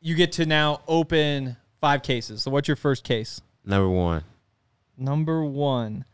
you 0.00 0.14
get 0.14 0.32
to 0.32 0.46
now 0.46 0.80
open 0.88 1.58
five 1.80 2.02
cases. 2.02 2.42
So, 2.42 2.50
what's 2.50 2.68
your 2.68 2.76
first 2.76 3.04
case? 3.04 3.42
Number 3.64 3.88
one. 3.88 4.24
Number 4.96 5.44
one. 5.44 6.06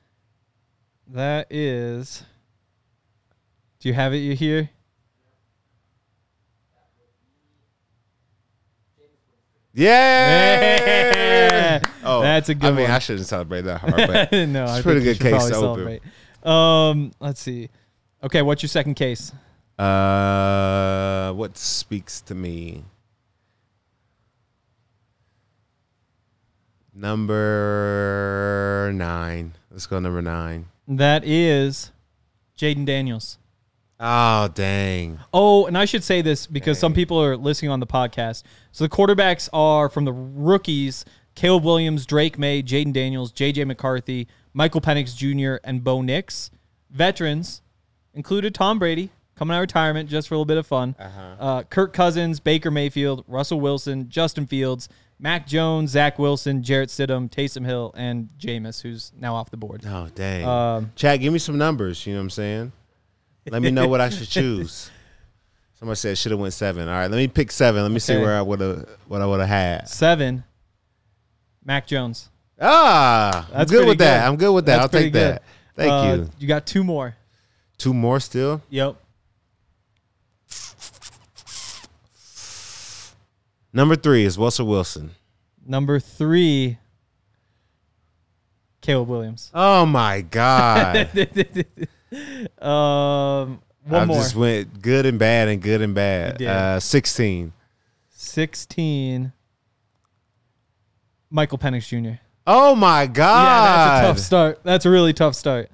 That 1.06 1.46
is. 1.50 2.24
Do 3.78 3.88
you 3.88 3.94
have 3.94 4.12
it? 4.12 4.18
You 4.18 4.34
here? 4.34 4.70
Yeah. 9.78 11.80
Oh, 12.04 12.22
That's 12.22 12.48
a 12.48 12.54
good 12.54 12.68
I 12.68 12.70
mean, 12.70 12.82
one. 12.84 12.90
I 12.92 12.98
shouldn't 13.00 13.26
celebrate 13.26 13.62
that 13.62 13.80
hard, 13.80 13.94
but 13.94 14.32
no, 14.48 14.62
it's 14.62 14.72
I 14.72 14.78
a 14.78 14.82
pretty 14.82 15.02
good 15.02 15.20
case 15.20 15.48
to 15.48 15.56
open. 15.56 16.00
Um, 16.42 17.12
let's 17.20 17.40
see. 17.40 17.68
Okay, 18.22 18.40
what's 18.40 18.62
your 18.62 18.68
second 18.68 18.94
case? 18.94 19.30
Uh, 19.78 21.32
what 21.34 21.58
speaks 21.58 22.22
to 22.22 22.34
me? 22.34 22.84
Number 26.94 28.90
nine. 28.94 29.54
Let's 29.70 29.86
go 29.86 30.00
number 30.00 30.22
nine. 30.22 30.66
That 30.88 31.24
is 31.24 31.92
Jayden 32.58 32.86
Daniels. 32.86 33.38
Oh 34.00 34.48
dang! 34.54 35.18
Oh, 35.32 35.66
and 35.66 35.76
I 35.76 35.84
should 35.84 36.04
say 36.04 36.22
this 36.22 36.46
because 36.46 36.78
some 36.78 36.94
people 36.94 37.20
are 37.20 37.36
listening 37.36 37.72
on 37.72 37.80
the 37.80 37.86
podcast. 37.86 38.44
So 38.78 38.84
the 38.84 38.90
quarterbacks 38.90 39.48
are 39.52 39.88
from 39.88 40.04
the 40.04 40.12
rookies 40.12 41.04
Caleb 41.34 41.64
Williams, 41.64 42.06
Drake 42.06 42.38
Maye, 42.38 42.62
Jayden 42.62 42.92
Daniels, 42.92 43.32
JJ 43.32 43.66
McCarthy, 43.66 44.28
Michael 44.52 44.80
Penix 44.80 45.16
Jr., 45.16 45.56
and 45.64 45.82
Bo 45.82 46.00
Nix. 46.00 46.52
Veterans 46.88 47.60
included 48.14 48.54
Tom 48.54 48.78
Brady 48.78 49.10
coming 49.34 49.56
out 49.56 49.58
of 49.58 49.62
retirement 49.62 50.08
just 50.08 50.28
for 50.28 50.34
a 50.34 50.36
little 50.36 50.44
bit 50.44 50.58
of 50.58 50.66
fun. 50.68 50.94
Uh 50.96 51.08
huh. 51.40 51.62
Kirk 51.70 51.92
Cousins, 51.92 52.38
Baker 52.38 52.70
Mayfield, 52.70 53.24
Russell 53.26 53.60
Wilson, 53.60 54.08
Justin 54.08 54.46
Fields, 54.46 54.88
Mac 55.18 55.48
Jones, 55.48 55.90
Zach 55.90 56.16
Wilson, 56.16 56.62
Jarrett 56.62 56.90
Stidham, 56.90 57.28
Taysom 57.28 57.66
Hill, 57.66 57.92
and 57.96 58.28
Jameis, 58.38 58.82
who's 58.82 59.10
now 59.18 59.34
off 59.34 59.50
the 59.50 59.56
board. 59.56 59.82
Oh 59.84 60.06
dang. 60.14 60.44
Um, 60.46 60.92
Chad, 60.94 61.20
give 61.20 61.32
me 61.32 61.40
some 61.40 61.58
numbers. 61.58 62.06
You 62.06 62.12
know 62.12 62.20
what 62.20 62.26
I'm 62.26 62.30
saying? 62.30 62.72
Let 63.50 63.60
me 63.60 63.72
know 63.72 63.88
what 63.88 64.00
I 64.00 64.10
should 64.10 64.28
choose. 64.28 64.88
Somebody 65.78 65.96
said 65.96 66.18
should 66.18 66.32
have 66.32 66.40
went 66.40 66.52
seven. 66.54 66.88
All 66.88 66.94
right, 66.94 67.10
let 67.10 67.16
me 67.16 67.28
pick 67.28 67.52
seven. 67.52 67.82
Let 67.82 67.90
me 67.92 68.00
see 68.00 68.14
Okay. 68.14 68.22
where 68.22 68.36
I 68.36 68.42
would 68.42 68.60
have 68.60 68.88
what 69.06 69.20
I 69.22 69.26
would 69.26 69.40
have 69.40 69.48
had. 69.48 69.88
Seven, 69.88 70.42
Mac 71.64 71.86
Jones. 71.86 72.28
Ah, 72.60 73.46
I'm 73.52 73.58
That's 73.58 73.70
good 73.70 73.76
pretty 73.78 73.88
with 73.90 73.98
that. 73.98 74.20
good. 74.22 74.28
I'm 74.28 74.36
good 74.36 74.52
with 74.52 74.66
that. 74.66 74.76
That's 74.80 74.94
I'll 74.94 75.00
take 75.02 75.12
good. 75.12 75.34
that. 75.34 75.42
Thank 75.76 75.92
Uh, 75.92 76.14
you. 76.24 76.30
You 76.40 76.48
got 76.48 76.66
two 76.66 76.82
more. 76.82 77.14
Two 77.78 77.94
more 77.94 78.18
still. 78.18 78.60
Yep. 78.70 78.96
Number 83.72 83.96
three 83.96 84.24
is 84.24 84.36
Russell 84.38 84.66
Wilson. 84.66 85.12
Number 85.64 86.00
three, 86.00 86.78
Caleb 88.80 89.08
Williams. 89.08 89.50
Oh 89.54 89.86
my 89.86 90.22
God. 90.22 91.08
Um, 92.58 93.60
one 93.88 94.02
I 94.02 94.04
more. 94.04 94.16
just 94.16 94.34
went 94.36 94.80
good 94.82 95.06
and 95.06 95.18
bad 95.18 95.48
and 95.48 95.60
good 95.62 95.80
and 95.82 95.94
bad. 95.94 96.40
Uh, 96.42 96.80
16. 96.80 97.52
16, 98.10 99.32
Michael 101.30 101.58
Penix 101.58 101.88
Jr. 101.88 102.20
Oh 102.46 102.74
my 102.74 103.06
God. 103.06 103.44
Yeah, 103.44 103.74
that's 103.74 104.04
a 104.04 104.08
tough 104.08 104.18
start. 104.18 104.60
That's 104.64 104.84
a 104.86 104.90
really 104.90 105.12
tough 105.12 105.34
start. 105.34 105.70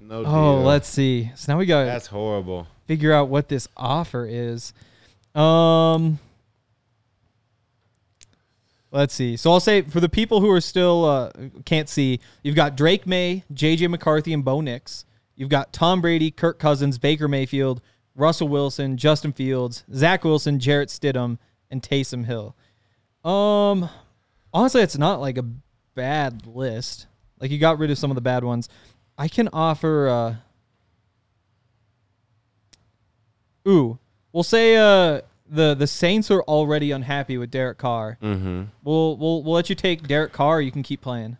No 0.00 0.24
Oh, 0.24 0.60
let's 0.62 0.88
see. 0.88 1.30
So 1.34 1.52
now 1.52 1.58
we 1.58 1.66
got 1.66 1.84
That's 1.86 2.06
horrible. 2.06 2.66
figure 2.86 3.12
out 3.12 3.28
what 3.28 3.48
this 3.48 3.66
offer 3.76 4.26
is. 4.30 4.72
Um, 5.34 6.18
let's 8.90 9.12
see. 9.14 9.36
So 9.36 9.50
I'll 9.52 9.60
say 9.60 9.82
for 9.82 10.00
the 10.00 10.08
people 10.08 10.40
who 10.40 10.50
are 10.50 10.60
still 10.60 11.04
uh, 11.04 11.30
can't 11.64 11.88
see, 11.88 12.20
you've 12.42 12.56
got 12.56 12.76
Drake 12.76 13.06
Maye, 13.06 13.44
JJ 13.52 13.90
McCarthy, 13.90 14.32
and 14.32 14.44
Bo 14.44 14.60
Nix. 14.60 15.04
You've 15.38 15.48
got 15.48 15.72
Tom 15.72 16.00
Brady, 16.00 16.32
Kirk 16.32 16.58
Cousins, 16.58 16.98
Baker 16.98 17.28
Mayfield, 17.28 17.80
Russell 18.16 18.48
Wilson, 18.48 18.96
Justin 18.96 19.32
Fields, 19.32 19.84
Zach 19.94 20.24
Wilson, 20.24 20.58
Jarrett 20.58 20.88
Stidham, 20.88 21.38
and 21.70 21.80
Taysom 21.80 22.24
Hill. 22.24 22.56
Um, 23.24 23.88
honestly, 24.52 24.82
it's 24.82 24.98
not 24.98 25.20
like 25.20 25.38
a 25.38 25.44
bad 25.94 26.44
list. 26.44 27.06
Like 27.38 27.52
you 27.52 27.58
got 27.58 27.78
rid 27.78 27.92
of 27.92 27.98
some 27.98 28.10
of 28.10 28.16
the 28.16 28.20
bad 28.20 28.42
ones. 28.42 28.68
I 29.16 29.28
can 29.28 29.48
offer. 29.52 30.08
uh 30.08 30.34
Ooh, 33.68 33.98
we'll 34.32 34.42
say 34.42 34.76
uh 34.76 35.20
the 35.48 35.74
the 35.74 35.86
Saints 35.86 36.32
are 36.32 36.42
already 36.42 36.90
unhappy 36.90 37.38
with 37.38 37.50
Derek 37.52 37.78
Carr. 37.78 38.18
Mm-hmm. 38.20 38.64
We'll 38.82 39.16
we'll 39.16 39.44
we'll 39.44 39.54
let 39.54 39.68
you 39.68 39.76
take 39.76 40.08
Derek 40.08 40.32
Carr. 40.32 40.60
You 40.60 40.72
can 40.72 40.82
keep 40.82 41.00
playing. 41.00 41.36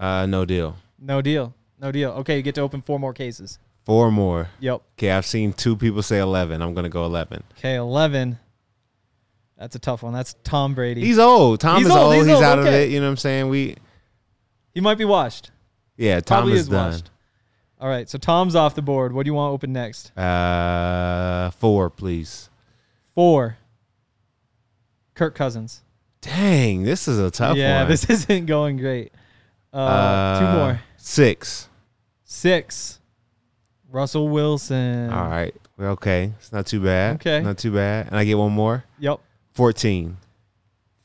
Uh, 0.00 0.26
no 0.26 0.44
deal. 0.44 0.76
No 0.98 1.22
deal. 1.22 1.54
No 1.80 1.92
deal. 1.92 2.10
Okay, 2.12 2.36
you 2.36 2.42
get 2.42 2.54
to 2.56 2.60
open 2.62 2.82
four 2.82 2.98
more 2.98 3.12
cases. 3.12 3.58
Four 3.84 4.10
more. 4.10 4.48
Yep. 4.60 4.82
Okay, 4.98 5.10
I've 5.12 5.26
seen 5.26 5.52
two 5.52 5.76
people 5.76 6.02
say 6.02 6.18
11. 6.18 6.60
I'm 6.62 6.74
going 6.74 6.84
to 6.84 6.90
go 6.90 7.04
11. 7.04 7.42
Okay, 7.58 7.74
eleven. 7.76 8.38
That's 9.58 9.74
a 9.76 9.78
tough 9.78 10.02
one. 10.02 10.12
That's 10.12 10.34
Tom 10.44 10.74
Brady. 10.74 11.00
He's 11.02 11.18
old. 11.18 11.60
Tom 11.60 11.78
He's 11.78 11.86
is 11.86 11.92
old, 11.92 12.00
old. 12.02 12.14
he's 12.16 12.26
He's, 12.26 12.34
old, 12.34 12.44
out 12.44 12.58
of 12.58 12.66
it. 12.66 12.90
You 12.90 13.00
know 13.00 13.06
what 13.06 13.10
I'm 13.12 13.16
saying? 13.16 13.48
We, 13.48 13.76
he 14.74 14.80
might 14.80 14.98
be 14.98 15.04
washed. 15.06 15.50
yeah, 15.96 16.20
Tom 16.20 16.38
Probably 16.40 16.52
is, 16.54 16.60
is 16.62 16.68
done. 16.68 16.92
washed. 16.92 17.10
All 17.80 17.88
right, 17.88 18.08
so 18.08 18.18
Tom's 18.18 18.54
off 18.54 18.74
the 18.74 18.82
board. 18.82 19.12
What 19.12 19.24
do 19.24 19.28
you 19.28 19.34
want 19.34 19.52
open 19.54 19.72
next? 19.72 20.16
Uh, 20.18 21.50
four, 21.52 21.90
please. 21.90 22.48
Four. 23.14 23.56
Kirk 25.14 25.34
Cousins. 25.34 25.82
Dang, 26.20 26.82
this 26.82 27.06
is 27.08 27.18
a 27.18 27.30
tough 27.30 27.56
yeah, 27.56 27.80
one. 27.82 27.90
this 27.90 28.04
isn't 28.10 28.46
going 28.46 28.76
great. 28.78 29.12
Uh, 29.72 30.38
two 30.40 30.58
more. 30.58 30.80
Six. 31.06 31.68
Six. 32.24 33.00
Russell 33.88 34.28
Wilson. 34.28 35.08
All 35.12 35.28
right. 35.28 35.54
Well, 35.78 35.92
okay. 35.92 36.32
It's 36.36 36.52
not 36.52 36.66
too 36.66 36.80
bad. 36.80 37.14
Okay. 37.16 37.40
Not 37.42 37.58
too 37.58 37.70
bad. 37.70 38.08
And 38.08 38.16
I 38.16 38.24
get 38.24 38.36
one 38.36 38.50
more. 38.50 38.82
Yep. 38.98 39.20
14. 39.52 40.16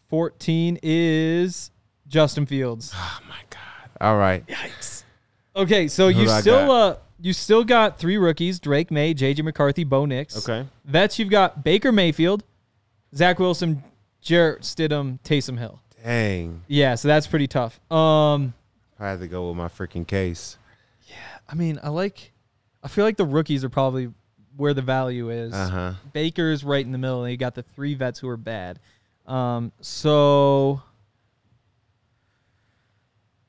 14 0.10 0.80
is 0.82 1.70
Justin 2.08 2.48
Fields. 2.48 2.92
Oh 2.98 3.20
my 3.30 3.38
God. 3.52 3.90
All 4.02 4.18
right. 4.18 4.46
Yikes. 4.48 5.04
Okay, 5.56 5.88
so 5.88 6.10
Who 6.12 6.24
you 6.24 6.30
still 6.30 6.72
uh 6.72 6.96
you 7.20 7.32
still 7.32 7.64
got 7.64 8.00
three 8.00 8.18
rookies, 8.18 8.60
Drake 8.60 8.90
Maye, 8.90 9.14
JJ 9.14 9.44
McCarthy, 9.44 9.84
Bo 9.84 10.06
Nix. 10.06 10.36
Okay. 10.50 10.68
Vets, 10.84 11.20
you've 11.20 11.30
got 11.30 11.64
Baker 11.64 11.92
Mayfield, 11.92 12.44
Zach 13.16 13.38
Wilson, 13.38 13.84
Jarrett 14.20 14.62
Stidham, 14.62 15.20
Taysom 15.22 15.60
Hill. 15.60 15.80
Dang. 16.04 16.64
Yeah, 16.68 16.96
so 16.96 17.08
that's 17.08 17.28
pretty 17.28 17.48
tough. 17.48 17.80
Um 17.92 18.56
I 19.02 19.10
had 19.10 19.20
to 19.22 19.28
go 19.28 19.48
with 19.48 19.58
my 19.58 19.68
freaking 19.68 20.06
case. 20.06 20.58
Yeah, 21.08 21.16
I 21.50 21.56
mean, 21.56 21.80
I 21.82 21.90
like 21.90 22.32
I 22.84 22.88
feel 22.88 23.04
like 23.04 23.18
the 23.18 23.26
rookies 23.26 23.64
are 23.64 23.70
probably 23.70 24.12
where 24.56 24.76
the 24.76 24.84
value 24.84 25.32
is. 25.32 25.54
Uh 25.54 25.68
huh. 25.70 25.94
Baker's 26.14 26.64
right 26.64 26.86
in 26.86 26.92
the 26.92 27.00
middle, 27.00 27.24
and 27.24 27.32
you 27.32 27.38
got 27.38 27.56
the 27.56 27.64
three 27.64 27.96
vets 27.96 28.20
who 28.20 28.30
are 28.30 28.38
bad. 28.38 28.80
Um, 29.26 29.72
so, 29.82 30.84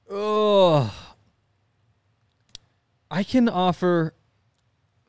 oh, 0.09 0.94
I 3.11 3.22
can 3.22 3.50
offer 3.50 4.14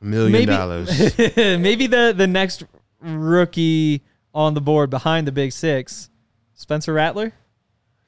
Million 0.02 0.34
maybe 0.34 0.46
dollars. 0.48 1.18
maybe 1.38 1.88
the 1.88 2.14
the 2.16 2.28
next 2.28 2.64
rookie 3.00 4.04
on 4.34 4.56
the 4.56 4.62
board 4.62 4.90
behind 4.90 5.26
the 5.26 5.32
big 5.32 5.54
six, 5.54 6.10
Spencer 6.54 6.92
Rattler. 6.92 7.32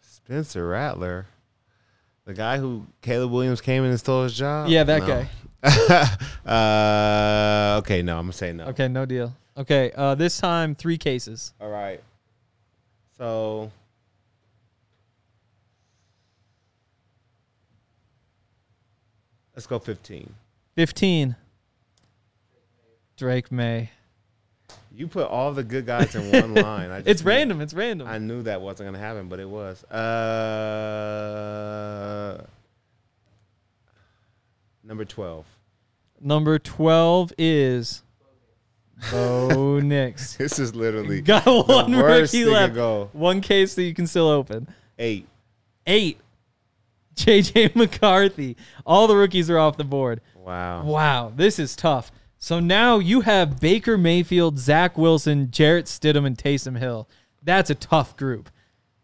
Spencer 0.01 0.67
Rattler. 0.67 1.27
The 2.25 2.33
guy 2.33 2.57
who 2.57 2.85
Caleb 3.01 3.31
Williams 3.31 3.61
came 3.61 3.83
in 3.83 3.91
and 3.91 3.99
stole 3.99 4.23
his 4.23 4.33
job? 4.35 4.69
Yeah, 4.69 4.83
that 4.83 5.03
No. 5.03 5.07
guy. 5.07 5.29
uh, 6.45 7.77
okay, 7.79 8.01
no, 8.01 8.17
I'm 8.17 8.23
going 8.25 8.31
to 8.31 8.37
say 8.37 8.51
no. 8.53 8.65
Okay, 8.65 8.87
no 8.87 9.05
deal. 9.05 9.35
Okay, 9.57 9.91
uh, 9.95 10.15
this 10.15 10.37
time 10.39 10.75
three 10.75 10.97
cases. 10.97 11.53
All 11.61 11.69
right. 11.69 12.03
So 13.17 13.71
let's 19.55 19.67
go 19.67 19.79
15. 19.79 20.33
Fifteen. 20.75 21.35
Drake 23.17 23.49
Maye. 23.51 23.91
You 24.95 25.07
put 25.09 25.27
all 25.27 25.51
the 25.51 25.63
good 25.63 25.85
guys 25.85 26.15
in 26.15 26.31
one 26.31 26.53
line. 26.63 26.89
I 26.89 26.99
just 26.99 27.09
It's 27.09 27.21
knew- 27.23 27.29
random. 27.29 27.59
It's 27.61 27.73
random. 27.73 28.07
I 28.07 28.17
knew 28.17 28.43
that 28.43 28.61
wasn't 28.61 28.87
gonna 28.87 28.99
happen, 28.99 29.27
but 29.27 29.39
it 29.41 29.49
was. 29.49 29.83
Uh, 30.75 32.43
number 34.83 35.05
twelve. 35.05 35.45
Number 36.21 36.57
12 36.57 37.33
is 37.37 38.01
Bo 39.11 39.79
Nix. 39.83 40.37
This 40.37 40.57
is 40.59 40.73
literally 40.73 41.19
Got 41.21 41.45
one 41.67 41.91
rookie 41.93 42.45
left. 42.45 43.13
One 43.13 43.41
case 43.41 43.75
that 43.75 43.83
you 43.83 43.93
can 43.93 44.07
still 44.07 44.29
open. 44.29 44.67
Eight. 44.97 45.27
Eight. 45.85 46.19
JJ 47.15 47.75
McCarthy. 47.75 48.55
All 48.85 49.07
the 49.07 49.15
rookies 49.15 49.49
are 49.49 49.59
off 49.59 49.75
the 49.77 49.83
board. 49.83 50.21
Wow. 50.35 50.83
Wow, 50.85 51.33
this 51.35 51.59
is 51.59 51.75
tough. 51.75 52.11
So 52.37 52.59
now 52.59 52.99
you 52.99 53.21
have 53.21 53.59
Baker 53.59 53.97
Mayfield, 53.97 54.59
Zach 54.59 54.97
Wilson, 54.97 55.49
Jarrett 55.51 55.85
Stidham, 55.85 56.25
and 56.25 56.37
Taysom 56.37 56.77
Hill. 56.77 57.07
That's 57.43 57.69
a 57.69 57.75
tough 57.75 58.15
group. 58.17 58.49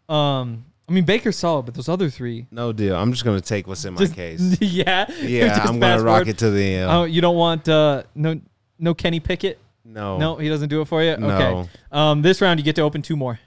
Um, 0.09 0.65
I 0.89 0.91
mean 0.93 1.05
Baker's 1.05 1.38
solid, 1.38 1.65
but 1.65 1.73
those 1.75 1.88
other 1.89 2.09
three, 2.09 2.47
No 2.51 2.73
deal. 2.73 2.95
I'm 2.95 3.11
just 3.13 3.23
gonna 3.23 3.39
take 3.41 3.65
what's 3.67 3.86
in 3.86 3.93
my 3.93 3.99
just, 3.99 4.13
case. 4.13 4.57
yeah, 4.61 5.09
Yeah, 5.21 5.59
I'm 5.65 5.79
gonna 5.79 6.03
rock 6.03 6.17
forward. 6.23 6.27
it 6.27 6.38
to 6.39 6.49
the 6.51 6.75
end. 6.75 6.91
Oh, 6.91 7.03
you 7.05 7.21
don't 7.21 7.38
want 7.38 7.67
uh, 7.69 8.03
no 8.13 8.39
no 8.77 8.93
Kenny 8.93 9.19
Pickett. 9.19 9.57
no. 9.86 10.17
No, 10.17 10.36
he 10.36 10.49
doesn't 10.49 10.69
do 10.69 10.82
it 10.82 10.86
for 10.86 11.01
you. 11.01 11.15
No. 11.17 11.29
Okay. 11.29 11.69
Um, 11.91 12.21
this 12.23 12.41
round 12.41 12.59
you 12.59 12.63
get 12.65 12.75
to 12.75 12.82
open 12.82 13.01
two 13.01 13.15
more. 13.15 13.39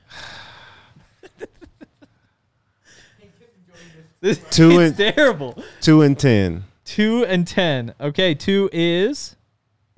This 4.20 4.42
Two 4.50 4.78
and- 4.80 4.96
terrible. 4.96 5.62
Two 5.80 6.00
and 6.02 6.18
ten. 6.18 6.64
Two 6.84 7.24
and 7.26 7.46
ten. 7.46 7.94
Okay, 8.00 8.34
two 8.34 8.70
is 8.72 9.36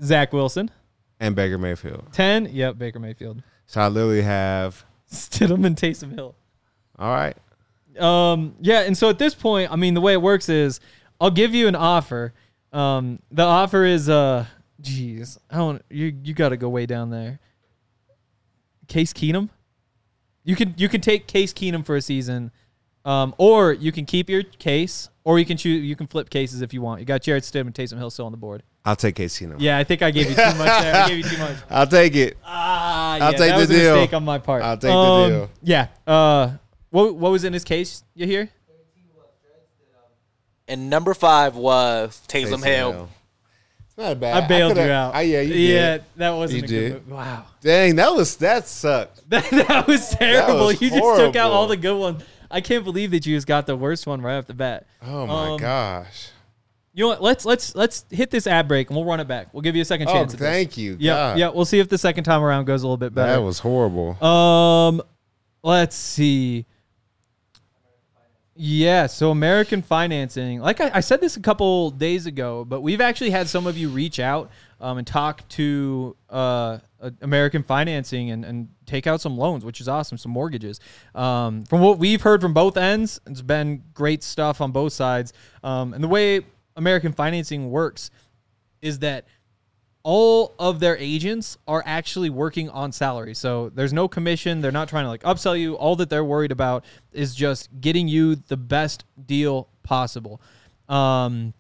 Zach 0.03 0.33
Wilson. 0.33 0.71
And 1.19 1.35
Baker 1.35 1.59
Mayfield. 1.59 2.13
Ten. 2.13 2.47
Yep, 2.53 2.79
Baker 2.79 2.99
Mayfield. 2.99 3.43
So 3.67 3.81
I 3.81 3.89
literally 3.89 4.23
have. 4.23 4.85
Stidham 5.11 5.65
and 5.65 5.77
Taysom 5.77 6.15
Hill. 6.15 6.35
All 6.99 7.15
right. 7.15 7.37
Um, 7.99 8.55
yeah, 8.61 8.81
and 8.81 8.97
so 8.97 9.09
at 9.09 9.19
this 9.19 9.35
point, 9.35 9.73
I 9.73 9.77
mean, 9.77 9.95
the 9.95 10.01
way 10.01 10.13
it 10.13 10.21
works 10.21 10.49
is 10.49 10.81
I'll 11.21 11.31
give 11.31 11.55
you 11.55 11.69
an 11.69 11.75
offer. 11.75 12.35
Um, 12.73 13.21
the 13.31 13.45
offer 13.45 13.85
is 13.85 14.09
uh, 14.09 14.47
geez, 14.81 15.39
I 15.51 15.57
don't. 15.57 15.83
You 15.89 16.15
you 16.23 16.35
got 16.35 16.51
to 16.51 16.57
go 16.57 16.69
way 16.69 16.87
down 16.87 17.11
there. 17.11 17.39
Case 18.89 19.13
Keenum. 19.13 19.49
You 20.45 20.57
can 20.57 20.75
you 20.77 20.89
can 20.89 21.01
take 21.01 21.27
Case 21.27 21.53
Keenum 21.53 21.85
for 21.85 21.97
a 21.97 22.03
season, 22.03 22.51
um, 23.07 23.35
or 23.39 23.73
you 23.73 23.93
can 23.93 24.05
keep 24.05 24.29
your 24.29 24.43
case, 24.43 25.09
or 25.25 25.39
you 25.39 25.47
can 25.47 25.57
choose 25.57 25.83
you 25.85 25.97
can 25.97 26.07
flip 26.07 26.29
cases 26.29 26.61
if 26.61 26.75
you 26.75 26.83
want. 26.83 27.01
You 27.01 27.07
got 27.07 27.23
Jarrett 27.23 27.45
Stidham 27.45 27.63
and 27.63 27.75
Taysom 27.75 27.97
Hill 27.97 28.11
still 28.11 28.27
on 28.27 28.33
the 28.33 28.37
board. 28.39 28.63
I'll 28.85 28.95
take 28.97 29.17
Case 29.17 29.39
Keenum. 29.41 29.57
Yeah, 29.59 29.79
I 29.79 29.85
think 29.85 30.03
I 30.03 30.11
gave 30.13 30.29
you 30.29 30.37
too 30.37 30.43
much 30.43 30.59
there. 30.83 30.95
I 30.95 31.09
gave 31.09 31.17
you 31.19 31.25
too 31.25 31.39
much. 31.39 31.57
I'll 31.71 31.87
take 31.89 32.15
it. 32.15 32.37
Ah, 32.45 33.15
I'll 33.15 33.19
yeah, 33.19 33.31
take 33.31 33.39
that 33.39 33.55
the 33.55 33.61
was 33.63 33.71
a 33.71 33.73
deal. 33.73 33.95
mistake 33.97 34.15
on 34.15 34.25
my 34.25 34.39
part. 34.39 34.63
I'll 34.63 34.77
take 34.77 34.91
the 34.91 34.97
Um, 34.97 35.31
deal. 35.31 35.51
Yeah. 35.63 35.87
Uh, 36.07 36.51
what 36.91 37.15
what 37.17 37.33
was 37.33 37.43
in 37.45 37.53
his 37.53 37.65
case? 37.65 38.05
You 38.15 38.27
hear? 38.27 38.49
And 40.69 40.91
number 40.91 41.15
five 41.15 41.55
was 41.57 42.21
Taysom, 42.29 42.59
Taysom 42.59 42.65
Hill. 42.65 43.09
It's 43.87 43.97
not 43.97 44.13
a 44.13 44.17
bad. 44.17 44.45
I 44.45 44.49
bailed 44.49 44.77
you 44.77 44.83
out. 44.83 45.15
I, 45.15 45.23
yeah, 45.23 45.41
you 45.43 45.55
yeah, 45.55 45.93
did. 45.99 46.05
that 46.17 46.31
wasn't 46.31 46.59
You 46.59 46.65
a 46.65 46.69
did. 46.69 46.93
good. 46.93 47.09
Wow. 47.09 47.45
Dang, 47.61 47.97
that 47.97 48.13
was 48.15 48.37
that 48.37 48.67
sucked. 48.67 49.23
That, 49.29 49.49
that 49.51 49.87
was 49.87 50.11
terrible. 50.11 50.67
was 50.67 50.81
you 50.83 50.91
just 50.91 51.21
took 51.21 51.37
out 51.37 51.51
all 51.53 51.67
the 51.69 51.77
good 51.77 51.99
ones. 51.99 52.23
I 52.51 52.61
can't 52.61 52.85
believe 52.85 53.11
that 53.13 53.27
you 53.27 53.37
just 53.37 53.47
got 53.47 53.67
the 53.67 53.77
worst 53.77 54.07
one 54.07 54.21
right 54.21 54.37
off 54.37 54.47
the 54.47 54.55
bat. 54.55 54.87
Oh 55.03 55.27
my 55.27 55.49
Um, 55.51 55.57
gosh. 55.59 56.31
You 56.93 57.05
know 57.05 57.09
what? 57.09 57.23
Let's 57.23 57.45
let's 57.45 57.75
let's 57.75 58.07
hit 58.11 58.31
this 58.31 58.47
ad 58.47 58.69
break 58.69 58.89
and 58.89 58.97
we'll 58.97 59.05
run 59.05 59.21
it 59.21 59.29
back. 59.29 59.53
We'll 59.53 59.61
give 59.61 59.77
you 59.77 59.83
a 59.83 59.85
second 59.85 60.09
Oh, 60.09 60.13
chance. 60.13 60.33
at 60.33 60.41
this. 60.41 60.49
thank 60.49 60.79
you. 60.79 60.97
Yeah, 60.99 61.37
yeah. 61.37 61.49
We'll 61.51 61.67
see 61.67 61.79
if 61.79 61.89
the 61.91 61.99
second 61.99 62.25
time 62.25 62.43
around 62.43 62.65
goes 62.65 62.83
a 62.83 62.87
little 62.87 62.97
bit 62.97 63.15
better. 63.15 63.33
That 63.33 63.43
was 63.43 63.59
horrible. 63.59 64.23
Um, 64.25 65.03
let's 65.63 65.95
see. 65.95 66.65
Yeah, 68.59 69.07
so 69.07 69.31
American 69.31 69.83
financing. 69.83 70.61
Like 70.61 70.81
I, 70.81 70.91
I 70.95 71.01
said 71.01 71.21
this 71.21 71.37
a 71.37 71.41
couple 71.41 71.91
days 71.91 72.25
ago, 72.25 72.65
but 72.65 72.81
we've 72.81 73.03
actually 73.03 73.29
had 73.31 73.49
some 73.49 73.67
of 73.67 73.77
you 73.77 73.91
reach 73.91 74.19
out 74.19 74.51
um, 74.81 74.97
and 74.97 75.07
talk 75.07 75.47
to 75.51 76.17
uh, 76.31 76.79
uh, 77.01 77.11
American 77.21 77.63
financing 77.63 78.31
and, 78.31 78.45
and 78.45 78.69
take 78.87 79.07
out 79.07 79.21
some 79.21 79.37
loans, 79.37 79.65
which 79.65 79.81
is 79.81 79.89
awesome, 79.89 80.19
some 80.19 80.33
mortgages. 80.33 80.81
Um, 81.15 81.65
from 81.65 81.81
what 81.81 81.99
we've 81.99 82.23
heard 82.23 82.41
from 82.41 82.55
both 82.55 82.77
ends, 82.77 83.21
it's 83.27 83.43
been 83.43 83.83
great 83.95 84.23
stuff 84.23 84.61
on 84.61 84.73
both 84.73 84.93
sides. 84.93 85.33
Um, 85.63 85.95
and 85.95 86.03
the 86.03 86.09
way 86.09 86.43
American 86.77 87.13
financing 87.13 87.71
works 87.71 88.11
is 88.81 89.01
that 89.01 89.27
all 90.03 90.55
of 90.61 90.79
their 90.79 90.97
agents 90.99 91.59
are 91.67 91.83
actually 91.85 92.31
working 92.31 92.71
on 92.71 92.93
salary. 92.93 93.35
So 93.35 93.71
there's 93.71 93.93
no 93.93 94.07
commission. 94.07 94.61
They're 94.61 94.71
not 94.71 94.89
trying 94.89 95.05
to 95.05 95.09
like 95.09 95.23
upsell 95.25 95.59
you. 95.59 95.75
All 95.75 95.97
that 95.97 96.09
they're 96.09 96.25
worried 96.25 96.53
about 96.53 96.85
is 97.13 97.35
just 97.35 97.69
getting 97.81 98.07
you 98.07 98.37
the 98.37 98.57
best 98.57 99.05
deal 99.27 99.69
possible. 99.83 100.41
Um, 100.89 101.55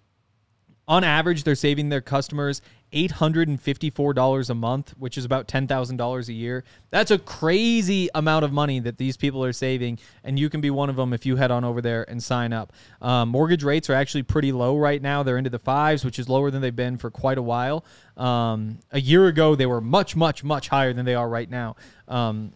on 0.86 1.02
average, 1.02 1.42
they're 1.42 1.56
saving 1.56 1.88
their 1.88 2.00
customers 2.00 2.62
$854 2.92 4.50
a 4.50 4.54
month, 4.54 4.94
which 4.98 5.18
is 5.18 5.24
about 5.24 5.48
$10,000 5.48 6.28
a 6.28 6.32
year. 6.32 6.64
That's 6.90 7.10
a 7.10 7.18
crazy 7.18 8.08
amount 8.14 8.44
of 8.44 8.52
money 8.52 8.80
that 8.80 8.98
these 8.98 9.16
people 9.16 9.44
are 9.44 9.52
saving, 9.52 9.98
and 10.24 10.38
you 10.38 10.48
can 10.48 10.60
be 10.60 10.70
one 10.70 10.88
of 10.88 10.96
them 10.96 11.12
if 11.12 11.26
you 11.26 11.36
head 11.36 11.50
on 11.50 11.64
over 11.64 11.80
there 11.80 12.08
and 12.08 12.22
sign 12.22 12.52
up. 12.52 12.72
Um, 13.02 13.30
mortgage 13.30 13.64
rates 13.64 13.90
are 13.90 13.94
actually 13.94 14.22
pretty 14.22 14.52
low 14.52 14.76
right 14.76 15.02
now. 15.02 15.22
They're 15.22 15.38
into 15.38 15.50
the 15.50 15.58
fives, 15.58 16.04
which 16.04 16.18
is 16.18 16.28
lower 16.28 16.50
than 16.50 16.62
they've 16.62 16.74
been 16.74 16.96
for 16.96 17.10
quite 17.10 17.38
a 17.38 17.42
while. 17.42 17.84
Um, 18.16 18.78
a 18.90 19.00
year 19.00 19.26
ago, 19.26 19.54
they 19.54 19.66
were 19.66 19.80
much, 19.80 20.16
much, 20.16 20.44
much 20.44 20.68
higher 20.68 20.92
than 20.92 21.04
they 21.04 21.14
are 21.14 21.28
right 21.28 21.50
now. 21.50 21.76
Um, 22.08 22.52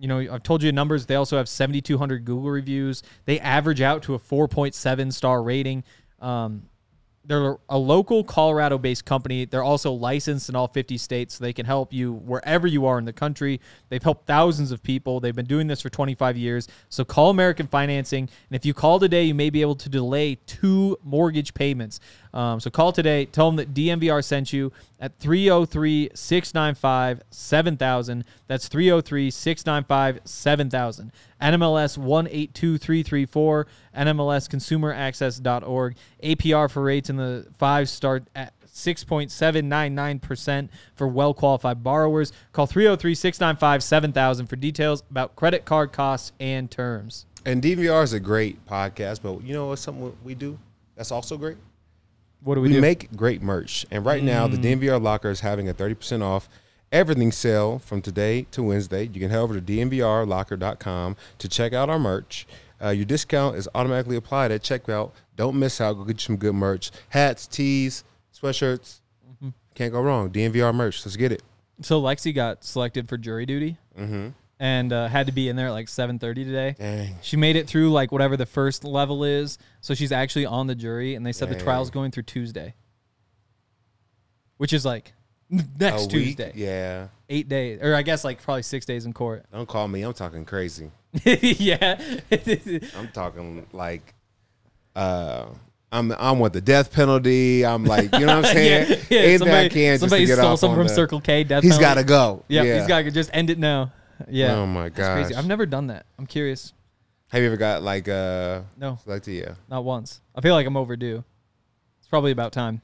you 0.00 0.08
know, 0.08 0.18
I've 0.18 0.42
told 0.42 0.62
you 0.62 0.72
numbers. 0.72 1.06
They 1.06 1.14
also 1.14 1.36
have 1.36 1.48
7,200 1.48 2.24
Google 2.24 2.50
reviews. 2.50 3.02
They 3.26 3.38
average 3.38 3.82
out 3.82 4.02
to 4.04 4.14
a 4.14 4.18
4.7 4.18 5.12
star 5.12 5.42
rating. 5.42 5.84
Um, 6.20 6.69
they're 7.30 7.58
a 7.68 7.78
local 7.78 8.24
Colorado 8.24 8.76
based 8.76 9.04
company. 9.04 9.44
They're 9.44 9.62
also 9.62 9.92
licensed 9.92 10.48
in 10.48 10.56
all 10.56 10.66
50 10.66 10.98
states, 10.98 11.36
so 11.36 11.44
they 11.44 11.52
can 11.52 11.64
help 11.64 11.92
you 11.92 12.12
wherever 12.12 12.66
you 12.66 12.86
are 12.86 12.98
in 12.98 13.04
the 13.04 13.12
country. 13.12 13.60
They've 13.88 14.02
helped 14.02 14.26
thousands 14.26 14.72
of 14.72 14.82
people. 14.82 15.20
They've 15.20 15.34
been 15.34 15.46
doing 15.46 15.68
this 15.68 15.80
for 15.80 15.90
25 15.90 16.36
years. 16.36 16.66
So 16.88 17.04
call 17.04 17.30
American 17.30 17.68
Financing. 17.68 18.22
And 18.22 18.56
if 18.56 18.66
you 18.66 18.74
call 18.74 18.98
today, 18.98 19.22
you 19.22 19.34
may 19.34 19.48
be 19.48 19.60
able 19.60 19.76
to 19.76 19.88
delay 19.88 20.38
two 20.46 20.96
mortgage 21.04 21.54
payments. 21.54 22.00
Um, 22.32 22.60
so 22.60 22.70
call 22.70 22.92
today. 22.92 23.24
Tell 23.24 23.50
them 23.50 23.56
that 23.56 23.74
DNVR 23.74 24.22
sent 24.24 24.52
you 24.52 24.70
at 24.98 25.18
303 25.18 26.10
695 26.14 27.22
7000. 27.30 28.24
That's 28.46 28.68
303 28.68 29.30
695 29.30 30.20
7000. 30.24 31.12
NMLS 31.40 31.96
182334, 31.98 33.66
NMLSconsumeraccess.org. 33.96 35.96
APR 36.22 36.70
for 36.70 36.82
rates 36.82 37.08
in 37.10 37.16
the 37.16 37.46
five 37.56 37.88
start 37.88 38.24
at 38.34 38.52
6.799% 38.72 40.68
for 40.94 41.08
well 41.08 41.34
qualified 41.34 41.82
borrowers. 41.82 42.32
Call 42.52 42.66
303 42.66 43.14
695 43.14 43.82
7000 43.82 44.46
for 44.46 44.54
details 44.56 45.02
about 45.10 45.36
credit 45.36 45.64
card 45.64 45.92
costs 45.92 46.32
and 46.38 46.70
terms. 46.70 47.24
And 47.44 47.62
DNVR 47.62 48.04
is 48.04 48.12
a 48.12 48.20
great 48.20 48.64
podcast, 48.66 49.22
but 49.22 49.42
you 49.42 49.54
know 49.54 49.68
what's 49.68 49.82
something 49.82 50.14
we 50.22 50.34
do 50.34 50.58
that's 51.00 51.10
also 51.10 51.38
great? 51.38 51.56
What 52.42 52.54
do 52.56 52.60
we, 52.60 52.68
We, 52.68 52.74
do? 52.74 52.78
Mm. 52.78 52.82
make 52.82 53.16
great 53.16 53.42
merch. 53.42 53.84
And 53.90 54.04
right 54.04 54.22
now, 54.22 54.46
the 54.46 54.56
DNVR 54.56 55.00
Locker 55.00 55.30
is 55.30 55.40
having 55.40 55.68
a 55.68 55.74
30% 55.74 56.22
off 56.22 56.48
everything 56.92 57.30
sale 57.32 57.78
from 57.78 58.02
today 58.02 58.42
to 58.50 58.62
Wednesday. 58.62 59.04
You 59.04 59.20
can 59.20 59.30
head 59.30 59.38
over 59.38 59.54
to 59.54 59.60
dnvrlocker.com 59.60 61.16
to 61.38 61.48
check 61.48 61.72
out 61.72 61.88
our 61.88 61.98
merch. 61.98 62.46
Uh, 62.82 62.88
your 62.88 63.04
discount 63.04 63.56
is 63.56 63.68
automatically 63.74 64.16
applied 64.16 64.50
at 64.50 64.62
checkout. 64.62 65.10
Don't 65.36 65.58
miss 65.58 65.80
out. 65.80 65.94
Go 65.94 66.04
get 66.04 66.14
you 66.20 66.24
some 66.26 66.36
good 66.36 66.54
merch. 66.54 66.90
Hats, 67.10 67.46
tees, 67.46 68.04
sweatshirts. 68.34 69.00
Mm-hmm. 69.34 69.50
Can't 69.74 69.92
go 69.92 70.00
wrong. 70.00 70.30
DNVR 70.30 70.74
merch. 70.74 71.04
Let's 71.04 71.16
get 71.16 71.30
it. 71.32 71.42
so 71.82 72.00
Lexi 72.00 72.34
got 72.34 72.64
selected 72.64 73.08
for 73.08 73.16
jury 73.18 73.46
duty 73.46 73.76
Mm-hmm. 73.98 74.28
And 74.60 74.92
uh, 74.92 75.08
had 75.08 75.26
to 75.26 75.32
be 75.32 75.48
in 75.48 75.56
there 75.56 75.68
at 75.68 75.72
like 75.72 75.86
7.30 75.86 76.20
today. 76.34 76.76
Dang. 76.78 77.16
She 77.22 77.36
made 77.36 77.56
it 77.56 77.66
through 77.66 77.90
like 77.90 78.12
whatever 78.12 78.36
the 78.36 78.44
first 78.46 78.84
level 78.84 79.24
is. 79.24 79.56
So 79.80 79.94
she's 79.94 80.12
actually 80.12 80.44
on 80.46 80.66
the 80.68 80.74
jury, 80.76 81.14
and 81.16 81.24
they 81.26 81.32
said 81.32 81.48
the 81.48 81.54
Dang. 81.54 81.64
trial's 81.64 81.90
going 81.90 82.10
through 82.10 82.24
Tuesday, 82.24 82.74
which 84.58 84.72
is 84.72 84.84
like 84.84 85.12
A 85.50 85.64
next 85.78 86.12
week? 86.12 86.36
Tuesday. 86.36 86.52
Yeah. 86.54 87.08
Eight 87.28 87.48
days, 87.48 87.80
or 87.82 87.94
I 87.94 88.02
guess 88.02 88.22
like 88.24 88.42
probably 88.42 88.62
six 88.62 88.84
days 88.86 89.06
in 89.06 89.12
court. 89.12 89.44
Don't 89.52 89.68
call 89.68 89.88
me. 89.88 90.02
I'm 90.02 90.12
talking 90.12 90.44
crazy. 90.44 90.90
yeah. 91.24 92.00
I'm 92.96 93.08
talking 93.12 93.66
like 93.72 94.14
uh 94.94 95.46
I'm 95.92 96.12
I'm 96.18 96.38
with 96.38 96.52
the 96.52 96.60
death 96.60 96.92
penalty. 96.92 97.64
I'm 97.64 97.84
like, 97.84 98.12
you 98.12 98.26
know 98.26 98.36
what 98.36 98.44
I'm 98.46 98.52
saying? 98.54 98.90
yeah, 98.90 98.96
yeah. 99.08 99.18
Anything 99.20 99.38
Somebody, 99.38 99.66
I 99.66 99.68
can 99.68 99.92
just 99.94 100.00
somebody 100.00 100.22
to 100.22 100.26
get 100.26 100.36
stole 100.38 100.52
off 100.52 100.64
on 100.64 100.74
from 100.76 100.86
the- 100.88 100.94
Circle 100.94 101.20
K. 101.20 101.44
Death 101.44 101.62
He's 101.62 101.78
penalty. 101.78 101.94
got 101.94 102.00
to 102.00 102.04
go. 102.04 102.44
Yeah, 102.48 102.62
yeah. 102.62 102.78
he's 102.78 102.86
got 102.88 103.02
to 103.02 103.10
just 103.10 103.30
end 103.32 103.48
it 103.50 103.58
now. 103.58 103.92
Yeah. 104.28 104.56
Oh 104.56 104.66
my 104.66 104.88
god. 104.88 105.14
crazy. 105.22 105.34
I've 105.34 105.46
never 105.46 105.66
done 105.66 105.86
that. 105.88 106.06
I'm 106.18 106.26
curious. 106.26 106.72
Have 107.28 107.40
you 107.42 107.46
ever 107.46 107.56
got 107.56 107.82
like 107.82 108.08
uh 108.08 108.62
No, 108.76 108.98
like 109.06 109.22
the 109.22 109.32
yeah? 109.32 109.54
not 109.68 109.84
once. 109.84 110.20
I 110.34 110.40
feel 110.40 110.54
like 110.54 110.66
I'm 110.66 110.76
overdue. 110.76 111.22
It's 111.98 112.08
probably 112.08 112.32
about 112.32 112.52
time. 112.52 112.82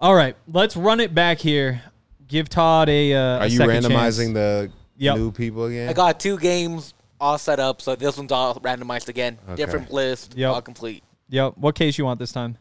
All 0.00 0.14
right, 0.14 0.36
let's 0.52 0.76
run 0.76 1.00
it 1.00 1.14
back 1.14 1.38
here. 1.38 1.82
Give 2.26 2.48
Todd 2.48 2.88
a. 2.88 3.14
Uh, 3.14 3.38
Are 3.38 3.42
a 3.44 3.46
you 3.48 3.58
randomizing 3.60 3.90
chance. 3.90 4.34
the 4.34 4.72
Yep. 4.98 5.16
new 5.16 5.30
people 5.32 5.64
again? 5.66 5.88
I 5.88 5.92
got 5.92 6.18
two 6.20 6.36
games 6.38 6.92
all 7.20 7.38
set 7.38 7.58
up, 7.60 7.80
so 7.80 7.94
this 7.96 8.16
one's 8.16 8.30
all 8.32 8.54
randomized 8.56 9.08
again. 9.08 9.38
Okay. 9.48 9.56
Different 9.56 9.90
list, 9.92 10.34
Yep. 10.36 10.52
all 10.54 10.62
complete. 10.62 11.02
Yep. 11.30 11.54
What 11.56 11.74
case 11.74 11.96
you 11.98 12.04
want 12.04 12.18
this 12.18 12.32
time? 12.32 12.58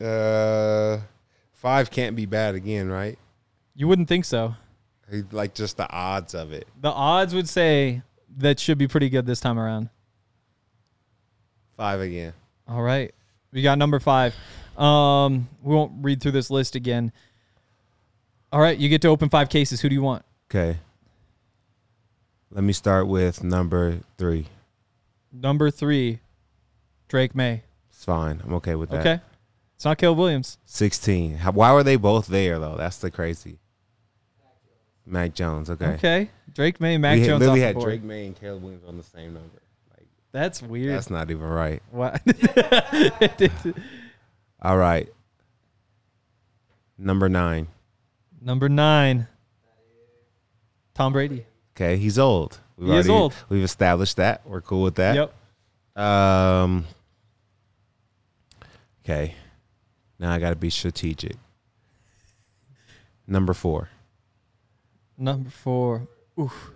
uh 0.00 0.98
five 1.52 1.90
can't 1.90 2.14
be 2.14 2.24
bad 2.26 2.54
again, 2.54 2.88
right? 2.88 3.18
You 3.74 3.88
wouldn't 3.88 4.08
think 4.08 4.24
so. 4.24 4.54
Like 5.32 5.54
just 5.54 5.76
the 5.76 5.90
odds 5.90 6.34
of 6.34 6.52
it. 6.52 6.66
The 6.80 6.90
odds 6.90 7.34
would 7.34 7.48
say 7.48 8.02
that 8.36 8.60
should 8.60 8.78
be 8.78 8.86
pretty 8.86 9.08
good 9.08 9.26
this 9.26 9.40
time 9.40 9.58
around. 9.58 9.88
Five 11.76 12.00
again. 12.00 12.32
All 12.66 12.82
right. 12.82 13.14
We 13.52 13.62
got 13.62 13.78
number 13.78 13.98
five. 14.00 14.34
Um, 14.76 15.48
we 15.62 15.74
won't 15.74 15.92
read 16.02 16.20
through 16.20 16.32
this 16.32 16.50
list 16.50 16.74
again. 16.74 17.12
All 18.52 18.60
right, 18.60 18.78
you 18.78 18.88
get 18.88 19.02
to 19.02 19.08
open 19.08 19.28
five 19.28 19.48
cases. 19.48 19.80
Who 19.80 19.88
do 19.88 19.94
you 19.94 20.02
want? 20.02 20.24
Okay. 20.50 20.78
Let 22.50 22.64
me 22.64 22.72
start 22.72 23.06
with 23.06 23.44
number 23.44 24.00
three. 24.16 24.46
Number 25.32 25.70
three, 25.70 26.20
Drake 27.08 27.34
Maye. 27.34 27.62
It's 27.90 28.04
fine. 28.04 28.40
I'm 28.44 28.54
okay 28.54 28.74
with 28.74 28.90
that. 28.90 29.00
Okay. 29.00 29.20
It's 29.76 29.84
not 29.84 29.98
Caleb 29.98 30.18
Williams. 30.18 30.58
16. 30.64 31.36
How, 31.36 31.52
why 31.52 31.72
were 31.72 31.82
they 31.82 31.96
both 31.96 32.26
there 32.26 32.58
though? 32.58 32.76
That's 32.76 32.98
the 32.98 33.10
crazy. 33.10 33.58
Mac 35.08 35.34
Jones. 35.34 35.70
Okay. 35.70 35.86
Okay. 35.94 36.30
Drake 36.54 36.80
Maye, 36.80 36.98
Mac 36.98 37.14
we 37.14 37.20
had, 37.20 37.26
Jones. 37.28 37.40
literally 37.40 37.60
had. 37.60 37.78
Drake 37.78 38.02
Maye 38.02 38.26
and 38.26 38.36
Caleb 38.36 38.62
Williams 38.62 38.84
on 38.86 38.96
the 38.96 39.02
same 39.02 39.34
number. 39.34 39.60
Like 39.96 40.06
That's 40.32 40.62
weird. 40.62 40.94
that's 40.94 41.10
not 41.10 41.30
even 41.30 41.46
right. 41.46 41.82
what? 41.90 42.20
All 44.62 44.76
right. 44.76 45.08
Number 46.98 47.28
nine. 47.28 47.68
Number 48.40 48.68
nine, 48.68 49.26
Tom 50.94 51.12
Brady. 51.12 51.44
Okay, 51.76 51.96
he's 51.96 52.18
old. 52.18 52.58
We've 52.76 52.88
He 52.90 52.96
is 52.96 53.08
old. 53.08 53.34
We've 53.48 53.64
established 53.64 54.16
that. 54.16 54.42
We're 54.44 54.60
cool 54.60 54.82
with 54.82 54.96
that. 54.96 55.14
Yep. 55.96 56.02
Um. 56.04 56.84
Okay. 59.04 59.34
Now 60.18 60.32
I 60.32 60.38
got 60.38 60.50
to 60.50 60.56
be 60.56 60.70
strategic. 60.70 61.36
Number 63.26 63.54
four. 63.54 63.88
Number 65.18 65.50
four. 65.50 66.06
Oof. 66.38 66.70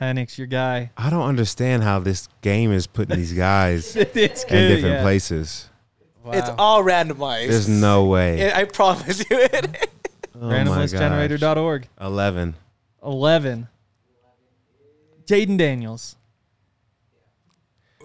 Penix, 0.00 0.36
your 0.38 0.46
guy. 0.46 0.90
I 0.96 1.10
don't 1.10 1.26
understand 1.26 1.82
how 1.82 1.98
this 2.00 2.28
game 2.42 2.72
is 2.72 2.86
putting 2.86 3.16
these 3.16 3.32
guys 3.32 3.94
in 3.96 4.06
it's 4.14 4.44
good. 4.44 4.68
different 4.68 4.96
yeah. 4.96 5.02
places. 5.02 5.70
It's 6.28 6.50
all 6.58 6.82
randomized. 6.82 7.48
There's 7.48 7.68
no 7.68 8.06
way. 8.06 8.50
I 8.52 8.62
I 8.62 8.64
promise 8.64 9.18
you 9.20 9.38
it. 9.38 9.88
Oh 10.34 10.40
my 10.48 10.64
gosh. 10.64 10.92
Randomlistgenerator.org. 10.92 11.88
11. 12.00 12.54
11. 13.04 13.68
Jayden 15.26 15.56
Daniels. 15.56 16.16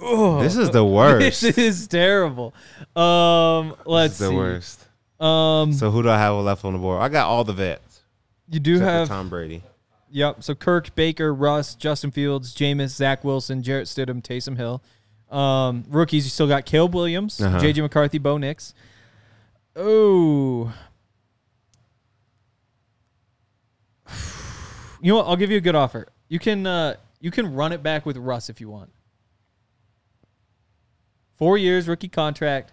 Oh, 0.04 0.42
This 0.42 0.56
is 0.56 0.70
the 0.70 0.86
worst. 0.86 1.42
This 1.42 1.58
is 1.58 1.88
terrible. 1.88 2.54
Um, 2.96 3.76
let's 3.86 4.14
this 4.18 4.22
is 4.22 4.28
the 4.28 4.30
see. 4.30 4.36
worst. 4.36 4.88
Um, 5.20 5.74
So 5.74 5.92
who 5.92 6.02
do 6.04 6.10
I 6.10 6.18
have 6.18 6.36
left 6.36 6.64
on 6.66 6.74
the 6.74 6.80
board? 6.80 7.02
I 7.02 7.10
got 7.10 7.28
all 7.28 7.44
the 7.44 7.54
vets. 7.54 7.91
You 8.52 8.60
do 8.60 8.74
except 8.76 8.92
have 8.92 9.08
Tom 9.08 9.30
Brady. 9.30 9.64
Yep. 10.12 10.44
So 10.44 10.54
Kirk, 10.54 10.94
Baker, 10.94 11.34
Russ, 11.34 11.74
Justin 11.74 12.12
Fields, 12.12 12.54
Jameis, 12.54 12.90
Zach 12.90 13.24
Wilson, 13.24 13.64
Jarrett 13.64 13.88
Stidham, 13.88 14.22
Taysom 14.22 14.58
Hill. 14.58 14.84
Um, 15.36 15.86
rookies, 15.90 16.26
you 16.26 16.30
still 16.30 16.48
got 16.48 16.66
Caleb 16.66 16.94
Williams, 16.94 17.40
Uh-huh. 17.42 17.58
JJ 17.60 17.82
McCarthy, 17.82 18.18
Bo 18.20 18.38
Nix. 18.38 18.74
Oh. 19.76 20.74
You 25.04 25.12
know 25.14 25.18
what? 25.18 25.26
I'll 25.28 25.36
give 25.36 25.50
you 25.50 25.58
a 25.58 25.62
good 25.62 25.74
offer. 25.74 26.06
You 26.30 26.38
can 26.38 26.68
uh, 26.68 26.96
you 27.20 27.32
can 27.32 27.56
run 27.56 27.72
it 27.72 27.82
back 27.82 28.06
with 28.06 28.18
Russ 28.18 28.52
if 28.52 28.62
you 28.62 28.70
want. 28.70 28.92
Four 31.38 31.58
years 31.58 31.88
rookie 31.88 32.08
contract, 32.08 32.72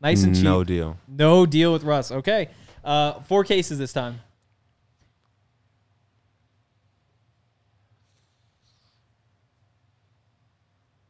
nice 0.00 0.22
and 0.22 0.32
cheap. 0.32 0.44
No 0.44 0.62
deal. 0.62 0.96
No 1.08 1.46
deal 1.46 1.72
with 1.72 1.82
Russ. 1.82 2.12
Okay. 2.12 2.50
Uh, 2.84 3.14
four 3.22 3.42
cases 3.42 3.78
this 3.78 3.92
time. 3.92 4.20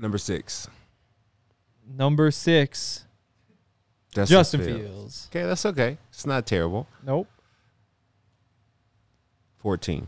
Number 0.00 0.16
six. 0.16 0.66
Number 1.86 2.30
six, 2.30 3.04
Justin, 4.14 4.34
Justin 4.34 4.60
Fields. 4.64 4.82
Fields. 4.82 5.28
Okay, 5.30 5.46
that's 5.46 5.66
okay. 5.66 5.98
It's 6.08 6.24
not 6.24 6.46
terrible. 6.46 6.86
Nope. 7.04 7.28
14. 9.58 10.06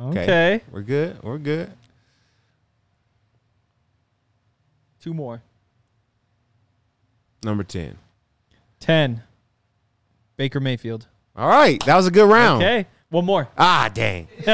Okay. 0.00 0.62
We're 0.72 0.82
good. 0.82 1.22
We're 1.22 1.38
good. 1.38 1.70
Two 5.00 5.14
more. 5.14 5.42
Number 7.44 7.62
10. 7.62 7.98
10. 8.80 9.22
Baker 10.36 10.60
Mayfield. 10.60 11.06
All 11.36 11.48
right. 11.48 11.84
That 11.84 11.96
was 11.96 12.06
a 12.06 12.10
good 12.10 12.28
round. 12.28 12.62
Okay. 12.62 12.86
One 13.12 13.26
more. 13.26 13.46
Ah, 13.58 13.90
dang. 13.92 14.26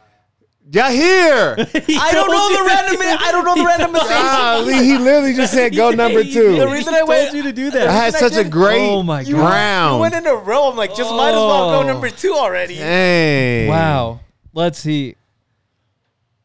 Yeah, 0.72 0.90
here. 0.90 1.56
I 1.58 2.10
don't 2.12 2.30
know 2.30 2.48
the 2.56 2.64
random. 2.66 2.96
I 3.20 3.28
don't 3.30 3.44
know 3.44 3.54
the 3.56 3.68
randomization. 3.68 4.82
He 4.82 4.96
literally 4.96 5.34
just 5.34 5.52
said 5.52 5.74
go 5.76 5.90
number 5.90 6.22
two. 6.24 6.56
The 6.56 6.64
two. 6.64 6.72
reason 6.72 6.94
I 6.94 6.98
told 7.00 7.08
went, 7.10 7.34
you 7.34 7.42
to 7.42 7.52
do 7.52 7.70
that. 7.72 7.86
I 7.86 7.92
had 7.92 8.14
such 8.14 8.34
a 8.36 8.44
great 8.48 8.80
Oh 8.80 9.02
my 9.02 9.20
you, 9.20 9.34
God. 9.36 9.50
round. 9.50 9.94
you 9.96 10.00
went 10.00 10.14
in 10.14 10.26
a 10.26 10.34
row. 10.34 10.70
I'm 10.70 10.76
like, 10.76 10.94
just 10.96 11.10
might 11.10 11.30
as 11.30 11.34
well 11.34 11.68
Oh. 11.70 11.82
go 11.82 11.86
number 11.86 12.08
two 12.08 12.32
already. 12.32 12.76
Dang. 12.76 13.68
Wow. 13.68 14.20
Let's 14.54 14.78
see. 14.78 15.16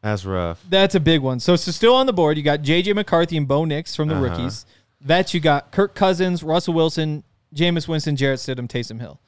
That's 0.06 0.24
rough. 0.24 0.64
That's 0.70 0.94
a 0.94 1.00
big 1.00 1.20
one. 1.20 1.40
So, 1.40 1.56
so 1.56 1.72
still 1.72 1.92
on 1.96 2.06
the 2.06 2.12
board, 2.12 2.36
you 2.36 2.44
got 2.44 2.62
J.J. 2.62 2.92
McCarthy 2.92 3.36
and 3.36 3.48
Bo 3.48 3.64
Nix 3.64 3.96
from 3.96 4.06
the 4.06 4.14
Uh-huh. 4.14 4.22
rookies. 4.22 4.64
Vets, 5.00 5.34
you 5.34 5.40
got 5.40 5.72
Kirk 5.72 5.96
Cousins, 5.96 6.44
Russell 6.44 6.74
Wilson, 6.74 7.24
Jameis 7.52 7.88
Winston, 7.88 8.14
Jarrett 8.14 8.38
Stidham, 8.38 8.68
Taysom 8.68 9.00
Hill. 9.00 9.18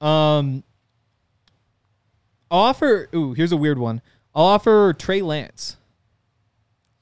Um, 0.00 0.62
I'll 2.48 2.60
offer. 2.60 3.08
Ooh, 3.12 3.32
here's 3.32 3.50
a 3.50 3.56
weird 3.56 3.78
one. 3.78 4.02
I'll 4.36 4.44
offer 4.44 4.94
Trey 4.96 5.20
Lance. 5.20 5.78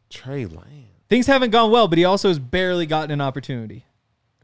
Trey 0.08 0.46
Lance. 0.46 0.66
Things 1.10 1.26
haven't 1.26 1.50
gone 1.50 1.70
well, 1.70 1.88
but 1.88 1.98
he 1.98 2.06
also 2.06 2.28
has 2.28 2.38
barely 2.38 2.86
gotten 2.86 3.10
an 3.10 3.20
opportunity. 3.20 3.84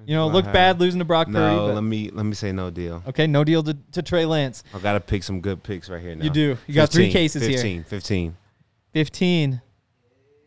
You 0.05 0.15
know, 0.15 0.29
look 0.29 0.45
bad 0.45 0.79
losing 0.79 0.99
to 0.99 1.07
Brock 1.07 1.29
Purdy. 1.29 1.57
No, 1.57 1.67
let 1.73 1.81
me 1.83 2.11
let 2.11 2.25
me 2.27 2.35
say 2.35 2.53
no 2.53 2.69
deal. 2.69 3.03
okay, 3.09 3.27
no 3.27 3.45
deal 3.45 3.63
to, 3.63 3.77
to 3.93 4.03
Trey 4.03 4.27
Lance. 4.27 4.63
I 4.75 4.79
gotta 4.79 5.01
pick 5.01 5.23
some 5.23 5.41
good 5.41 5.63
picks 5.63 5.89
right 5.89 6.03
here 6.03 6.15
now. 6.15 6.25
You 6.25 6.31
do. 6.31 6.59
You 6.67 6.75
got 6.75 6.91
three 6.91 7.05
15, 7.07 7.13
cases 7.13 7.43
here. 7.47 7.57
15, 7.57 7.85
15. 7.85 8.37
15, 8.93 9.61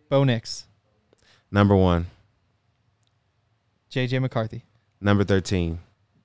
Bo 0.10 0.24
Nix, 0.24 0.66
Number 1.52 1.76
one. 1.76 2.08
J.J. 3.90 4.20
McCarthy. 4.20 4.64
Number 5.02 5.26
13. 5.26 5.80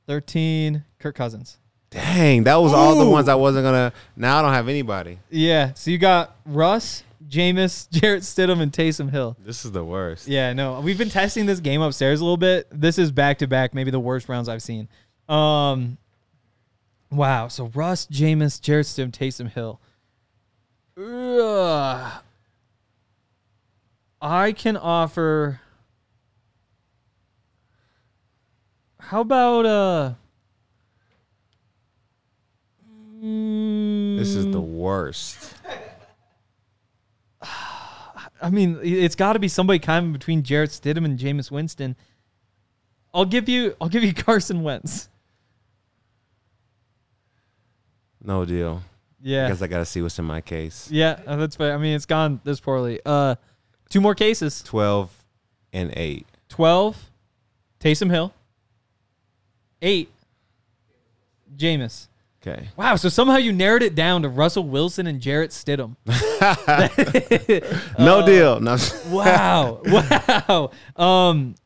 13, 0.06 0.84
Kirk 1.00 1.16
Cousins. 1.16 1.58
Dang, 1.90 2.44
that 2.44 2.56
was 2.56 2.72
all 2.72 2.94
the 2.94 3.04
Ooh. 3.04 3.10
ones 3.10 3.28
I 3.28 3.34
wasn't 3.34 3.64
gonna. 3.64 3.92
Now 4.16 4.38
I 4.38 4.42
don't 4.42 4.52
have 4.52 4.68
anybody. 4.68 5.18
Yeah, 5.30 5.72
so 5.74 5.90
you 5.90 5.98
got 5.98 6.36
Russ, 6.44 7.02
Jameis, 7.28 7.90
Jarrett 7.90 8.22
Stidham, 8.22 8.60
and 8.60 8.72
Taysom 8.72 9.10
Hill. 9.10 9.36
This 9.44 9.64
is 9.64 9.72
the 9.72 9.84
worst. 9.84 10.28
Yeah, 10.28 10.52
no, 10.52 10.80
we've 10.80 10.98
been 10.98 11.10
testing 11.10 11.46
this 11.46 11.60
game 11.60 11.80
upstairs 11.80 12.20
a 12.20 12.24
little 12.24 12.36
bit. 12.36 12.68
This 12.70 12.98
is 12.98 13.10
back 13.10 13.38
to 13.38 13.48
back, 13.48 13.74
maybe 13.74 13.90
the 13.90 14.00
worst 14.00 14.28
rounds 14.28 14.48
I've 14.48 14.62
seen. 14.62 14.88
Um, 15.28 15.98
wow. 17.10 17.48
So 17.48 17.66
Russ, 17.74 18.06
Jameis, 18.06 18.60
Jarrett 18.60 18.86
Stidham, 18.86 19.10
Taysom 19.10 19.50
Hill. 19.50 19.80
Ugh. 20.98 22.22
I 24.20 24.52
can 24.52 24.76
offer. 24.76 25.60
How 28.98 29.20
about 29.20 29.66
uh? 29.66 30.14
This 33.20 34.34
is 34.34 34.46
the 34.46 34.60
mm, 34.60 34.74
worst. 34.74 35.54
I 37.42 38.50
mean, 38.50 38.78
it's 38.82 39.14
got 39.14 39.34
to 39.34 39.38
be 39.38 39.48
somebody 39.48 39.78
kind 39.78 40.06
of 40.06 40.12
between 40.12 40.42
Jarrett 40.42 40.70
Stidham 40.70 41.04
and 41.04 41.18
Jameis 41.18 41.50
Winston. 41.50 41.96
I'll 43.12 43.24
give 43.24 43.48
you. 43.48 43.76
I'll 43.80 43.88
give 43.88 44.02
you 44.02 44.14
Carson 44.24 44.62
Wentz. 44.62 45.08
No 48.22 48.44
deal. 48.44 48.82
I 49.26 49.28
Yeah, 49.28 49.48
guess 49.48 49.60
I 49.60 49.66
gotta 49.66 49.84
see 49.84 50.00
what's 50.02 50.18
in 50.18 50.24
my 50.24 50.40
case. 50.40 50.88
yeah, 50.90 51.18
uh, 51.26 51.34
that's 51.36 51.56
fair. 51.56 51.74
I 51.74 51.78
mean, 51.78 51.94
it's 51.96 52.06
gone 52.06 52.40
this 52.44 52.60
poorly. 52.60 53.00
Uh, 53.04 53.34
two 53.90 54.00
more 54.00 54.14
cases. 54.14 54.62
12 54.62 55.10
and 55.72 55.92
8. 55.96 56.26
Twelve, 56.48 57.10
Taysom 57.80 58.10
Hill. 58.10 58.32
Eight, 59.82 60.10
Jameis. 61.56 62.06
Okay. 62.46 62.68
Wow, 62.76 62.94
so 62.96 63.08
somehow 63.08 63.36
you 63.36 63.52
narrowed 63.52 63.82
it 63.82 63.94
down 63.96 64.22
to 64.22 64.28
Russell 64.28 64.62
Wilson 64.64 65.06
and 65.08 65.20
Jarrett 65.20 65.50
Stidham. 65.50 65.96
No 67.98 68.24
deal. 68.24 68.60
No. 68.60 68.76
Wow, 69.08 69.80
wow. 69.86 70.70
Um, 70.94 71.56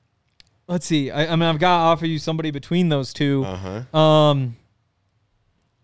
let's 0.66 0.86
see. 0.86 1.10
I, 1.10 1.26
I 1.32 1.36
mean, 1.36 1.42
I've 1.42 1.58
got 1.58 1.76
to 1.76 1.82
offer 1.82 2.06
you 2.06 2.18
somebody 2.18 2.50
between 2.50 2.88
those 2.88 3.12
two. 3.12 3.44
Uh-huh. 3.44 3.98
Um, 3.98 4.56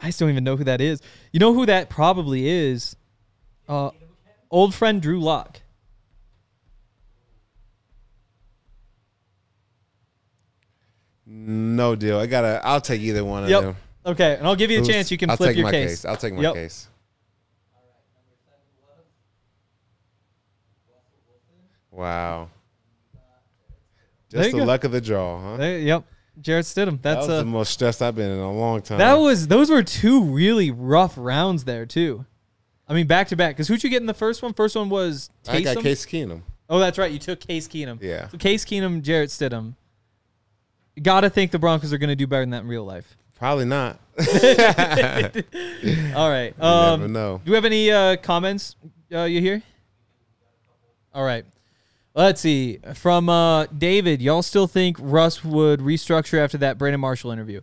I 0.00 0.06
just 0.06 0.20
don't 0.20 0.30
even 0.30 0.44
know 0.44 0.56
who 0.56 0.64
that 0.64 0.80
is. 0.80 1.00
You 1.32 1.40
know 1.40 1.54
who 1.54 1.66
that 1.66 1.88
probably 1.88 2.48
is? 2.48 2.96
Uh, 3.68 3.90
old 4.50 4.74
friend 4.74 5.00
Drew 5.00 5.20
Lock. 5.20 5.60
No 11.26 11.96
deal. 11.96 12.18
I 12.18 12.26
gotta. 12.26 12.60
I'll 12.64 12.80
take 12.80 13.00
either 13.00 13.24
one 13.24 13.44
of 13.44 13.50
Yep. 13.50 13.62
them. 13.62 13.76
Okay, 14.06 14.36
and 14.36 14.46
I'll 14.46 14.54
give 14.54 14.70
you 14.70 14.78
a 14.78 14.80
Who's- 14.80 14.88
chance. 14.92 15.10
You 15.10 15.18
can 15.18 15.30
I'll 15.30 15.36
flip 15.36 15.50
take 15.50 15.56
your 15.56 15.64
my 15.64 15.72
case. 15.72 16.04
I'll 16.04 16.16
take 16.16 16.34
my 16.34 16.42
Yep. 16.42 16.54
case. 16.54 16.88
Wow. 21.90 22.50
Just 24.28 24.50
the 24.52 24.58
go. 24.58 24.64
luck 24.64 24.84
of 24.84 24.92
the 24.92 25.00
draw, 25.00 25.40
huh? 25.40 25.56
There- 25.56 25.78
yep, 25.78 26.04
Jarrett 26.40 26.66
Stidham. 26.66 27.00
that 27.02 27.02
That's 27.02 27.26
was 27.26 27.30
uh, 27.30 27.36
the 27.38 27.44
most 27.46 27.72
stressed 27.72 28.02
I've 28.02 28.14
been 28.14 28.30
in 28.30 28.38
a 28.38 28.52
long 28.52 28.82
time. 28.82 28.98
that 28.98 29.14
was 29.14 29.48
those 29.48 29.70
were 29.70 29.82
two 29.82 30.22
really 30.22 30.70
rough 30.70 31.14
rounds 31.16 31.64
there 31.64 31.86
too. 31.86 32.26
I 32.88 32.94
mean, 32.94 33.06
back 33.06 33.28
to 33.28 33.36
back. 33.36 33.56
Because 33.56 33.68
who'd 33.68 33.82
you 33.82 33.90
get 33.90 34.00
in 34.00 34.06
the 34.06 34.14
first 34.14 34.42
one? 34.42 34.52
First 34.52 34.76
one 34.76 34.88
was 34.88 35.30
I 35.48 35.60
got 35.62 35.78
Case 35.78 36.06
Keenum. 36.06 36.42
Oh, 36.68 36.78
that's 36.78 36.98
right. 36.98 37.10
You 37.10 37.18
took 37.18 37.40
Case 37.40 37.66
Keenum. 37.68 38.00
Yeah. 38.02 38.28
So 38.28 38.38
Case 38.38 38.64
Keenum, 38.64 39.02
Jarrett 39.02 39.30
Stidham. 39.30 39.74
Got 41.02 41.22
to 41.22 41.30
think 41.30 41.50
the 41.50 41.58
Broncos 41.58 41.92
are 41.92 41.98
going 41.98 42.08
to 42.10 42.16
do 42.16 42.26
better 42.26 42.42
than 42.42 42.50
that 42.50 42.62
in 42.62 42.68
real 42.68 42.84
life. 42.84 43.16
Probably 43.38 43.66
not. 43.66 43.98
All 44.18 44.24
right. 46.30 46.54
You 46.56 46.64
Um, 46.64 47.00
never 47.00 47.08
know. 47.08 47.40
Do 47.44 47.50
we 47.50 47.54
have 47.54 47.64
any 47.66 47.90
uh, 47.90 48.16
comments 48.16 48.76
uh, 49.12 49.24
you 49.24 49.40
hear? 49.40 49.62
All 51.14 51.24
right. 51.24 51.44
Let's 52.16 52.40
see. 52.40 52.78
From 52.94 53.28
uh, 53.28 53.66
David, 53.66 54.22
y'all 54.22 54.40
still 54.40 54.66
think 54.66 54.96
Russ 54.98 55.44
would 55.44 55.80
restructure 55.80 56.38
after 56.38 56.56
that 56.58 56.78
Brandon 56.78 56.98
Marshall 56.98 57.30
interview? 57.30 57.60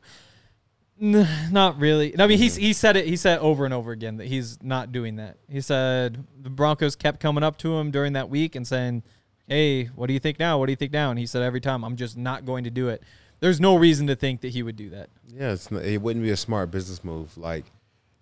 N- 1.01 1.27
not 1.51 1.79
really. 1.79 2.17
I 2.19 2.27
mean, 2.27 2.37
he's 2.37 2.55
he 2.55 2.71
said 2.71 2.95
it. 2.95 3.07
He 3.07 3.15
said 3.15 3.39
over 3.39 3.65
and 3.65 3.73
over 3.73 3.91
again 3.91 4.17
that 4.17 4.27
he's 4.27 4.61
not 4.61 4.91
doing 4.91 5.15
that. 5.15 5.37
He 5.49 5.59
said 5.59 6.23
the 6.39 6.51
Broncos 6.51 6.95
kept 6.95 7.19
coming 7.19 7.43
up 7.43 7.57
to 7.57 7.75
him 7.77 7.89
during 7.89 8.13
that 8.13 8.29
week 8.29 8.55
and 8.55 8.67
saying, 8.67 9.01
"Hey, 9.47 9.85
what 9.85 10.05
do 10.05 10.13
you 10.13 10.19
think 10.19 10.37
now? 10.37 10.59
What 10.59 10.67
do 10.67 10.71
you 10.71 10.77
think 10.77 10.93
now?" 10.93 11.09
And 11.09 11.17
he 11.17 11.25
said 11.25 11.41
every 11.41 11.59
time, 11.59 11.83
"I'm 11.83 11.95
just 11.95 12.15
not 12.15 12.45
going 12.45 12.63
to 12.65 12.69
do 12.69 12.89
it." 12.89 13.01
There's 13.39 13.59
no 13.59 13.75
reason 13.75 14.05
to 14.05 14.15
think 14.15 14.41
that 14.41 14.49
he 14.49 14.61
would 14.61 14.75
do 14.75 14.91
that. 14.91 15.09
Yeah, 15.27 15.55
it 15.81 15.99
wouldn't 15.99 16.23
be 16.23 16.29
a 16.29 16.37
smart 16.37 16.69
business 16.69 17.03
move. 17.03 17.35
Like 17.37 17.65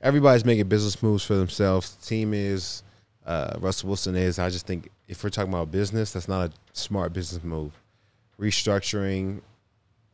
everybody's 0.01 0.45
making 0.45 0.69
business 0.69 1.03
moves 1.03 1.25
for 1.25 1.35
themselves. 1.35 1.95
The 1.95 2.05
team 2.05 2.33
is, 2.33 2.83
uh, 3.25 3.57
Russell 3.59 3.89
Wilson 3.89 4.15
is. 4.15 4.39
I 4.39 4.49
just 4.49 4.65
think 4.65 4.89
if 5.11 5.25
we're 5.25 5.29
talking 5.29 5.53
about 5.53 5.69
business, 5.71 6.13
that's 6.13 6.29
not 6.29 6.49
a 6.49 6.53
smart 6.71 7.11
business 7.11 7.43
move. 7.43 7.73
Restructuring 8.39 9.41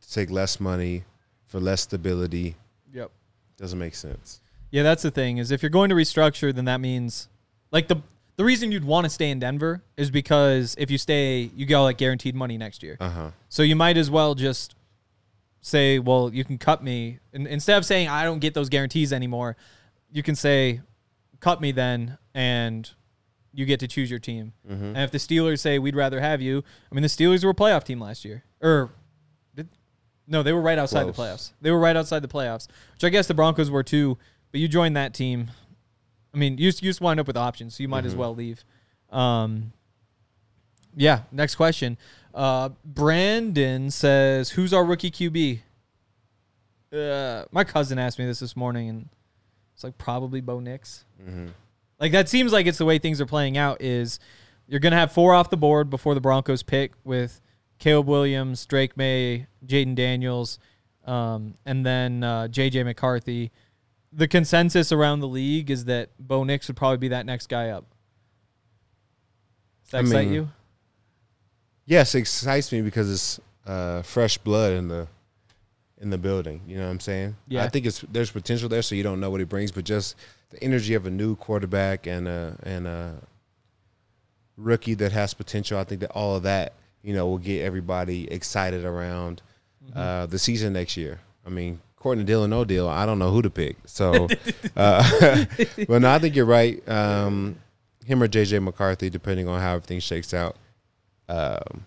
to 0.02 0.12
take 0.12 0.28
less 0.28 0.58
money 0.60 1.04
for 1.46 1.60
less 1.60 1.82
stability 1.82 2.56
Yep. 2.92 3.10
doesn't 3.56 3.78
make 3.78 3.94
sense. 3.94 4.40
Yeah, 4.70 4.82
that's 4.82 5.02
the 5.02 5.10
thing. 5.12 5.38
Is 5.38 5.50
if 5.52 5.62
you're 5.62 5.70
going 5.70 5.88
to 5.90 5.94
restructure, 5.94 6.52
then 6.54 6.64
that 6.66 6.80
means 6.80 7.28
like 7.70 7.86
the 7.88 7.96
the 8.36 8.44
reason 8.44 8.70
you'd 8.70 8.84
want 8.84 9.04
to 9.04 9.10
stay 9.10 9.30
in 9.30 9.38
Denver 9.38 9.82
is 9.96 10.10
because 10.10 10.74
if 10.78 10.90
you 10.90 10.98
stay, 10.98 11.50
you 11.56 11.64
get 11.64 11.74
all 11.74 11.84
like 11.84 11.98
guaranteed 11.98 12.34
money 12.34 12.58
next 12.58 12.82
year. 12.82 12.96
Uh 13.00 13.08
huh. 13.10 13.30
So 13.48 13.62
you 13.62 13.76
might 13.76 13.96
as 13.96 14.10
well 14.10 14.34
just 14.34 14.74
say, 15.60 15.98
well, 15.98 16.30
you 16.34 16.44
can 16.44 16.58
cut 16.58 16.82
me. 16.82 17.18
And 17.32 17.46
instead 17.46 17.78
of 17.78 17.84
saying 17.84 18.08
I 18.08 18.24
don't 18.24 18.38
get 18.40 18.54
those 18.54 18.68
guarantees 18.68 19.12
anymore, 19.12 19.56
you 20.12 20.22
can 20.22 20.34
say, 20.34 20.80
cut 21.40 21.60
me 21.60 21.72
then, 21.72 22.18
and 22.34 22.88
you 23.58 23.66
get 23.66 23.80
to 23.80 23.88
choose 23.88 24.08
your 24.08 24.20
team. 24.20 24.52
And 24.68 24.98
if 24.98 25.10
the 25.10 25.18
Steelers 25.18 25.58
say 25.58 25.78
we'd 25.80 25.96
rather 25.96 26.20
have 26.20 26.40
you, 26.40 26.62
I 26.90 26.94
mean 26.94 27.02
the 27.02 27.08
Steelers 27.08 27.42
were 27.42 27.50
a 27.50 27.54
playoff 27.54 27.82
team 27.84 28.00
last 28.00 28.24
year, 28.24 28.44
or 28.60 28.90
did, 29.56 29.68
no, 30.28 30.44
they 30.44 30.52
were 30.52 30.60
right 30.60 30.78
outside 30.78 31.04
the 31.08 31.12
playoffs. 31.12 31.50
They 31.60 31.70
were 31.72 31.78
right 31.80 31.96
outside 31.96 32.20
the 32.22 32.28
playoffs, 32.28 32.68
which 32.94 33.02
I 33.04 33.08
guess 33.08 33.26
the 33.26 33.34
Broncos 33.34 33.68
were 33.70 33.82
too. 33.82 34.16
But 34.52 34.60
you 34.60 34.68
joined 34.68 34.96
that 34.96 35.12
team. 35.12 35.50
I 36.32 36.38
mean, 36.38 36.56
you 36.56 36.68
just, 36.70 36.82
you 36.82 36.90
just 36.90 37.00
wind 37.00 37.18
up 37.18 37.26
with 37.26 37.36
options, 37.36 37.74
so 37.76 37.82
you 37.82 37.88
might 37.88 38.04
as 38.06 38.14
well 38.14 38.34
leave. 38.34 38.64
Um, 39.10 39.72
yeah. 40.96 41.22
Next 41.32 41.56
question. 41.56 41.98
Uh, 42.34 42.68
Brandon 42.84 43.90
says, 43.90 44.50
"Who's 44.50 44.72
our 44.72 44.84
rookie 44.84 45.10
QB?" 45.10 45.60
Uh, 46.92 47.44
my 47.50 47.64
cousin 47.64 47.98
asked 47.98 48.18
me 48.18 48.24
this 48.26 48.38
this 48.40 48.56
morning, 48.56 48.88
and 48.88 49.08
it's 49.74 49.82
like 49.84 49.98
probably 49.98 50.40
Bo 50.40 50.60
Nix. 50.60 51.04
Like 52.00 52.12
that 52.12 52.28
seems 52.28 52.52
like 52.52 52.66
it's 52.66 52.78
the 52.78 52.84
way 52.84 52.98
things 52.98 53.20
are 53.20 53.26
playing 53.26 53.56
out. 53.56 53.82
Is 53.82 54.18
you're 54.66 54.80
gonna 54.80 54.96
have 54.96 55.12
four 55.12 55.34
off 55.34 55.50
the 55.50 55.56
board 55.56 55.90
before 55.90 56.14
the 56.14 56.20
Broncos 56.20 56.62
pick 56.62 56.92
with 57.04 57.40
Caleb 57.78 58.06
Williams, 58.06 58.66
Drake 58.66 58.96
Maye, 58.96 59.46
Jayden 59.66 59.94
Daniels, 59.94 60.58
um, 61.04 61.54
and 61.64 61.84
then 61.84 62.22
uh, 62.22 62.48
JJ 62.50 62.84
McCarthy. 62.84 63.50
The 64.12 64.28
consensus 64.28 64.90
around 64.90 65.20
the 65.20 65.28
league 65.28 65.70
is 65.70 65.84
that 65.84 66.10
Bo 66.18 66.44
Nix 66.44 66.68
would 66.68 66.76
probably 66.76 66.98
be 66.98 67.08
that 67.08 67.26
next 67.26 67.48
guy 67.48 67.68
up. 67.68 67.84
Does 69.84 69.90
that 69.90 69.98
I 69.98 70.00
excite 70.00 70.26
mean, 70.26 70.34
you? 70.34 70.48
Yes, 71.84 72.14
it 72.14 72.20
excites 72.20 72.72
me 72.72 72.82
because 72.82 73.10
it's 73.10 73.40
uh, 73.66 74.02
fresh 74.02 74.38
blood 74.38 74.72
in 74.72 74.88
the 74.88 75.08
in 76.00 76.10
the 76.10 76.18
building. 76.18 76.62
You 76.66 76.76
know 76.76 76.84
what 76.84 76.90
I'm 76.90 77.00
saying? 77.00 77.36
Yeah. 77.48 77.64
I 77.64 77.68
think 77.68 77.86
it's 77.86 78.04
there's 78.10 78.30
potential 78.30 78.68
there, 78.68 78.82
so 78.82 78.94
you 78.94 79.02
don't 79.02 79.20
know 79.20 79.30
what 79.30 79.40
he 79.40 79.44
brings, 79.44 79.72
but 79.72 79.84
just 79.84 80.16
the 80.50 80.62
energy 80.62 80.94
of 80.94 81.06
a 81.06 81.10
new 81.10 81.36
quarterback 81.36 82.06
and 82.06 82.26
a 82.26 82.56
and 82.62 82.86
a 82.86 83.16
rookie 84.56 84.94
that 84.94 85.12
has 85.12 85.34
potential. 85.34 85.78
I 85.78 85.84
think 85.84 86.00
that 86.00 86.10
all 86.10 86.36
of 86.36 86.42
that, 86.42 86.74
you 87.02 87.14
know, 87.14 87.26
will 87.26 87.38
get 87.38 87.62
everybody 87.62 88.30
excited 88.30 88.84
around 88.84 89.42
uh, 89.94 90.26
the 90.26 90.38
season 90.38 90.72
next 90.72 90.96
year. 90.96 91.20
I 91.46 91.50
mean, 91.50 91.80
Courtney 91.96 92.24
Deal 92.24 92.44
or 92.44 92.48
no 92.48 92.64
deal, 92.64 92.88
I 92.88 93.06
don't 93.06 93.18
know 93.18 93.30
who 93.30 93.42
to 93.42 93.50
pick. 93.50 93.76
So, 93.86 94.28
uh, 94.76 95.44
but 95.88 96.02
no, 96.02 96.10
I 96.10 96.18
think 96.18 96.36
you're 96.36 96.44
right. 96.44 96.86
Um, 96.88 97.58
him 98.04 98.22
or 98.22 98.28
JJ 98.28 98.62
McCarthy, 98.62 99.10
depending 99.10 99.48
on 99.48 99.60
how 99.60 99.74
everything 99.74 100.00
shakes 100.00 100.32
out. 100.32 100.56
Um, 101.28 101.86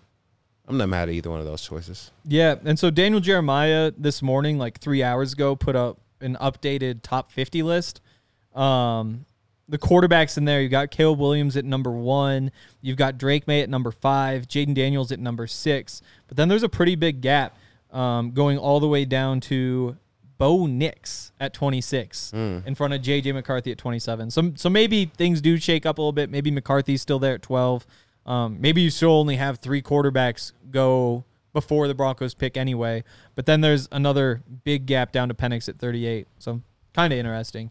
I'm 0.68 0.78
not 0.78 0.88
mad 0.88 1.08
at 1.08 1.14
either 1.14 1.30
one 1.30 1.40
of 1.40 1.46
those 1.46 1.62
choices. 1.62 2.12
Yeah, 2.24 2.54
and 2.64 2.78
so 2.78 2.90
Daniel 2.90 3.20
Jeremiah 3.20 3.92
this 3.96 4.22
morning, 4.22 4.58
like 4.58 4.78
three 4.78 5.02
hours 5.02 5.32
ago, 5.32 5.56
put 5.56 5.74
up 5.74 5.98
an 6.20 6.36
updated 6.40 7.00
top 7.02 7.32
50 7.32 7.62
list. 7.62 8.00
Um, 8.54 9.26
the 9.68 9.78
quarterbacks 9.78 10.36
in 10.36 10.44
there, 10.44 10.60
You've 10.60 10.70
got 10.70 10.90
Caleb 10.90 11.18
Williams 11.18 11.56
at 11.56 11.64
number 11.64 11.90
one, 11.90 12.50
you've 12.80 12.96
got 12.96 13.16
Drake 13.16 13.46
Maye 13.46 13.62
at 13.62 13.70
number 13.70 13.90
five, 13.90 14.46
Jayden 14.46 14.74
Daniels 14.74 15.10
at 15.12 15.18
number 15.18 15.46
six, 15.46 16.02
but 16.28 16.36
then 16.36 16.48
there's 16.48 16.62
a 16.62 16.68
pretty 16.68 16.94
big 16.94 17.20
gap 17.20 17.56
um, 17.90 18.32
going 18.32 18.58
all 18.58 18.80
the 18.80 18.88
way 18.88 19.04
down 19.04 19.40
to 19.40 19.96
Bo 20.38 20.66
Nix 20.66 21.32
at 21.38 21.54
26 21.54 22.32
in 22.66 22.74
front 22.74 22.92
of 22.92 23.00
JJ 23.00 23.32
McCarthy 23.32 23.70
at 23.70 23.78
27. 23.78 24.30
So, 24.30 24.52
so 24.56 24.68
maybe 24.68 25.06
things 25.16 25.40
do 25.40 25.56
shake 25.56 25.86
up 25.86 25.98
a 25.98 26.00
little 26.00 26.12
bit. 26.12 26.30
Maybe 26.30 26.50
McCarthy's 26.50 27.00
still 27.00 27.18
there 27.20 27.34
at 27.34 27.42
12. 27.42 27.86
Um, 28.26 28.60
maybe 28.60 28.80
you 28.80 28.90
still 28.90 29.12
only 29.12 29.36
have 29.36 29.58
three 29.58 29.80
quarterbacks 29.82 30.52
go 30.70 31.24
before 31.52 31.86
the 31.86 31.94
Broncos 31.94 32.34
pick 32.34 32.56
anyway. 32.56 33.04
But 33.34 33.46
then 33.46 33.60
there's 33.60 33.88
another 33.92 34.42
big 34.64 34.86
gap 34.86 35.12
down 35.12 35.28
to 35.28 35.34
Penix 35.34 35.68
at 35.68 35.78
38. 35.78 36.26
So 36.38 36.60
kind 36.92 37.12
of 37.12 37.18
interesting. 37.18 37.70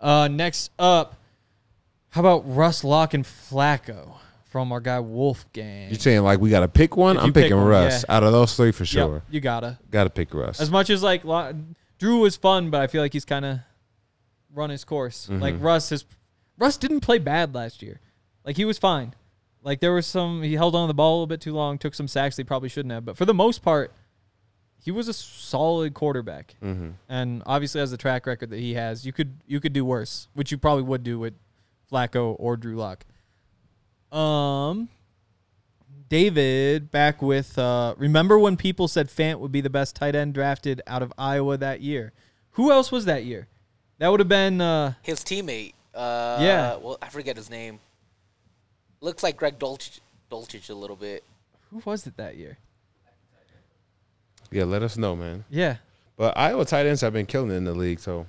Uh, 0.00 0.28
next 0.28 0.70
up, 0.78 1.16
how 2.10 2.20
about 2.20 2.42
Russ 2.46 2.84
Lock 2.84 3.14
and 3.14 3.24
Flacco 3.24 4.14
from 4.46 4.72
our 4.72 4.80
guy 4.80 5.00
Wolfgang? 5.00 5.90
You're 5.90 5.98
saying 5.98 6.22
like 6.22 6.40
we 6.40 6.50
got 6.50 6.60
to 6.60 6.68
pick 6.68 6.96
one? 6.96 7.16
If 7.16 7.22
I'm 7.22 7.32
pick 7.32 7.44
picking 7.44 7.56
one, 7.58 7.66
Russ. 7.66 8.04
yeah. 8.08 8.16
Out 8.16 8.22
of 8.22 8.32
those 8.32 8.54
three, 8.56 8.72
for 8.72 8.84
Yep, 8.84 8.88
sure, 8.88 9.22
you 9.30 9.40
gotta. 9.40 9.78
got 9.90 10.04
to 10.04 10.10
pick 10.10 10.32
Russ. 10.34 10.60
As 10.60 10.70
much 10.70 10.90
as 10.90 11.02
like 11.02 11.22
Drew 11.98 12.20
was 12.20 12.36
fun, 12.36 12.70
but 12.70 12.80
I 12.82 12.86
feel 12.86 13.02
like 13.02 13.12
he's 13.12 13.24
kind 13.24 13.44
of 13.44 13.58
run 14.54 14.70
his 14.70 14.84
course. 14.84 15.26
Mm-hmm. 15.30 15.40
Like 15.42 15.54
Russ 15.60 15.90
has 15.90 16.04
Russ 16.58 16.76
didn't 16.76 17.00
play 17.00 17.18
bad 17.18 17.54
last 17.54 17.82
year. 17.82 18.00
Like 18.44 18.56
he 18.56 18.64
was 18.64 18.78
fine. 18.78 19.14
Like 19.62 19.80
there 19.80 19.92
was 19.92 20.06
some 20.06 20.42
he 20.42 20.54
held 20.54 20.74
on 20.74 20.86
to 20.86 20.88
the 20.88 20.94
ball 20.94 21.12
a 21.12 21.16
little 21.16 21.26
bit 21.26 21.40
too 21.40 21.52
long, 21.52 21.78
took 21.78 21.94
some 21.94 22.08
sacks 22.08 22.36
they 22.36 22.44
probably 22.44 22.68
shouldn't 22.68 22.92
have, 22.92 23.04
but 23.04 23.16
for 23.16 23.24
the 23.24 23.34
most 23.34 23.62
part, 23.62 23.92
he 24.86 24.92
was 24.92 25.08
a 25.08 25.12
solid 25.12 25.92
quarterback. 25.94 26.54
Mm-hmm. 26.62 26.90
And 27.08 27.42
obviously 27.44 27.80
has 27.80 27.90
the 27.90 27.96
track 27.96 28.24
record 28.24 28.50
that 28.50 28.60
he 28.60 28.74
has, 28.74 29.04
you 29.04 29.12
could 29.12 29.36
you 29.46 29.60
could 29.60 29.72
do 29.74 29.84
worse, 29.84 30.28
which 30.32 30.50
you 30.52 30.56
probably 30.58 30.84
would 30.84 31.02
do 31.02 31.18
with 31.18 31.34
Flacco 31.92 32.36
or 32.38 32.56
Drew 32.56 32.76
Lock. 32.76 33.04
Um 34.16 34.88
David 36.08 36.90
back 36.92 37.20
with 37.20 37.58
uh 37.58 37.94
remember 37.98 38.38
when 38.38 38.56
people 38.56 38.86
said 38.86 39.08
Fant 39.08 39.40
would 39.40 39.50
be 39.50 39.60
the 39.60 39.70
best 39.70 39.96
tight 39.96 40.14
end 40.14 40.34
drafted 40.34 40.80
out 40.86 41.02
of 41.02 41.12
Iowa 41.18 41.56
that 41.58 41.80
year? 41.80 42.12
Who 42.52 42.70
else 42.70 42.92
was 42.92 43.06
that 43.06 43.24
year? 43.24 43.48
That 43.98 44.08
would 44.08 44.20
have 44.20 44.28
been 44.28 44.60
uh 44.60 44.94
His 45.02 45.20
teammate. 45.20 45.74
Uh, 45.92 46.38
Yeah. 46.40 46.76
Well, 46.76 46.98
I 47.02 47.08
forget 47.08 47.36
his 47.36 47.50
name. 47.50 47.80
Looks 49.00 49.22
like 49.24 49.36
Greg 49.36 49.58
Dulcich, 49.58 49.98
Dulcich 50.30 50.70
a 50.70 50.74
little 50.74 50.96
bit. 50.96 51.24
who 51.70 51.82
was 51.84 52.06
it 52.06 52.16
that 52.18 52.36
year? 52.36 52.58
Yeah, 54.50 54.64
let 54.64 54.82
us 54.82 54.96
know, 54.96 55.16
man. 55.16 55.44
Yeah. 55.50 55.76
But 56.16 56.36
Iowa 56.36 56.64
tight 56.64 56.86
ends 56.86 57.00
have 57.02 57.12
been 57.12 57.26
killing 57.26 57.50
it 57.50 57.54
in 57.54 57.64
the 57.64 57.74
league, 57.74 58.00
so 58.00 58.26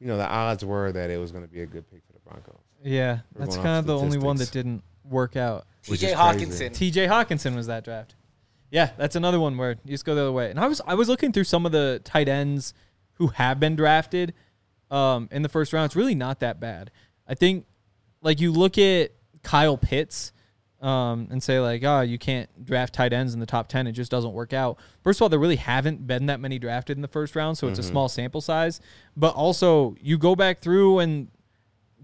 you 0.00 0.06
know 0.06 0.16
the 0.16 0.28
odds 0.28 0.64
were 0.64 0.92
that 0.92 1.10
it 1.10 1.18
was 1.18 1.32
going 1.32 1.44
to 1.44 1.50
be 1.50 1.62
a 1.62 1.66
good 1.66 1.88
pick 1.90 2.02
for 2.06 2.12
the 2.12 2.18
Broncos. 2.20 2.60
Yeah. 2.82 3.20
We're 3.34 3.44
That's 3.44 3.56
kind 3.56 3.78
of 3.78 3.86
the 3.86 3.96
only 3.96 4.18
one 4.18 4.36
that 4.36 4.50
didn't 4.50 4.82
work 5.04 5.36
out. 5.36 5.66
T.J. 5.84 6.12
Hockenson. 6.12 6.70
TJ 6.70 7.08
Hockenson 7.08 7.54
was 7.54 7.68
that 7.68 7.84
draft. 7.84 8.14
Yeah, 8.70 8.90
that's 8.96 9.14
another 9.14 9.38
one 9.38 9.56
where 9.56 9.76
you 9.84 9.90
just 9.90 10.04
go 10.04 10.14
the 10.14 10.22
other 10.22 10.32
way. 10.32 10.50
And 10.50 10.58
I 10.58 10.66
was 10.66 10.80
I 10.86 10.94
was 10.94 11.08
looking 11.08 11.32
through 11.32 11.44
some 11.44 11.64
of 11.64 11.72
the 11.72 12.00
tight 12.04 12.28
ends 12.28 12.74
who 13.14 13.28
have 13.28 13.60
been 13.60 13.76
drafted 13.76 14.34
um, 14.90 15.28
in 15.30 15.42
the 15.42 15.48
first 15.48 15.72
round. 15.72 15.86
It's 15.86 15.96
really 15.96 16.14
not 16.14 16.40
that 16.40 16.58
bad. 16.58 16.90
I 17.28 17.34
think 17.34 17.66
like 18.22 18.40
you 18.40 18.52
look 18.52 18.76
at 18.78 19.12
Kyle 19.42 19.76
Pitts 19.78 20.32
um, 20.80 21.28
and 21.30 21.42
say 21.42 21.58
like, 21.60 21.82
oh, 21.84 22.02
you 22.02 22.18
can't 22.18 22.48
draft 22.64 22.94
tight 22.94 23.12
ends 23.12 23.34
in 23.34 23.40
the 23.40 23.46
top 23.46 23.68
ten. 23.68 23.86
It 23.86 23.92
just 23.92 24.10
doesn't 24.10 24.32
work 24.32 24.52
out. 24.52 24.78
First 25.02 25.18
of 25.18 25.22
all, 25.22 25.28
there 25.28 25.38
really 25.38 25.56
haven't 25.56 26.06
been 26.06 26.26
that 26.26 26.40
many 26.40 26.58
drafted 26.58 26.96
in 26.96 27.02
the 27.02 27.08
first 27.08 27.34
round, 27.34 27.58
so 27.58 27.68
it's 27.68 27.78
a 27.78 27.82
small 27.82 28.08
sample 28.08 28.40
size. 28.40 28.80
But 29.16 29.34
also, 29.34 29.96
you 30.00 30.18
go 30.18 30.36
back 30.36 30.60
through 30.60 30.98
and 30.98 31.28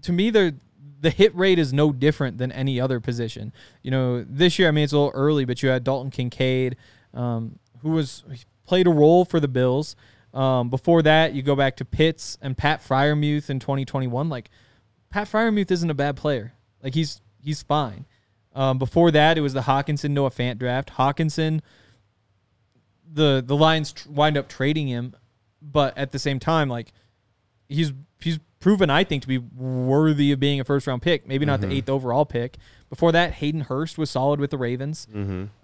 to 0.03 0.11
me, 0.11 0.29
the 0.29 0.55
the 1.01 1.09
hit 1.09 1.35
rate 1.35 1.59
is 1.59 1.73
no 1.73 1.91
different 1.91 2.37
than 2.37 2.51
any 2.51 2.79
other 2.79 3.01
position. 3.01 3.51
You 3.81 3.91
know, 3.91 4.23
this 4.23 4.57
year, 4.57 4.69
I 4.69 4.71
mean, 4.71 4.85
it's 4.85 4.93
a 4.93 4.97
little 4.97 5.11
early, 5.13 5.43
but 5.43 5.61
you 5.61 5.67
had 5.67 5.83
Dalton 5.83 6.11
Kincaid, 6.11 6.77
um, 7.13 7.59
who 7.81 7.89
was 7.91 8.23
played 8.65 8.87
a 8.87 8.89
role 8.89 9.25
for 9.25 9.41
the 9.41 9.49
Bills. 9.49 9.97
Um, 10.33 10.69
before 10.69 11.01
that, 11.01 11.33
you 11.33 11.41
go 11.41 11.57
back 11.57 11.75
to 11.77 11.85
Pitts 11.85 12.37
and 12.41 12.57
Pat 12.57 12.81
Freiermuth 12.81 13.49
in 13.49 13.59
2021. 13.59 14.29
Like, 14.29 14.49
Pat 15.09 15.27
Freiermuth 15.27 15.71
isn't 15.71 15.89
a 15.89 15.93
bad 15.93 16.15
player. 16.15 16.53
Like, 16.81 16.95
he's 16.95 17.21
he's 17.41 17.61
fine. 17.61 18.05
Um, 18.55 18.77
before 18.77 19.11
that, 19.11 19.37
it 19.37 19.41
was 19.41 19.53
the 19.53 19.61
Hockenson 19.61 20.11
Noah 20.11 20.29
Fant 20.31 20.57
draft. 20.59 20.91
Hockenson, 20.93 21.61
the 23.11 23.43
the 23.45 23.55
Lions 23.55 23.93
tr- 23.93 24.09
wind 24.09 24.37
up 24.37 24.47
trading 24.47 24.87
him, 24.87 25.15
but 25.61 25.97
at 25.97 26.11
the 26.11 26.19
same 26.19 26.39
time, 26.39 26.69
like 26.69 26.91
he's 27.67 27.93
he's 28.19 28.39
proven 28.59 28.89
I 28.89 29.03
think 29.03 29.21
to 29.23 29.27
be 29.27 29.37
worthy 29.39 30.31
of 30.31 30.39
being 30.39 30.59
a 30.59 30.63
first 30.63 30.87
round 30.87 31.01
pick. 31.01 31.27
Maybe 31.27 31.45
not 31.45 31.61
the 31.61 31.67
eighth 31.73 31.89
overall 31.89 32.25
pick. 32.25 32.57
Before 32.89 33.11
that, 33.11 33.33
Hayden 33.33 33.61
Hurst 33.61 33.97
was 33.97 34.09
solid 34.09 34.39
with 34.39 34.51
the 34.51 34.57
Ravens. 34.57 35.07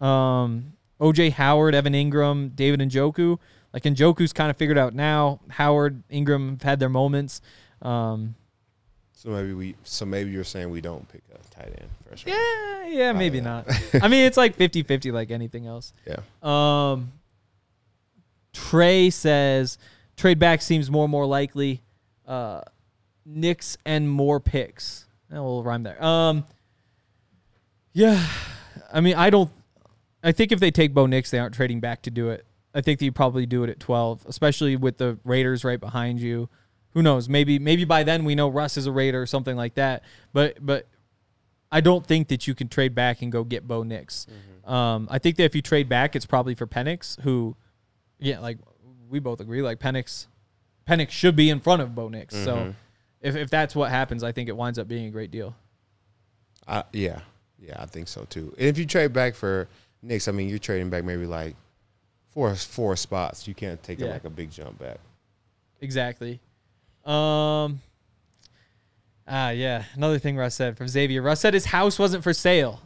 Um, 0.03 0.73
OJ 0.99 1.31
Howard, 1.33 1.75
Evan 1.75 1.93
Engram, 1.93 2.55
David 2.55 2.79
Njoku. 2.81 3.37
Like 3.73 3.83
Njoku's 3.83 4.33
kind 4.33 4.49
of 4.49 4.57
figured 4.57 4.77
out 4.79 4.93
now. 4.95 5.39
Howard, 5.49 6.03
Engram 6.09 6.49
have 6.51 6.61
had 6.63 6.79
their 6.79 6.89
moments. 6.89 7.39
Um, 7.81 8.35
So 9.19 9.31
maybe 9.31 9.51
we. 9.51 9.75
So 9.83 10.05
maybe 10.05 10.31
you're 10.31 10.45
saying 10.45 10.69
we 10.69 10.79
don't 10.79 11.05
pick 11.09 11.21
a 11.33 11.53
tight 11.53 11.75
end 11.77 11.89
first. 12.09 12.25
round. 12.25 12.39
yeah, 12.39 12.87
yeah, 12.87 13.11
maybe 13.11 13.39
yeah. 13.39 13.43
not. 13.43 13.67
I 14.01 14.07
mean, 14.07 14.23
it's 14.23 14.37
like 14.37 14.57
50-50 14.57 15.11
like 15.11 15.29
anything 15.29 15.67
else. 15.67 15.91
Yeah. 16.07 16.21
Um, 16.41 17.11
Trey 18.53 19.09
says 19.09 19.77
trade 20.15 20.39
back 20.39 20.61
seems 20.61 20.89
more 20.89 21.03
and 21.03 21.11
more 21.11 21.25
likely. 21.25 21.81
Uh, 22.25 22.61
Nix 23.25 23.77
and 23.85 24.09
more 24.09 24.39
picks. 24.39 25.05
Eh, 25.29 25.37
we'll 25.37 25.63
rhyme 25.63 25.83
there. 25.83 26.01
Um, 26.01 26.45
yeah, 27.91 28.25
I 28.93 29.01
mean, 29.01 29.15
I 29.15 29.29
don't. 29.29 29.51
I 30.23 30.31
think 30.31 30.53
if 30.53 30.61
they 30.61 30.71
take 30.71 30.93
Bo 30.93 31.07
Nix, 31.07 31.29
they 31.29 31.39
aren't 31.39 31.55
trading 31.55 31.81
back 31.81 32.03
to 32.03 32.09
do 32.09 32.29
it. 32.29 32.45
I 32.73 32.79
think 32.79 33.01
they 33.01 33.09
probably 33.09 33.45
do 33.45 33.65
it 33.65 33.69
at 33.69 33.81
twelve, 33.81 34.25
especially 34.29 34.77
with 34.77 34.97
the 34.97 35.19
Raiders 35.25 35.65
right 35.65 35.79
behind 35.79 36.21
you. 36.21 36.47
Who 36.93 37.01
knows? 37.03 37.29
Maybe 37.29 37.59
maybe 37.59 37.85
by 37.85 38.03
then 38.03 38.25
we 38.25 38.35
know 38.35 38.49
Russ 38.49 38.75
is 38.77 38.85
a 38.87 38.91
Raider 38.91 39.21
or 39.21 39.25
something 39.27 39.55
like 39.55 39.75
that. 39.75 40.03
But 40.33 40.57
but 40.65 40.87
I 41.71 41.81
don't 41.81 42.05
think 42.05 42.29
that 42.29 42.47
you 42.47 42.55
can 42.55 42.67
trade 42.67 42.95
back 42.95 43.21
and 43.21 43.31
go 43.31 43.43
get 43.43 43.67
Bo 43.67 43.83
Nix. 43.83 44.25
Um, 44.65 45.07
I 45.11 45.19
think 45.19 45.35
that 45.37 45.43
if 45.43 45.55
you 45.55 45.61
trade 45.61 45.87
back, 45.89 46.15
it's 46.15 46.25
probably 46.25 46.55
for 46.55 46.65
Penix, 46.67 47.19
who, 47.21 47.55
yeah, 48.19 48.39
like 48.39 48.57
we 49.09 49.19
both 49.19 49.39
agree, 49.39 49.61
like 49.61 49.79
Penix, 49.79 50.27
Penix 50.87 51.09
should 51.11 51.35
be 51.35 51.49
in 51.49 51.59
front 51.59 51.81
of 51.81 51.93
Bo 51.95 52.09
Nix. 52.09 52.35
So 52.35 52.73
if 53.21 53.35
if 53.35 53.49
that's 53.49 53.75
what 53.75 53.91
happens, 53.91 54.23
I 54.23 54.31
think 54.31 54.49
it 54.49 54.55
winds 54.57 54.79
up 54.79 54.87
being 54.87 55.05
a 55.05 55.11
great 55.11 55.31
deal. 55.31 55.55
I, 56.67 56.83
yeah. 56.93 57.19
Yeah, 57.61 57.75
I 57.77 57.85
think 57.87 58.07
so 58.07 58.25
too. 58.25 58.53
And 58.57 58.67
if 58.67 58.77
you 58.77 58.85
trade 58.85 59.11
back 59.13 59.35
for 59.35 59.67
Nix, 60.01 60.27
I 60.27 60.31
mean, 60.31 60.49
you're 60.49 60.59
trading 60.59 60.89
back 60.89 61.03
maybe 61.03 61.25
like 61.25 61.55
four 62.31 62.53
four 62.55 62.95
spots. 62.95 63.47
You 63.47 63.53
can't 63.53 63.81
take 63.83 63.99
it 63.99 64.05
Yeah. 64.05 64.13
like 64.13 64.23
a 64.23 64.29
big 64.29 64.49
jump 64.51 64.79
back. 64.79 64.97
Exactly. 65.81 66.39
Um. 67.09 67.81
Ah, 69.27 69.49
yeah. 69.51 69.83
Another 69.95 70.19
thing 70.19 70.37
Russ 70.37 70.55
said 70.55 70.77
from 70.77 70.87
Xavier. 70.87 71.21
Russ 71.21 71.39
said 71.39 71.53
his 71.53 71.65
house 71.65 71.99
wasn't 71.99 72.23
for 72.23 72.33
sale. 72.33 72.81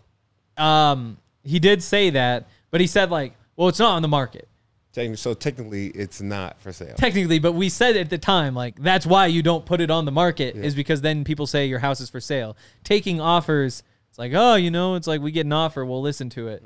Um, 0.57 1.17
he 1.43 1.59
did 1.59 1.81
say 1.81 2.09
that, 2.11 2.47
but 2.69 2.81
he 2.81 2.87
said 2.87 3.09
like, 3.11 3.33
well, 3.55 3.69
it's 3.69 3.79
not 3.79 3.95
on 3.95 4.01
the 4.01 4.07
market 4.07 4.47
Techn- 4.93 5.17
So 5.17 5.33
technically, 5.33 5.87
it's 5.87 6.21
not 6.21 6.59
for 6.61 6.71
sale. 6.71 6.95
technically. 6.97 7.39
But 7.39 7.53
we 7.53 7.69
said 7.69 7.95
at 7.97 8.09
the 8.09 8.17
time 8.17 8.53
like 8.55 8.75
that's 8.81 9.05
why 9.05 9.27
you 9.27 9.41
don't 9.41 9.65
put 9.65 9.81
it 9.81 9.89
on 9.89 10.05
the 10.05 10.11
market 10.11 10.55
is 10.55 10.75
because 10.75 11.01
then 11.01 11.23
people 11.23 11.47
say 11.47 11.65
your 11.65 11.79
house 11.79 11.99
is 12.01 12.09
for 12.09 12.19
sale. 12.19 12.55
Taking 12.83 13.19
offers, 13.21 13.81
it's 14.09 14.19
like 14.19 14.33
oh, 14.35 14.55
you 14.55 14.69
know, 14.69 14.95
it's 14.95 15.07
like 15.07 15.21
we 15.21 15.31
get 15.31 15.45
an 15.45 15.53
offer, 15.53 15.83
we'll 15.85 16.01
listen 16.01 16.29
to 16.31 16.49
it. 16.49 16.63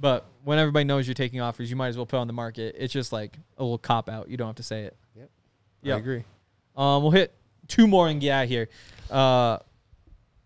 But 0.00 0.26
when 0.44 0.58
everybody 0.58 0.84
knows 0.84 1.06
you're 1.06 1.14
taking 1.14 1.40
offers, 1.40 1.70
you 1.70 1.76
might 1.76 1.88
as 1.88 1.96
well 1.96 2.06
put 2.06 2.16
it 2.16 2.20
on 2.20 2.26
the 2.26 2.32
market. 2.34 2.74
It's 2.78 2.92
just 2.92 3.12
like 3.12 3.36
a 3.56 3.62
little 3.62 3.78
cop 3.78 4.08
out. 4.08 4.28
You 4.28 4.36
don't 4.36 4.48
have 4.48 4.56
to 4.56 4.62
say 4.62 4.82
it. 4.82 4.96
Yep. 5.16 5.30
Yep. 5.82 5.96
I 5.96 5.98
agree. 6.00 6.24
Um, 6.80 7.02
we'll 7.02 7.12
hit 7.12 7.34
two 7.68 7.86
more 7.86 8.08
and 8.08 8.20
get 8.20 8.30
out 8.30 8.48
here. 8.48 8.70
Uh, 9.10 9.58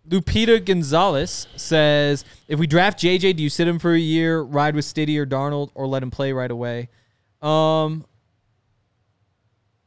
Lupita 0.09 0.63
Gonzalez 0.63 1.47
says, 1.55 2.25
if 2.49 2.59
we 2.59 2.67
draft 2.67 2.99
JJ, 2.99 3.37
do 3.37 3.43
you 3.43 3.49
sit 3.49 3.69
him 3.69 3.79
for 3.79 3.93
a 3.93 3.99
year, 3.99 4.41
ride 4.41 4.75
with 4.75 4.85
Stiddy 4.85 5.17
or 5.17 5.27
Darnold, 5.27 5.71
or 5.75 5.87
let 5.87 6.03
him 6.03 6.11
play 6.11 6.33
right 6.33 6.51
away? 6.51 6.89
Um, 7.41 8.05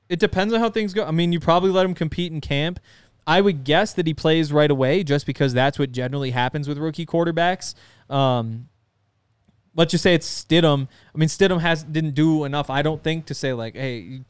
it 0.07 0.19
depends 0.19 0.53
on 0.53 0.61
how 0.61 0.69
things 0.69 0.93
go. 0.93 1.03
I 1.03 1.11
mean, 1.11 1.33
you 1.33 1.39
probably 1.41 1.69
let 1.69 1.85
him 1.85 1.93
compete 1.93 2.31
in 2.31 2.39
camp. 2.39 2.79
I 3.27 3.41
would 3.41 3.65
guess 3.65 3.93
that 3.93 4.07
he 4.07 4.13
plays 4.13 4.53
right 4.53 4.71
away, 4.71 5.03
just 5.03 5.25
because 5.25 5.53
that's 5.53 5.77
what 5.77 5.91
generally 5.91 6.31
happens 6.31 6.69
with 6.69 6.77
rookie 6.77 7.05
quarterbacks. 7.05 7.75
Um, 8.09 8.69
let's 9.75 9.91
just 9.91 10.01
say 10.01 10.13
it's 10.13 10.45
Stidham. 10.45 10.87
I 11.13 11.17
mean, 11.17 11.27
Stidham 11.27 11.59
has 11.59 11.83
didn't 11.83 12.15
do 12.15 12.45
enough, 12.45 12.69
I 12.69 12.81
don't 12.81 13.03
think, 13.03 13.25
to 13.25 13.33
say 13.33 13.51
like, 13.51 13.75
hey, 13.75 14.21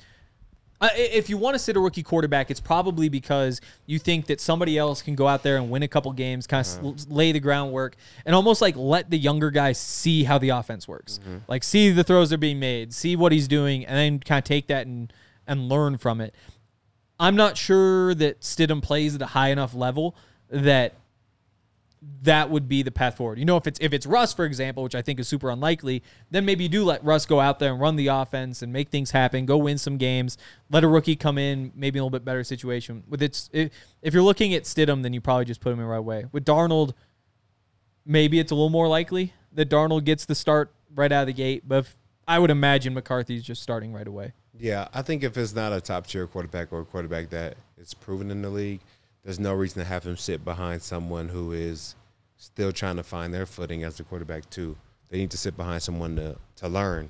uh, 0.79 0.89
if 0.93 1.29
you 1.29 1.37
want 1.37 1.55
to 1.55 1.59
sit 1.59 1.75
a 1.75 1.79
rookie 1.79 2.03
quarterback, 2.03 2.51
it's 2.51 2.59
probably 2.59 3.09
because 3.09 3.61
you 3.85 3.97
think 3.97 4.27
that 4.27 4.39
somebody 4.39 4.77
else 4.77 5.01
can 5.01 5.15
go 5.15 5.27
out 5.27 5.41
there 5.41 5.57
and 5.57 5.69
win 5.71 5.81
a 5.83 5.87
couple 5.87 6.11
games, 6.11 6.45
kind 6.45 6.65
of 6.81 7.11
lay 7.11 7.31
the 7.31 7.39
groundwork, 7.39 7.95
and 8.25 8.35
almost 8.35 8.61
like 8.61 8.75
let 8.75 9.09
the 9.09 9.17
younger 9.17 9.49
guy 9.49 9.71
see 9.71 10.23
how 10.23 10.37
the 10.37 10.49
offense 10.49 10.87
works, 10.87 11.19
like 11.47 11.63
see 11.63 11.89
the 11.89 12.03
throws 12.03 12.29
that 12.29 12.35
are 12.35 12.37
being 12.37 12.59
made, 12.59 12.93
see 12.93 13.15
what 13.15 13.31
he's 13.31 13.47
doing, 13.47 13.85
and 13.85 13.97
then 13.97 14.19
kind 14.19 14.37
of 14.37 14.43
take 14.43 14.67
that 14.67 14.85
and 14.85 15.11
and 15.47 15.69
learn 15.69 15.97
from 15.97 16.21
it. 16.21 16.35
I'm 17.19 17.35
not 17.35 17.57
sure 17.57 18.13
that 18.13 18.41
Stidham 18.41 18.81
plays 18.81 19.15
at 19.15 19.21
a 19.21 19.27
high 19.27 19.49
enough 19.49 19.73
level 19.73 20.15
that 20.49 20.93
that 22.21 22.49
would 22.49 22.67
be 22.67 22.83
the 22.83 22.91
path 22.91 23.17
forward. 23.17 23.39
You 23.39 23.45
know, 23.45 23.57
if 23.57 23.67
it's 23.67 23.79
if 23.81 23.93
it's 23.93 24.05
Russ, 24.05 24.33
for 24.33 24.45
example, 24.45 24.83
which 24.83 24.95
I 24.95 25.01
think 25.01 25.19
is 25.19 25.27
super 25.27 25.49
unlikely, 25.49 26.03
then 26.29 26.45
maybe 26.45 26.63
you 26.63 26.69
do 26.69 26.83
let 26.83 27.03
Russ 27.03 27.25
go 27.25 27.39
out 27.39 27.59
there 27.59 27.71
and 27.71 27.81
run 27.81 27.95
the 27.95 28.07
offense 28.07 28.61
and 28.61 28.71
make 28.71 28.89
things 28.89 29.11
happen, 29.11 29.45
go 29.45 29.57
win 29.57 29.77
some 29.77 29.97
games, 29.97 30.37
let 30.69 30.83
a 30.83 30.87
rookie 30.87 31.15
come 31.15 31.37
in, 31.37 31.71
maybe 31.75 31.99
a 31.99 32.03
little 32.03 32.11
bit 32.11 32.23
better 32.23 32.43
situation. 32.43 33.03
With 33.07 33.21
it's 33.21 33.49
if, 33.51 33.71
if 34.01 34.13
you're 34.13 34.23
looking 34.23 34.53
at 34.53 34.63
Stidham, 34.63 35.03
then 35.03 35.13
you 35.13 35.21
probably 35.21 35.45
just 35.45 35.61
put 35.61 35.73
him 35.73 35.79
in 35.79 35.85
right 35.85 35.97
away. 35.97 36.25
With 36.31 36.45
Darnold, 36.45 36.93
maybe 38.05 38.39
it's 38.39 38.51
a 38.51 38.55
little 38.55 38.69
more 38.69 38.87
likely 38.87 39.33
that 39.53 39.69
Darnold 39.69 40.03
gets 40.03 40.25
the 40.25 40.35
start 40.35 40.73
right 40.93 41.11
out 41.11 41.21
of 41.21 41.27
the 41.27 41.33
gate, 41.33 41.63
but 41.67 41.79
if, 41.79 41.97
I 42.27 42.39
would 42.39 42.51
imagine 42.51 42.93
McCarthy's 42.93 43.43
just 43.43 43.63
starting 43.63 43.93
right 43.93 44.07
away. 44.07 44.33
Yeah, 44.59 44.87
I 44.93 45.01
think 45.01 45.23
if 45.23 45.37
it's 45.37 45.55
not 45.55 45.71
a 45.71 45.79
top 45.79 46.07
tier 46.07 46.27
quarterback 46.27 46.73
or 46.73 46.81
a 46.81 46.85
quarterback 46.85 47.29
that 47.29 47.55
is 47.77 47.93
proven 47.93 48.31
in 48.31 48.41
the 48.41 48.49
league, 48.49 48.81
there's 49.27 49.41
no 49.41 49.53
reason 49.53 49.83
to 49.83 49.89
have 49.89 50.05
him 50.05 50.15
sit 50.15 50.45
behind 50.45 50.81
someone 50.81 51.27
who 51.27 51.51
is 51.51 51.95
still 52.37 52.71
trying 52.71 52.95
to 52.95 53.03
find 53.03 53.33
their 53.33 53.45
footing 53.45 53.83
as 53.83 53.99
a 53.99 54.03
quarterback 54.05 54.49
too. 54.49 54.77
They 55.09 55.17
need 55.17 55.31
to 55.31 55.37
sit 55.37 55.57
behind 55.57 55.83
someone 55.83 56.15
to 56.15 56.37
to 56.55 56.69
learn. 56.69 57.09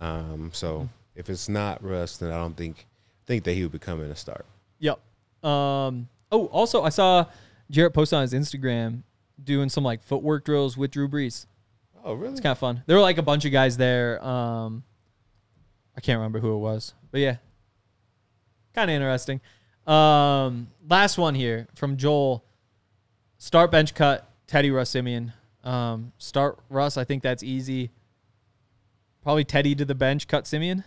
Um, 0.00 0.50
so 0.52 0.88
if 1.16 1.28
it's 1.28 1.48
not 1.48 1.82
Russ, 1.82 2.18
then 2.18 2.30
I 2.30 2.36
don't 2.36 2.56
think 2.56 2.86
think 3.26 3.42
that 3.42 3.54
he 3.54 3.64
would 3.64 3.72
become 3.72 4.00
in 4.00 4.12
a 4.12 4.14
start. 4.14 4.46
Yep. 4.78 5.00
Um. 5.42 6.08
Oh, 6.30 6.46
also, 6.52 6.84
I 6.84 6.90
saw 6.90 7.26
Jarrett 7.68 7.94
post 7.94 8.14
on 8.14 8.22
his 8.22 8.32
Instagram 8.32 9.02
doing 9.42 9.68
some 9.68 9.82
like 9.82 10.04
footwork 10.04 10.44
drills 10.44 10.76
with 10.76 10.92
Drew 10.92 11.08
Brees. 11.08 11.46
Oh, 12.04 12.14
really? 12.14 12.30
It's 12.30 12.40
kind 12.40 12.52
of 12.52 12.58
fun. 12.58 12.84
There 12.86 12.94
were 12.94 13.02
like 13.02 13.18
a 13.18 13.22
bunch 13.22 13.44
of 13.44 13.50
guys 13.50 13.76
there. 13.76 14.24
Um, 14.24 14.84
I 15.96 16.00
can't 16.00 16.18
remember 16.18 16.38
who 16.38 16.54
it 16.54 16.58
was, 16.58 16.94
but 17.10 17.20
yeah, 17.20 17.38
kind 18.72 18.88
of 18.88 18.94
interesting. 18.94 19.40
Um, 19.86 20.68
last 20.88 21.18
one 21.18 21.34
here 21.34 21.68
from 21.74 21.96
Joel. 21.96 22.44
Start 23.38 23.70
bench 23.70 23.94
cut 23.94 24.28
Teddy 24.46 24.70
Russ 24.70 24.90
Siemian. 24.90 25.32
Um, 25.62 26.12
start 26.18 26.58
Russ. 26.68 26.96
I 26.96 27.04
think 27.04 27.22
that's 27.22 27.42
easy. 27.42 27.90
Probably 29.22 29.44
Teddy 29.44 29.74
to 29.74 29.84
the 29.84 29.94
bench, 29.94 30.28
cut 30.28 30.46
Siemian. 30.46 30.84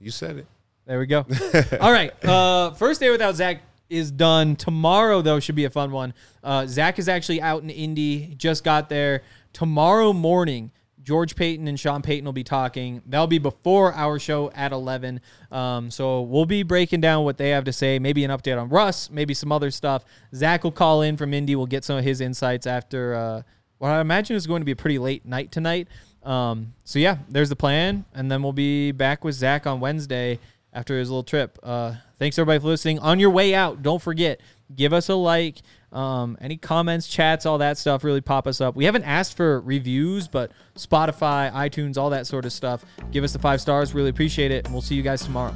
You 0.00 0.10
said 0.10 0.36
it. 0.36 0.46
There 0.86 0.98
we 0.98 1.06
go. 1.06 1.26
All 1.80 1.92
right. 1.92 2.12
Uh, 2.24 2.72
first 2.72 3.00
day 3.00 3.10
without 3.10 3.34
Zach 3.34 3.62
is 3.90 4.10
done. 4.10 4.56
Tomorrow, 4.56 5.22
though, 5.22 5.40
should 5.40 5.54
be 5.54 5.64
a 5.64 5.70
fun 5.70 5.90
one. 5.90 6.14
Uh, 6.42 6.66
Zach 6.66 6.98
is 6.98 7.08
actually 7.08 7.40
out 7.40 7.62
in 7.62 7.70
Indy. 7.70 8.18
He 8.18 8.34
Just 8.34 8.64
got 8.64 8.88
there. 8.88 9.22
Tomorrow 9.52 10.12
morning, 10.12 10.70
George 11.08 11.36
Paton 11.36 11.66
and 11.68 11.80
Sean 11.80 12.02
Payton 12.02 12.26
will 12.26 12.34
be 12.34 12.44
talking. 12.44 13.00
That'll 13.06 13.26
be 13.26 13.38
before 13.38 13.94
our 13.94 14.18
show 14.18 14.50
at 14.50 14.72
11. 14.72 15.22
Um, 15.50 15.90
so 15.90 16.20
we'll 16.20 16.44
be 16.44 16.62
breaking 16.62 17.00
down 17.00 17.24
what 17.24 17.38
they 17.38 17.48
have 17.48 17.64
to 17.64 17.72
say, 17.72 17.98
maybe 17.98 18.24
an 18.24 18.30
update 18.30 18.60
on 18.60 18.68
Russ, 18.68 19.08
maybe 19.08 19.32
some 19.32 19.50
other 19.50 19.70
stuff. 19.70 20.04
Zach 20.34 20.64
will 20.64 20.70
call 20.70 21.00
in 21.00 21.16
from 21.16 21.32
Indy. 21.32 21.56
We'll 21.56 21.64
get 21.64 21.82
some 21.82 21.96
of 21.96 22.04
his 22.04 22.20
insights 22.20 22.66
after 22.66 23.14
uh, 23.14 23.42
what 23.78 23.88
I 23.88 24.02
imagine 24.02 24.36
is 24.36 24.46
going 24.46 24.60
to 24.60 24.66
be 24.66 24.72
a 24.72 24.76
pretty 24.76 24.98
late 24.98 25.24
night 25.24 25.50
tonight. 25.50 25.88
Um, 26.24 26.74
so 26.84 26.98
yeah, 26.98 27.16
there's 27.30 27.48
the 27.48 27.56
plan, 27.56 28.04
and 28.12 28.30
then 28.30 28.42
we'll 28.42 28.52
be 28.52 28.92
back 28.92 29.24
with 29.24 29.34
Zach 29.34 29.66
on 29.66 29.80
Wednesday 29.80 30.38
after 30.74 30.98
his 30.98 31.08
little 31.08 31.22
trip. 31.22 31.58
Uh, 31.62 31.94
thanks 32.18 32.38
everybody 32.38 32.60
for 32.60 32.66
listening. 32.66 32.98
On 32.98 33.18
your 33.18 33.30
way 33.30 33.54
out, 33.54 33.82
don't 33.82 34.02
forget 34.02 34.42
give 34.74 34.92
us 34.92 35.08
a 35.08 35.14
like. 35.14 35.62
Um, 35.92 36.36
any 36.40 36.56
comments, 36.56 37.08
chats, 37.08 37.46
all 37.46 37.58
that 37.58 37.78
stuff 37.78 38.04
really 38.04 38.20
pop 38.20 38.46
us 38.46 38.60
up. 38.60 38.76
We 38.76 38.84
haven't 38.84 39.04
asked 39.04 39.36
for 39.36 39.60
reviews, 39.60 40.28
but 40.28 40.52
Spotify, 40.76 41.50
iTunes, 41.52 41.96
all 41.96 42.10
that 42.10 42.26
sort 42.26 42.44
of 42.44 42.52
stuff. 42.52 42.84
Give 43.10 43.24
us 43.24 43.32
the 43.32 43.38
five 43.38 43.60
stars. 43.60 43.94
Really 43.94 44.10
appreciate 44.10 44.50
it, 44.50 44.64
and 44.66 44.74
we'll 44.74 44.82
see 44.82 44.94
you 44.94 45.02
guys 45.02 45.22
tomorrow. 45.24 45.54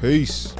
Peace. 0.00 0.54